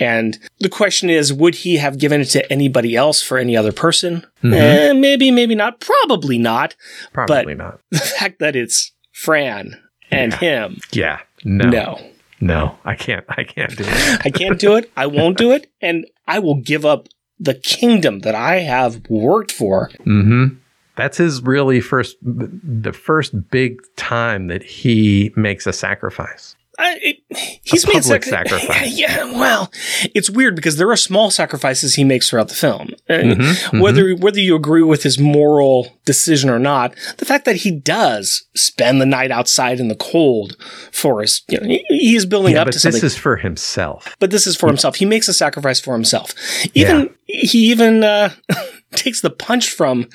And 0.08 0.38
the 0.60 0.68
question 0.70 1.10
is, 1.10 1.30
would 1.32 1.56
he 1.56 1.76
have 1.76 1.98
given 1.98 2.20
it 2.22 2.26
to 2.30 2.50
anybody 2.50 2.96
else 2.96 3.20
for 3.22 3.36
any 3.38 3.54
other 3.56 3.72
person? 3.72 4.24
Mm-hmm. 4.42 4.54
Eh, 4.54 4.92
maybe, 4.94 5.30
maybe 5.30 5.54
not. 5.54 5.78
Probably 5.80 6.38
not. 6.38 6.74
Probably 7.12 7.54
not. 7.54 7.80
The 7.90 7.98
fact 7.98 8.38
that 8.38 8.56
it's 8.56 8.92
Fran 9.12 9.78
and 10.10 10.32
him, 10.34 10.78
Yeah. 10.92 11.20
No. 11.44 11.68
no. 11.68 12.00
No. 12.40 12.78
I 12.84 12.94
can't 12.94 13.24
I 13.28 13.44
can't 13.44 13.76
do 13.76 13.84
it. 13.86 14.20
I 14.26 14.30
can't 14.30 14.58
do 14.58 14.76
it. 14.76 14.90
I 14.96 15.06
won't 15.06 15.36
do 15.36 15.52
it. 15.52 15.70
And 15.82 16.06
I 16.26 16.38
will 16.38 16.54
give 16.56 16.86
up 16.86 17.08
the 17.40 17.54
kingdom 17.54 18.20
that 18.20 18.34
I 18.34 18.60
have 18.60 19.00
worked 19.08 19.50
for. 19.50 19.90
Mm-hmm. 20.00 20.56
That's 20.96 21.16
his 21.16 21.42
really 21.42 21.80
first, 21.80 22.16
the 22.22 22.92
first 22.92 23.50
big 23.50 23.80
time 23.96 24.48
that 24.48 24.62
he 24.62 25.32
makes 25.34 25.66
a 25.66 25.72
sacrifice. 25.72 26.56
I, 26.82 26.98
it, 27.02 27.16
he's 27.62 27.86
made 27.86 28.02
public 28.02 28.24
sacri- 28.24 28.30
sacrifice. 28.58 28.98
Yeah, 28.98 29.24
well, 29.38 29.70
it's 30.14 30.30
weird 30.30 30.56
because 30.56 30.76
there 30.78 30.90
are 30.90 30.96
small 30.96 31.30
sacrifices 31.30 31.94
he 31.96 32.04
makes 32.04 32.30
throughout 32.30 32.48
the 32.48 32.54
film. 32.54 32.90
Uh, 33.08 33.14
Mm-hmm, 33.14 33.80
Whether 33.80 34.14
whether 34.16 34.40
you 34.40 34.56
agree 34.56 34.82
with 34.82 35.02
his 35.02 35.18
moral 35.18 35.96
decision 36.06 36.48
or 36.50 36.58
not, 36.58 36.94
the 37.18 37.24
fact 37.26 37.44
that 37.44 37.56
he 37.56 37.70
does 37.70 38.44
spend 38.54 39.00
the 39.00 39.06
night 39.06 39.30
outside 39.30 39.78
in 39.78 39.88
the 39.88 39.94
cold 39.94 40.56
for 40.90 41.22
us, 41.22 41.42
you 41.48 41.60
know, 41.60 41.66
he, 41.66 41.84
he 41.88 42.16
is 42.16 42.24
building 42.26 42.54
Yeah, 42.54 42.62
up 42.62 42.68
to 42.68 42.72
this 42.72 42.82
something. 42.82 43.00
This 43.00 43.12
is 43.12 43.18
for 43.18 43.36
himself. 43.36 44.16
but 44.18 44.30
this 44.30 44.46
is 44.46 44.56
for 44.56 44.66
himself. 44.68 44.96
He 44.96 45.04
makes 45.04 45.28
a 45.28 45.34
sacrifice 45.34 45.78
for 45.80 45.92
himself. 45.94 46.34
Even 46.74 47.14
he 47.26 47.70
even 47.70 48.02
uh, 48.02 48.30
takes 48.92 49.20
the 49.20 49.30
punch 49.30 49.70
from 49.70 50.08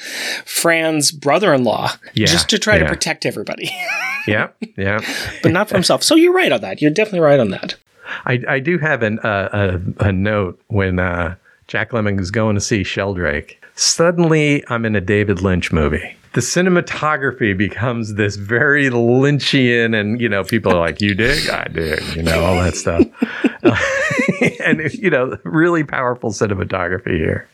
Fran's 0.45 1.11
brother-in-law 1.11 1.91
Yeah, 2.13 2.25
just 2.25 2.49
to 2.49 2.59
try 2.59 2.77
to 2.77 2.85
protect 2.85 3.25
everybody, 3.25 3.71
Yeah, 4.27 4.49
yeah. 4.77 4.99
but 5.43 5.51
not 5.51 5.69
for 5.69 5.75
himself. 5.75 6.03
So 6.03 6.15
you're 6.15 6.33
right 6.33 6.51
on 6.51 6.61
that. 6.61 6.81
You're 6.81 6.91
definitely 6.91 7.19
right 7.21 7.39
on 7.39 7.49
that. 7.51 7.75
I, 8.25 8.41
I 8.47 8.59
do 8.59 8.77
have 8.77 9.03
an, 9.03 9.19
uh, 9.19 9.79
a, 9.99 10.07
a 10.07 10.11
note 10.11 10.59
when 10.67 10.99
uh, 10.99 11.35
Jack 11.67 11.91
Lemmon 11.91 12.19
is 12.19 12.31
going 12.31 12.55
to 12.55 12.61
see 12.61 12.83
Sheldrake. 12.83 13.61
Suddenly, 13.75 14.63
I'm 14.69 14.85
in 14.85 14.95
a 14.95 15.01
David 15.01 15.41
Lynch 15.41 15.71
movie. 15.71 16.15
The 16.33 16.41
cinematography 16.41 17.57
becomes 17.57 18.15
this 18.15 18.35
very 18.35 18.89
Lynchian, 18.89 19.99
and 19.99 20.19
you 20.19 20.27
know, 20.27 20.43
people 20.43 20.71
are 20.73 20.79
like, 20.79 20.99
"You 21.01 21.13
dig, 21.15 21.49
I 21.49 21.65
dig," 21.69 22.01
you 22.15 22.23
know, 22.23 22.43
all 22.43 22.55
that 22.55 22.75
stuff, 22.75 23.05
and 24.65 24.93
you 24.93 25.09
know, 25.09 25.37
really 25.43 25.83
powerful 25.83 26.31
cinematography 26.31 27.15
here. 27.17 27.47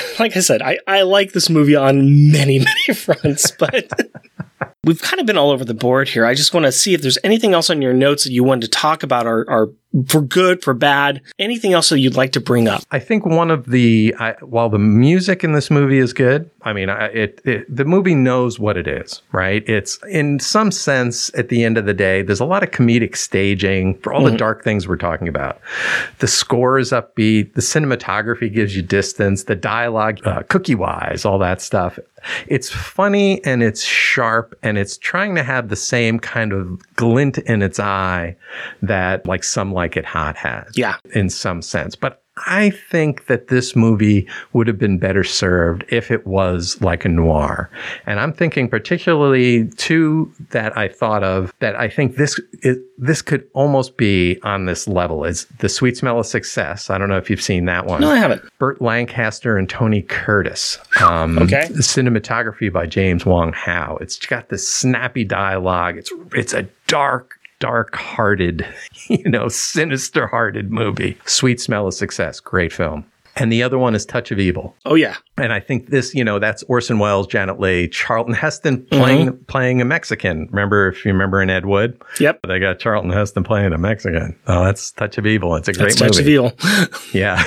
like 0.18 0.36
I 0.36 0.40
said, 0.40 0.62
I, 0.62 0.78
I 0.86 1.02
like 1.02 1.32
this 1.32 1.50
movie 1.50 1.76
on 1.76 2.30
many, 2.32 2.58
many 2.88 2.94
fronts, 2.94 3.50
but 3.50 3.90
We've 4.84 5.00
kind 5.00 5.20
of 5.20 5.26
been 5.26 5.38
all 5.38 5.50
over 5.50 5.64
the 5.64 5.74
board 5.74 6.08
here. 6.08 6.24
I 6.24 6.34
just 6.34 6.54
want 6.54 6.66
to 6.66 6.72
see 6.72 6.94
if 6.94 7.02
there's 7.02 7.18
anything 7.24 7.54
else 7.54 7.70
on 7.70 7.82
your 7.82 7.92
notes 7.92 8.24
that 8.24 8.32
you 8.32 8.44
wanted 8.44 8.62
to 8.62 8.68
talk 8.68 9.02
about 9.02 9.26
or, 9.26 9.48
or 9.48 9.72
for 10.06 10.22
good, 10.22 10.62
for 10.62 10.72
bad, 10.72 11.20
anything 11.38 11.74
else 11.74 11.90
that 11.90 11.98
you'd 11.98 12.16
like 12.16 12.32
to 12.32 12.40
bring 12.40 12.66
up. 12.66 12.82
I 12.90 12.98
think 12.98 13.26
one 13.26 13.50
of 13.50 13.66
the 13.66 14.14
I, 14.18 14.32
while 14.40 14.70
the 14.70 14.78
music 14.78 15.44
in 15.44 15.52
this 15.52 15.70
movie 15.70 15.98
is 15.98 16.12
good, 16.12 16.50
I 16.62 16.72
mean, 16.72 16.88
I, 16.88 17.06
it, 17.08 17.40
it 17.44 17.74
the 17.74 17.84
movie 17.84 18.14
knows 18.14 18.58
what 18.58 18.76
it 18.76 18.88
is, 18.88 19.20
right? 19.32 19.68
It's 19.68 19.98
in 20.08 20.40
some 20.40 20.70
sense 20.70 21.30
at 21.34 21.50
the 21.50 21.62
end 21.62 21.76
of 21.76 21.84
the 21.84 21.94
day, 21.94 22.22
there's 22.22 22.40
a 22.40 22.46
lot 22.46 22.62
of 22.62 22.70
comedic 22.70 23.16
staging 23.16 23.98
for 23.98 24.12
all 24.12 24.24
the 24.24 24.36
dark 24.36 24.64
things 24.64 24.88
we're 24.88 24.96
talking 24.96 25.28
about. 25.28 25.60
The 26.20 26.28
score 26.28 26.78
is 26.78 26.90
upbeat, 26.90 27.52
the 27.54 27.60
cinematography 27.60 28.52
gives 28.52 28.74
you 28.74 28.82
distance, 28.82 29.44
the 29.44 29.56
dialogue, 29.56 30.26
uh, 30.26 30.42
cookie 30.48 30.74
wise, 30.74 31.24
all 31.24 31.38
that 31.40 31.60
stuff. 31.60 31.98
It's 32.46 32.70
funny 32.70 33.44
and 33.44 33.62
it's 33.62 33.82
sharp 33.82 34.58
and 34.62 34.78
it's 34.78 34.96
trying 34.98 35.34
to 35.34 35.42
have 35.42 35.68
the 35.68 35.76
same 35.76 36.18
kind 36.18 36.52
of 36.52 36.80
glint 36.94 37.38
in 37.38 37.62
its 37.62 37.80
eye 37.80 38.36
that 38.82 39.26
like 39.26 39.44
some 39.44 39.72
like 39.72 39.96
it 39.96 40.04
hot 40.04 40.36
has. 40.36 40.72
Yeah. 40.76 40.96
In 41.14 41.30
some 41.30 41.62
sense. 41.62 41.94
But 41.94 42.21
I 42.46 42.70
think 42.70 43.26
that 43.26 43.48
this 43.48 43.76
movie 43.76 44.26
would 44.54 44.66
have 44.66 44.78
been 44.78 44.98
better 44.98 45.22
served 45.22 45.84
if 45.90 46.10
it 46.10 46.26
was 46.26 46.80
like 46.80 47.04
a 47.04 47.08
noir. 47.08 47.70
And 48.06 48.18
I'm 48.18 48.32
thinking 48.32 48.70
particularly 48.70 49.68
two 49.76 50.32
that 50.50 50.76
I 50.76 50.88
thought 50.88 51.22
of 51.22 51.52
that 51.60 51.76
I 51.76 51.88
think 51.90 52.16
this 52.16 52.40
it, 52.62 52.78
this 52.96 53.20
could 53.20 53.46
almost 53.52 53.98
be 53.98 54.40
on 54.44 54.64
this 54.64 54.88
level 54.88 55.24
is 55.24 55.44
The 55.58 55.68
Sweet 55.68 55.96
Smell 55.98 56.18
of 56.20 56.26
Success. 56.26 56.88
I 56.88 56.96
don't 56.96 57.10
know 57.10 57.18
if 57.18 57.28
you've 57.28 57.42
seen 57.42 57.66
that 57.66 57.84
one. 57.84 58.00
No, 58.00 58.10
I 58.10 58.16
haven't. 58.16 58.42
Burt 58.58 58.80
Lancaster 58.80 59.58
and 59.58 59.68
Tony 59.68 60.00
Curtis. 60.02 60.78
Um, 61.02 61.38
Okay. 61.38 61.66
The 61.68 61.82
cinematography 61.82 62.72
by 62.72 62.86
James 62.86 63.26
Wong 63.26 63.52
Howe. 63.52 63.98
It's 64.00 64.16
got 64.24 64.48
this 64.48 64.66
snappy 64.66 65.24
dialogue. 65.24 65.98
It's 65.98 66.10
it's 66.34 66.54
a 66.54 66.66
dark, 66.86 67.38
dark-hearted, 67.62 68.66
you 69.06 69.30
know, 69.30 69.46
sinister-hearted 69.48 70.72
movie. 70.72 71.16
Sweet 71.26 71.60
Smell 71.60 71.86
of 71.86 71.94
Success. 71.94 72.40
Great 72.40 72.72
film. 72.72 73.06
And 73.36 73.50
the 73.50 73.62
other 73.62 73.78
one 73.78 73.94
is 73.94 74.04
Touch 74.04 74.30
of 74.30 74.38
Evil. 74.38 74.74
Oh, 74.84 74.94
yeah. 74.94 75.16
And 75.38 75.52
I 75.54 75.60
think 75.60 75.88
this, 75.88 76.14
you 76.14 76.22
know, 76.22 76.38
that's 76.38 76.62
Orson 76.64 76.98
Welles, 76.98 77.26
Janet 77.28 77.58
Leigh, 77.58 77.88
Charlton 77.88 78.34
Heston 78.34 78.78
mm-hmm. 78.78 78.98
playing 78.98 79.44
playing 79.44 79.80
a 79.80 79.84
Mexican. 79.86 80.48
Remember, 80.50 80.88
if 80.88 81.04
you 81.04 81.12
remember 81.12 81.40
in 81.40 81.48
Ed 81.48 81.64
Wood, 81.64 82.02
Yep. 82.20 82.40
they 82.46 82.58
got 82.58 82.78
Charlton 82.78 83.10
Heston 83.10 83.42
playing 83.42 83.72
a 83.72 83.78
Mexican. 83.78 84.36
Oh, 84.46 84.64
that's 84.64 84.90
Touch 84.90 85.16
of 85.16 85.26
Evil. 85.26 85.56
It's 85.56 85.68
a 85.68 85.72
great 85.72 85.96
That's 85.96 86.16
Touch 86.16 86.18
of 86.18 86.28
Evil. 86.28 86.52
Yeah. 87.14 87.42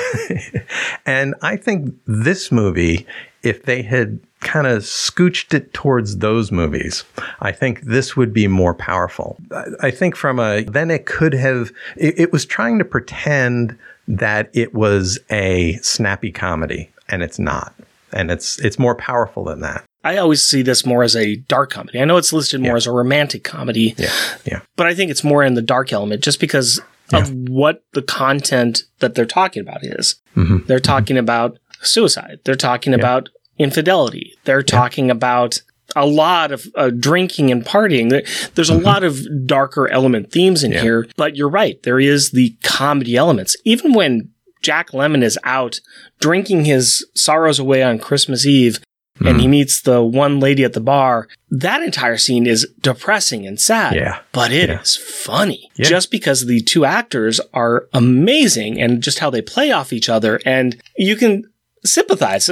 and 1.06 1.36
I 1.42 1.58
think 1.58 1.94
this 2.08 2.52
movie, 2.52 3.06
if 3.46 3.64
they 3.64 3.82
had 3.82 4.20
kind 4.42 4.68
of 4.68 4.84
scooched 4.84 5.54
it 5.54 5.74
towards 5.74 6.18
those 6.18 6.52
movies, 6.52 7.04
I 7.42 7.52
think 7.52 7.82
this 7.82 8.16
would 8.16 8.34
be 8.34 8.48
more 8.48 8.74
powerful. 8.74 9.38
I- 9.82 9.92
think 9.92 10.16
from 10.16 10.40
a, 10.40 10.64
then 10.64 10.92
it 10.92 11.06
could 11.06 11.34
have, 11.34 11.72
it, 11.98 12.20
it 12.20 12.32
was 12.34 12.46
trying 12.46 12.78
to 12.80 12.86
pretend 12.86 13.78
that 14.08 14.50
it 14.54 14.74
was 14.74 15.20
a 15.32 15.74
snappy 15.82 16.32
comedy 16.32 16.92
and 17.10 17.24
it's 17.24 17.40
not. 17.40 17.74
And 18.14 18.30
it's, 18.32 18.60
it's 18.60 18.78
more 18.78 18.96
powerful 18.96 19.44
than 19.46 19.62
that. 19.62 19.84
I 20.04 20.18
always 20.18 20.44
see 20.44 20.62
this 20.62 20.86
more 20.86 21.02
as 21.04 21.16
a 21.16 21.38
dark 21.38 21.72
comedy. 21.72 22.00
I 22.00 22.06
know 22.06 22.18
it's 22.18 22.32
listed 22.32 22.62
more 22.62 22.74
Yeah. 22.74 22.78
as 22.78 22.86
a 22.88 22.92
romantic 22.92 23.44
comedy, 23.44 23.96
Yeah. 23.98 24.12
Yeah. 24.46 24.60
but 24.76 24.86
I 24.86 24.94
think 24.94 25.10
it's 25.10 25.24
more 25.24 25.44
in 25.44 25.56
the 25.56 25.62
dark 25.64 25.92
element 25.92 26.24
just 26.24 26.40
because 26.40 26.80
of 27.14 27.32
what 27.50 27.84
the 27.94 28.02
content 28.02 28.84
that 29.00 29.16
they're 29.16 29.26
talking 29.26 29.62
about 29.62 29.84
is. 29.84 30.16
Mm-hmm. 30.36 30.66
They're 30.68 30.80
talking 30.80 31.18
about 31.18 31.58
suicide. 31.86 32.40
They're 32.44 32.56
talking 32.56 32.94
about 32.94 33.30
infidelity. 33.58 34.34
They're 34.44 34.64
talking 34.64 35.10
about 35.10 35.62
a 35.96 36.06
lot 36.06 36.52
of 36.52 36.66
uh, 36.76 36.90
drinking 36.90 37.52
and 37.52 37.64
partying. 37.66 38.10
There's 38.56 38.70
a 38.70 38.78
lot 38.78 39.04
of 39.04 39.20
darker 39.48 39.88
element 39.90 40.32
themes 40.32 40.64
in 40.64 40.72
Mm-hmm. 40.72 40.78
Yeah. 40.78 40.82
here, 40.84 41.08
but 41.16 41.36
you're 41.36 41.50
right. 41.50 41.82
There 41.84 42.00
is 42.00 42.32
the 42.32 42.56
comedy 42.64 43.16
elements. 43.16 43.56
Even 43.64 43.94
when 43.94 44.30
Jack 44.62 44.90
Lemmon 44.92 45.24
is 45.24 45.38
out 45.44 45.80
drinking 46.20 46.66
his 46.66 47.06
sorrows 47.16 47.60
away 47.60 47.82
on 47.84 48.00
Christmas 48.00 48.46
Eve 48.46 48.80
and 49.20 49.28
Mm-hmm. 49.28 49.40
he 49.40 49.48
meets 49.48 49.80
the 49.82 50.04
one 50.04 50.42
lady 50.42 50.66
at 50.66 50.74
the 50.74 50.82
bar, 50.82 51.30
that 51.50 51.82
entire 51.82 52.18
scene 52.18 52.46
is 52.48 52.68
depressing 52.82 53.48
and 53.48 53.62
sad. 53.62 53.96
Yeah. 53.96 54.20
But 54.34 54.52
it 54.52 54.70
is 54.70 54.98
Yeah. 55.00 55.06
funny 55.24 55.70
Yeah. 55.78 55.86
just 55.86 56.12
because 56.12 56.46
the 56.48 56.60
two 56.62 56.84
actors 56.84 57.40
are 57.54 57.88
amazing 57.94 58.82
and 58.82 59.02
just 59.02 59.20
how 59.20 59.30
they 59.30 59.42
play 59.42 59.72
off 59.72 59.94
each 59.94 60.10
other. 60.10 60.42
And 60.46 60.76
you 60.98 61.16
can 61.16 61.44
sympathize. 61.86 62.50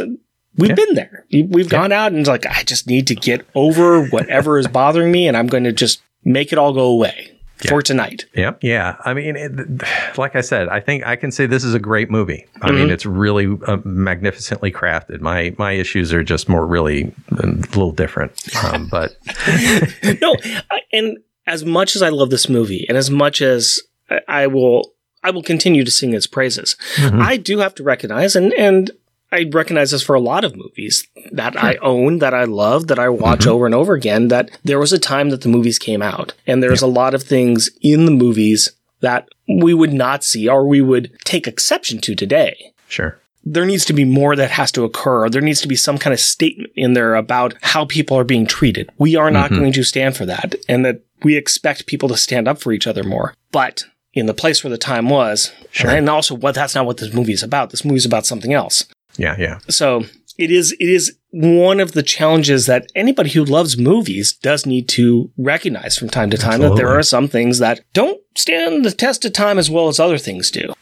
We've 0.56 0.70
Yeah. 0.70 0.76
been 0.76 0.94
there. 0.96 1.26
We've 1.32 1.70
gone 1.70 1.92
out 1.92 2.12
and 2.14 2.26
like, 2.28 2.46
I 2.46 2.64
just 2.64 2.88
need 2.88 3.08
to 3.08 3.16
get 3.16 3.46
over 3.56 4.06
whatever 4.08 4.60
is 4.60 4.68
bothering 4.68 5.12
me 5.12 5.28
and 5.28 5.36
I'm 5.36 5.48
going 5.48 5.64
to 5.64 5.72
just 5.72 6.02
make 6.24 6.52
it 6.52 6.58
all 6.60 6.74
go 6.74 6.86
away 6.86 7.32
for 7.68 7.82
tonight. 7.82 8.26
Yep. 8.36 8.60
Yeah. 8.62 8.98
I 9.04 9.14
mean, 9.14 9.36
it, 9.36 10.18
like 10.18 10.36
I 10.36 10.42
said, 10.42 10.68
I 10.70 10.80
think 10.80 11.06
I 11.08 11.16
can 11.16 11.32
say 11.32 11.46
this 11.48 11.64
is 11.64 11.74
a 11.74 11.80
great 11.80 12.12
movie. 12.12 12.46
I 12.62 12.72
mean, 12.72 12.90
it's 12.92 13.06
really 13.06 13.58
uh, 13.66 13.78
magnificently 13.84 14.72
crafted. 14.72 15.22
My 15.22 15.56
my 15.58 15.72
issues 15.72 16.12
are 16.14 16.24
just 16.24 16.48
more 16.50 16.68
really 16.68 17.14
uh, 17.32 17.38
a 17.44 17.46
little 17.48 17.92
different. 17.92 18.34
Um, 18.64 18.88
but 18.92 19.16
no, 20.22 20.36
I- 20.72 20.82
and 20.92 21.18
as 21.48 21.64
much 21.66 21.96
as 21.96 22.02
I 22.02 22.10
love 22.10 22.30
this 22.30 22.48
movie, 22.50 22.86
and 22.90 22.98
as 22.98 23.10
much 23.10 23.42
as 23.42 23.80
I- 24.10 24.22
I 24.28 24.48
will, 24.48 24.94
I 25.24 25.32
will 25.32 25.44
continue 25.44 25.84
to 25.86 25.92
sing 25.92 26.14
its 26.14 26.28
praises. 26.28 26.76
I 27.00 27.38
do 27.38 27.60
have 27.60 27.74
to 27.76 27.84
recognize, 27.84 28.36
and 28.36 28.54
and 28.54 28.92
I 29.34 29.50
recognize 29.52 29.92
this 29.92 30.04
for 30.04 30.16
a 30.16 30.20
lot 30.20 30.44
of 30.44 30.56
movies 30.56 31.08
that 31.32 31.62
I 31.62 31.76
own, 31.82 32.20
that 32.20 32.34
I 32.34 32.44
love, 32.44 32.88
that 32.88 33.00
I 33.00 33.10
watch 33.10 33.40
mm-hmm. 33.40 33.50
over 33.50 33.66
and 33.66 33.76
over 33.76 33.94
again. 33.96 34.28
That 34.28 34.52
there 34.64 34.80
was 34.80 34.94
a 34.94 35.00
time 35.00 35.32
that 35.32 35.42
the 35.42 35.50
movies 35.50 35.80
came 35.80 36.02
out, 36.02 36.34
and 36.46 36.62
there's 36.62 36.84
a 36.84 36.88
lot 36.88 37.14
of 37.14 37.24
things 37.24 37.70
in 37.82 38.06
the 38.06 38.12
movies 38.12 38.72
that 39.02 39.28
we 39.48 39.74
would 39.74 39.92
not 39.94 40.24
see 40.24 40.48
or 40.48 40.66
we 40.66 40.82
would 40.82 41.12
take 41.26 41.48
exception 41.48 42.00
to 42.00 42.16
today 42.16 42.74
sure. 42.88 43.20
there 43.44 43.66
needs 43.66 43.84
to 43.86 43.94
be 43.94 44.06
more 44.06 44.36
that 44.36 44.52
has 44.52 44.72
to 44.72 44.86
occur. 44.86 45.30
There 45.30 45.42
needs 45.42 45.62
to 45.62 45.68
be 45.68 45.76
some 45.76 45.98
kind 45.98 46.14
of 46.14 46.20
statement 46.22 46.72
in 46.76 46.94
there 46.94 47.16
about 47.16 47.56
how 47.62 47.84
people 47.86 48.18
are 48.18 48.24
being 48.24 48.46
treated. 48.46 48.90
We 48.98 49.18
are 49.18 49.30
not 49.30 49.52
mm-hmm. 49.52 49.60
going 49.60 49.74
to 49.74 49.84
stand 49.84 50.16
for 50.16 50.26
that 50.28 50.56
and 50.70 50.86
that 50.86 51.02
we 51.22 51.36
expect 51.36 51.86
people 51.86 52.08
to 52.10 52.18
stand 52.18 52.48
up 52.48 52.60
for 52.60 52.72
each 52.72 52.88
other 52.88 53.04
more. 53.04 53.34
But 53.52 53.84
in 54.14 54.26
the 54.28 54.34
place 54.34 54.64
where 54.64 54.72
the 54.72 54.78
time 54.78 55.10
was, 55.10 55.52
and 55.84 56.10
also 56.10 56.36
what 56.36 56.56
that's 56.56 56.76
not 56.76 56.86
what 56.86 56.98
this 56.98 57.14
movie 57.14 57.34
is 57.34 57.44
about. 57.44 57.72
This 57.72 57.84
movie 57.84 57.98
is 57.98 58.06
about 58.06 58.26
something 58.26 58.54
else. 58.54 58.86
Yeah. 59.18 59.36
Yeah. 59.38 59.60
So 59.70 60.04
it 60.38 60.52
is 60.52 60.72
it 60.80 60.90
is 60.90 61.18
one 61.32 61.80
of 61.80 61.94
the 61.94 62.04
challenges 62.04 62.68
that 62.68 62.92
anybody 62.96 63.30
who 63.32 63.44
loves 63.44 63.78
movies 63.78 64.34
does 64.34 64.66
need 64.66 64.88
to 64.88 65.32
recognize 65.38 65.98
from 65.98 66.10
time 66.10 66.30
to 66.30 66.38
time 66.38 66.62
that 66.62 66.76
there 66.76 66.90
are 66.90 67.02
some 67.02 67.28
things 67.28 67.58
that 67.58 67.82
don't 67.94 68.22
stand 68.36 68.86
the 68.86 68.92
test 68.92 69.26
of 69.26 69.34
time 69.34 69.58
as 69.58 69.70
well 69.70 69.88
as 69.88 70.00
other 70.00 70.20
things 70.20 70.52
do. 70.52 70.74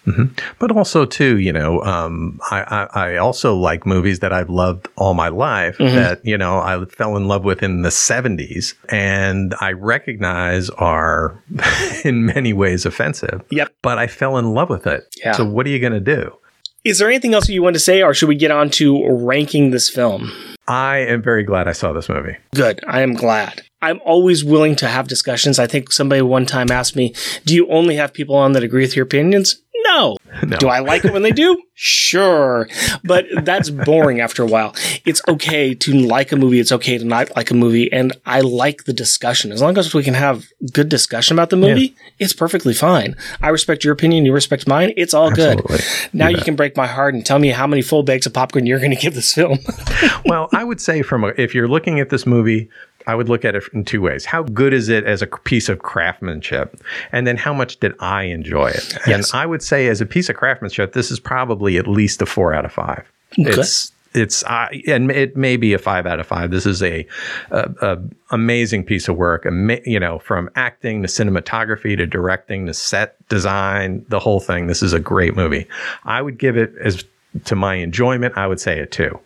But 0.59 0.71
also 0.71 1.05
too, 1.05 1.38
you 1.38 1.53
know, 1.53 1.82
um, 1.84 2.39
I, 2.49 2.88
I 2.93 3.11
I 3.11 3.17
also 3.17 3.55
like 3.55 3.86
movies 3.86 4.19
that 4.19 4.34
I've 4.34 4.49
loved 4.49 4.89
all 4.97 5.13
my 5.13 5.29
life 5.29 5.77
that 5.77 6.25
you 6.25 6.38
know 6.38 6.59
I 6.59 6.84
fell 6.86 7.15
in 7.15 7.27
love 7.27 7.45
with 7.45 7.63
in 7.63 7.82
the 7.82 7.89
'70s, 7.89 8.73
and 8.89 9.55
I 9.61 9.71
recognize 9.71 10.69
are 10.71 11.41
in 12.03 12.25
many 12.25 12.51
ways 12.51 12.86
offensive. 12.86 13.41
Yep. 13.51 13.73
But 13.82 13.97
I 13.97 14.07
fell 14.07 14.38
in 14.38 14.53
love 14.53 14.69
with 14.69 14.88
it. 14.88 15.03
Yeah. 15.17 15.34
So 15.34 15.45
what 15.45 15.65
are 15.65 15.69
you 15.69 15.79
going 15.79 15.93
to 15.93 15.99
do? 15.99 16.36
Is 16.84 16.97
there 16.97 17.07
anything 17.07 17.36
else 17.36 17.47
you 17.47 17.61
want 17.61 17.75
to 17.75 17.79
say, 17.79 18.01
or 18.01 18.13
should 18.13 18.29
we 18.29 18.36
get 18.36 18.49
on 18.49 18.71
to 18.71 19.07
ranking 19.07 19.69
this 19.69 19.88
film? 19.88 20.32
I 20.67 20.97
am 20.97 21.21
very 21.21 21.43
glad 21.43 21.67
I 21.67 21.73
saw 21.73 21.93
this 21.93 22.09
movie. 22.09 22.38
Good. 22.55 22.79
I 22.88 23.01
am 23.01 23.13
glad. 23.13 23.61
I'm 23.84 23.99
always 24.03 24.43
willing 24.43 24.75
to 24.77 24.88
have 24.88 25.07
discussions. 25.07 25.59
I 25.59 25.67
think 25.67 25.91
somebody 25.91 26.21
one 26.23 26.45
time 26.45 26.71
asked 26.71 26.95
me, 26.95 27.13
Do 27.45 27.53
you 27.53 27.67
only 27.69 27.95
have 27.97 28.13
people 28.13 28.36
on 28.36 28.53
that 28.53 28.63
agree 28.63 28.82
with 28.82 28.95
your 28.95 29.05
opinions? 29.05 29.61
No. 29.84 30.17
No. 30.43 30.57
Do 30.57 30.67
I 30.67 30.79
like 30.79 31.05
it 31.05 31.13
when 31.13 31.21
they 31.21 31.32
do? 31.32 31.61
Sure. 31.73 32.67
But 33.03 33.25
that's 33.43 33.69
boring 33.69 34.21
after 34.21 34.43
a 34.43 34.45
while. 34.45 34.75
It's 35.05 35.21
okay 35.27 35.73
to 35.75 35.93
like 35.93 36.32
a 36.32 36.36
movie. 36.36 36.59
It's 36.59 36.71
okay 36.71 36.97
to 36.97 37.03
not 37.03 37.36
like 37.36 37.51
a 37.51 37.53
movie. 37.53 37.91
And 37.91 38.13
I 38.25 38.41
like 38.41 38.86
the 38.86 38.93
discussion. 38.93 39.51
As 39.51 39.61
long 39.61 39.77
as 39.77 39.93
we 39.93 40.03
can 40.03 40.13
have 40.13 40.45
good 40.73 40.89
discussion 40.89 41.36
about 41.36 41.49
the 41.49 41.57
movie, 41.57 41.95
it's 42.19 42.34
perfectly 42.34 42.73
fine. 42.73 43.15
I 43.41 43.49
respect 43.49 43.84
your 43.84 43.93
opinion. 43.93 44.25
You 44.25 44.34
respect 44.34 44.67
mine. 44.67 44.93
It's 44.95 45.13
all 45.13 45.32
Absolutely. 45.32 45.77
good. 45.77 45.86
Now 46.13 46.27
you 46.29 46.41
can 46.41 46.55
break 46.55 46.77
my 46.77 46.88
heart 46.88 47.13
and 47.13 47.25
tell 47.25 47.39
me 47.39 47.49
how 47.49 47.67
many 47.67 47.82
full 47.82 48.03
bags 48.03 48.25
of 48.25 48.34
popcorn 48.34 48.65
you're 48.65 48.79
going 48.79 48.91
to 48.91 48.97
give 48.97 49.15
this 49.15 49.34
film. 49.34 49.59
well, 50.25 50.49
I 50.53 50.63
would 50.63 50.82
say 50.82 51.01
from 51.01 51.23
a, 51.23 51.27
if 51.38 51.53
you're 51.55 51.67
looking 51.67 51.99
at 51.99 52.09
this 52.09 52.25
movie, 52.25 52.69
I 53.07 53.15
would 53.15 53.29
look 53.29 53.45
at 53.45 53.55
it 53.55 53.63
in 53.73 53.85
two 53.85 54.01
ways. 54.01 54.25
How 54.25 54.43
good 54.43 54.73
is 54.73 54.89
it 54.89 55.03
as 55.05 55.21
a 55.21 55.27
piece 55.27 55.69
of 55.69 55.79
craftsmanship? 55.79 56.81
And 57.11 57.25
then 57.25 57.37
how 57.37 57.53
much 57.53 57.79
did 57.79 57.93
I 57.99 58.23
enjoy 58.23 58.67
it? 58.69 58.97
Yes. 59.07 59.31
And 59.31 59.41
I 59.41 59.45
would 59.45 59.61
say 59.61 59.87
as 59.87 60.01
a 60.01 60.05
piece 60.05 60.29
of 60.29 60.35
craftsmanship, 60.35 60.93
this 60.93 61.11
is 61.11 61.19
probably 61.19 61.77
at 61.77 61.87
least 61.87 62.21
a 62.21 62.25
four 62.25 62.53
out 62.53 62.65
of 62.65 62.71
five. 62.71 63.09
It's 63.37 63.91
it's 64.13 64.43
uh, 64.43 64.67
and 64.87 65.09
it 65.09 65.37
may 65.37 65.55
be 65.55 65.73
a 65.73 65.77
five 65.77 66.05
out 66.05 66.19
of 66.19 66.27
five. 66.27 66.51
This 66.51 66.65
is 66.65 66.83
a, 66.83 67.05
a, 67.51 67.69
a 67.81 67.97
amazing 68.31 68.83
piece 68.83 69.07
of 69.07 69.15
work. 69.15 69.45
Ama- 69.45 69.79
you 69.85 69.99
know, 69.99 70.19
from 70.19 70.49
acting 70.55 71.01
to 71.01 71.07
cinematography 71.07 71.95
to 71.95 72.05
directing 72.05 72.65
to 72.65 72.73
set 72.73 73.15
design, 73.29 74.05
the 74.09 74.19
whole 74.19 74.41
thing. 74.41 74.67
This 74.67 74.83
is 74.83 74.91
a 74.91 74.99
great 74.99 75.35
movie. 75.35 75.65
I 76.03 76.21
would 76.21 76.37
give 76.37 76.57
it 76.57 76.73
as 76.81 77.05
to 77.45 77.55
my 77.55 77.75
enjoyment, 77.75 78.38
I 78.38 78.47
would 78.47 78.59
say 78.59 78.79
a 78.79 78.86
two. 78.86 79.19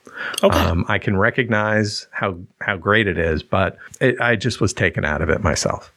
Okay. 0.44 0.58
Um, 0.58 0.86
I 0.88 0.98
can 0.98 1.18
recognize 1.18 2.08
how 2.12 2.38
how 2.62 2.78
great 2.78 3.08
it 3.08 3.18
is, 3.18 3.44
but 3.44 3.78
it, 4.00 4.20
I 4.22 4.36
just 4.36 4.62
was 4.62 4.74
taken 4.74 5.04
out 5.04 5.22
of 5.22 5.30
it 5.30 5.44
myself. 5.44 5.92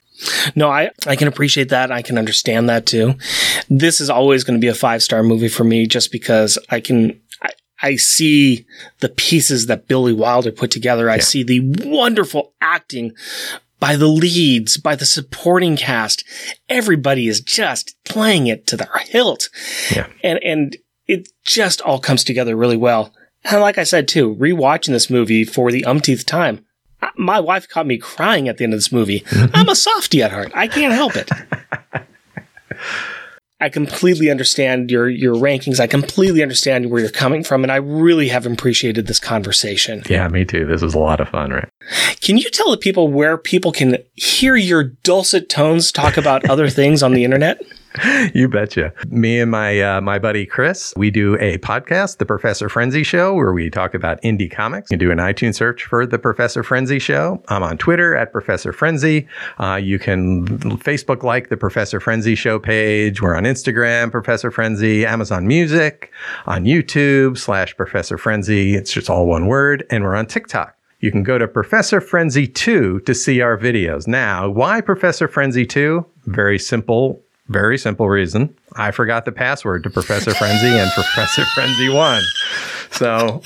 No, 0.57 0.69
I, 0.69 0.91
I 1.07 1.17
can 1.17 1.29
appreciate 1.29 1.69
that. 1.69 1.93
I 1.93 2.03
can 2.03 2.19
understand 2.19 2.69
that 2.69 2.87
too. 2.87 3.15
This 3.69 4.01
is 4.01 4.11
always 4.11 4.45
going 4.45 4.59
to 4.59 4.65
be 4.65 4.69
a 4.69 4.75
five 4.75 5.03
star 5.03 5.23
movie 5.23 5.49
for 5.49 5.65
me 5.65 5.87
just 5.87 6.11
because 6.11 6.59
I 6.71 6.81
can, 6.81 7.21
I, 7.41 7.51
I 7.81 7.97
see 7.97 8.67
the 8.99 9.09
pieces 9.11 9.67
that 9.67 9.87
Billy 9.87 10.13
Wilder 10.13 10.51
put 10.51 10.71
together. 10.71 11.09
I 11.09 11.19
see 11.19 11.45
the 11.45 11.61
wonderful 11.85 12.53
acting 12.61 13.13
by 13.79 13.95
the 13.95 14.09
leads, 14.09 14.77
by 14.77 14.97
the 14.97 15.07
supporting 15.07 15.77
cast. 15.77 16.25
Everybody 16.69 17.29
is 17.29 17.41
just 17.41 17.95
playing 18.05 18.49
it 18.49 18.67
to 18.67 18.77
their 18.77 18.91
hilt. 19.05 19.49
Yeah. 19.95 20.09
And, 20.25 20.43
and 20.43 20.77
it 21.09 21.31
just 21.45 21.81
all 21.81 21.99
comes 21.99 22.23
together 22.23 22.55
really 22.55 22.77
well. 22.77 23.13
And 23.45 23.61
like 23.61 23.79
I 23.79 23.85
said 23.85 24.07
too, 24.07 24.37
rewatching 24.37 24.89
this 24.89 25.11
movie 25.11 25.45
for 25.45 25.73
the 25.73 25.85
umpteenth 25.85 26.27
time, 26.27 26.65
my 27.17 27.41
wife 27.41 27.69
caught 27.69 27.87
me 27.87 27.99
crying 27.99 28.49
at 28.49 28.59
the 28.59 28.65
end 28.65 28.75
of 28.75 28.79
this 28.79 28.93
movie. 28.93 29.25
I'm 29.55 29.69
a 29.69 29.75
softie 29.75 30.23
at 30.23 30.33
heart. 30.33 30.53
I 30.55 30.69
can't 30.69 30.93
help 30.93 31.17
it. 31.17 31.31
I 33.61 33.69
completely 33.69 34.31
understand 34.31 34.89
your 34.89 35.09
your 35.09 35.35
rankings. 35.35 35.81
I 35.81 35.89
completely 35.89 36.45
understand 36.45 36.91
where 36.91 37.01
you're 37.01 37.11
coming 37.11 37.43
from, 37.43 37.65
and 37.65 37.73
I 37.73 37.77
really 37.77 38.29
have 38.29 38.47
appreciated 38.47 39.09
this 39.09 39.19
conversation. 39.19 40.05
Yeah, 40.09 40.29
me 40.29 40.45
too. 40.45 40.65
This 40.65 40.81
was 40.81 40.95
a 40.95 40.99
lot 40.99 41.21
of 41.21 41.29
fun, 41.29 41.51
right? 41.51 41.69
Can 42.21 42.39
you 42.39 42.51
tell 42.51 42.71
the 42.71 42.77
people 42.77 43.09
where 43.09 43.37
people 43.37 43.73
can 43.73 43.99
hear 44.15 44.55
your 44.55 44.85
dulcet 44.85 45.49
tones 45.49 45.91
talk 45.91 46.17
about 46.17 46.49
other 46.49 46.69
things 46.69 47.03
on 47.03 47.15
the 47.15 47.25
internet? 47.25 47.61
you 48.35 48.49
betcha. 48.49 48.93
Me 49.09 49.41
and 49.41 49.51
my 49.51 49.81
uh, 49.81 50.01
my 50.01 50.19
buddy 50.19 50.45
Chris, 50.45 50.93
we 50.97 51.11
do 51.11 51.37
a 51.37 51.59
podcast, 51.59 52.19
The 52.19 52.27
Professor 52.27 52.69
Frenzy 52.69 53.03
Show, 53.03 53.35
where 53.35 53.53
we 53.53 53.71
talk 53.71 53.95
about 53.95 54.21
indie 54.23 54.51
comics. 54.51 54.91
You 54.91 54.99
can 54.99 55.07
do 55.07 55.11
an 55.11 55.19
iTunes 55.19 55.55
search 55.55 55.85
for 55.85 56.07
The 56.07 56.19
Professor 56.19 56.63
Frenzy 56.63 56.99
Show. 56.99 57.43
I'm 57.49 57.63
on 57.63 57.79
Twitter 57.79 58.15
at 58.15 58.33
Professor 58.33 58.73
Frenzy. 58.73 59.27
Uh, 59.59 59.77
you 59.77 59.99
can 59.99 60.47
Facebook 60.79 61.23
like 61.23 61.49
the 61.49 61.57
Professor 61.57 62.01
Frenzy 62.01 62.35
Show 62.35 62.59
page. 62.59 63.23
We're 63.23 63.35
on 63.35 63.45
Instagram, 63.45 64.11
Professor 64.11 64.51
Frenzy, 64.51 65.07
Amazon 65.07 65.47
Music, 65.47 66.13
on 66.47 66.65
YouTube 66.65 67.39
slash 67.39 67.77
Professor 67.77 68.19
Frenzy. 68.19 68.75
It's 68.75 68.93
just 68.93 69.09
all 69.09 69.27
one 69.27 69.47
word, 69.47 69.87
and 69.91 70.05
we're 70.05 70.15
on 70.15 70.27
TikTok. 70.27 70.75
You 71.01 71.13
can 71.13 71.23
go 71.23 71.39
to 71.39 71.47
Professor 71.47 72.01
Frenzy 72.01 72.47
2 72.49 73.01
to 73.01 73.15
see 73.15 73.41
our 73.41 73.57
videos. 73.57 74.09
Now, 74.09 74.49
why 74.49 74.81
Professor 74.81 75.29
Frenzy 75.29 75.65
2? 75.65 76.05
Very 76.27 76.59
simple 76.59 77.23
very 77.49 77.79
simple 77.79 78.09
reason. 78.09 78.55
I 78.75 78.91
forgot 78.91 79.25
the 79.25 79.33
password 79.33 79.83
to 79.85 79.91
Professor 79.91 80.35
Frenzy 80.35 80.69
and 80.69 80.91
Professor 80.95 81.45
Frenzy 81.55 81.89
1. 81.89 82.23
So 82.91 83.43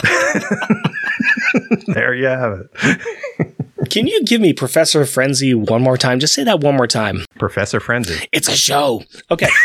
there 1.88 2.14
you 2.14 2.26
have 2.26 2.60
it. 2.60 3.90
Can 3.90 4.06
you 4.06 4.24
give 4.24 4.40
me 4.40 4.52
Professor 4.52 5.04
Frenzy 5.04 5.54
one 5.54 5.82
more 5.82 5.96
time? 5.96 6.18
Just 6.18 6.34
say 6.34 6.44
that 6.44 6.60
one 6.60 6.76
more 6.76 6.86
time. 6.86 7.24
Professor 7.38 7.80
Frenzy. 7.80 8.28
It's 8.32 8.48
a 8.48 8.56
show. 8.56 9.02
Okay. 9.30 9.48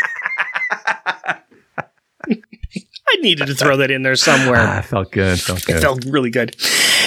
I 3.10 3.16
needed 3.20 3.46
to 3.46 3.54
throw 3.54 3.76
that 3.78 3.90
in 3.90 4.02
there 4.02 4.16
somewhere. 4.16 4.60
Ah, 4.60 4.80
felt 4.82 5.12
good. 5.12 5.40
Felt 5.40 5.64
good. 5.64 5.76
It 5.76 5.80
felt 5.80 6.04
really 6.04 6.30
good. 6.30 6.56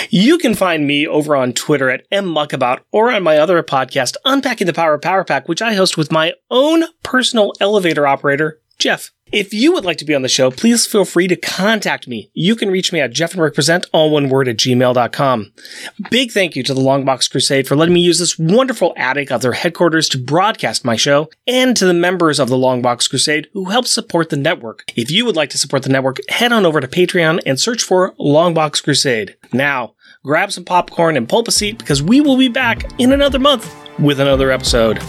You 0.10 0.38
can 0.38 0.56
find 0.56 0.86
me 0.86 1.08
over 1.08 1.36
on 1.36 1.54
Twitter 1.54 1.90
at 1.90 2.10
mmuckabout 2.10 2.80
or 2.92 3.12
on 3.12 3.24
my 3.24 3.38
other 3.38 3.62
podcast, 3.64 4.16
Unpacking 4.26 4.68
the 4.68 4.74
Power 4.74 4.96
of 4.96 5.02
Power 5.02 5.24
Pack, 5.24 5.48
which 5.48 5.62
I 5.62 5.74
host 5.74 5.98
with 5.98 6.12
my 6.12 6.34
own 6.50 6.84
personal 7.04 7.54
elevator 7.60 8.08
operator, 8.08 8.60
Jeff. 8.82 9.12
If 9.32 9.54
you 9.54 9.72
would 9.72 9.86
like 9.86 9.98
to 10.00 10.06
be 10.06 10.14
on 10.14 10.24
the 10.24 10.28
show, 10.28 10.52
please 10.52 10.86
feel 10.86 11.06
free 11.06 11.28
to 11.28 11.38
contact 11.38 12.06
me. 12.06 12.30
You 12.34 12.56
can 12.56 12.70
reach 12.70 12.92
me 12.92 13.00
at 13.00 13.14
Jeff 13.14 13.34
and 13.34 13.42
Rick 13.42 13.56
all 13.94 14.10
one 14.10 14.28
word 14.28 14.50
at 14.50 14.58
gmail.com. 14.58 15.54
Big 16.10 16.32
thank 16.32 16.56
you 16.58 16.64
to 16.64 16.74
the 16.74 16.82
Longbox 16.82 17.32
Crusade 17.32 17.66
for 17.66 17.78
letting 17.78 17.94
me 17.94 18.02
use 18.02 18.20
this 18.20 18.38
wonderful 18.38 18.94
attic 18.98 19.32
of 19.32 19.42
their 19.42 19.54
headquarters 19.54 20.10
to 20.10 20.18
broadcast 20.18 20.84
my 20.84 20.98
show, 20.98 21.30
and 21.48 21.78
to 21.78 21.86
the 21.86 21.94
members 21.94 22.40
of 22.40 22.50
the 22.50 22.58
Longbox 22.58 23.10
Crusade 23.10 23.48
who 23.54 23.66
help 23.66 23.88
support 23.88 24.30
the 24.30 24.36
network. 24.36 24.84
If 24.98 25.10
you 25.12 25.26
would 25.26 25.38
like 25.38 25.52
to 25.52 25.58
support 25.58 25.84
the 25.84 25.90
network, 25.90 26.18
head 26.28 26.52
on 26.52 26.66
over 26.66 26.82
to 26.82 26.88
Patreon 26.88 27.40
and 27.46 27.58
search 27.58 27.84
for 27.84 28.14
Longbox 28.16 28.84
Crusade. 28.84 29.38
Now, 29.54 29.94
grab 30.26 30.52
some 30.52 30.66
popcorn 30.66 31.16
and 31.16 31.30
pull 31.30 31.46
a 31.48 31.52
seat 31.52 31.78
because 31.78 32.04
we 32.04 32.20
will 32.20 32.38
be 32.38 32.50
back 32.50 33.00
in 33.00 33.14
another 33.14 33.40
month 33.40 33.74
with 33.98 34.20
another 34.20 34.52
episode. 34.52 35.00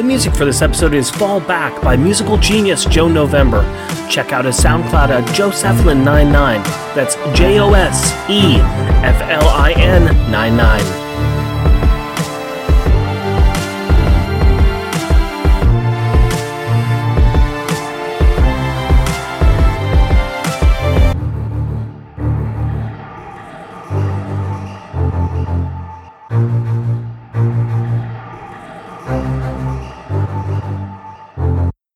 The 0.00 0.06
music 0.06 0.34
for 0.34 0.46
this 0.46 0.62
episode 0.62 0.94
is 0.94 1.10
Fall 1.10 1.40
Back 1.40 1.82
by 1.82 1.94
musical 1.94 2.38
genius 2.38 2.86
Joe 2.86 3.06
November. 3.06 3.60
Check 4.08 4.32
out 4.32 4.46
his 4.46 4.56
SoundCloud 4.56 5.10
at 5.10 5.28
Joseflin99. 5.36 6.64
That's 6.94 7.16
J 7.38 7.60
O 7.60 7.74
S 7.74 8.10
E 8.30 8.56
F 9.04 9.20
L 9.28 9.46
I 9.46 9.72
N 9.76 10.06
99. 10.30 11.09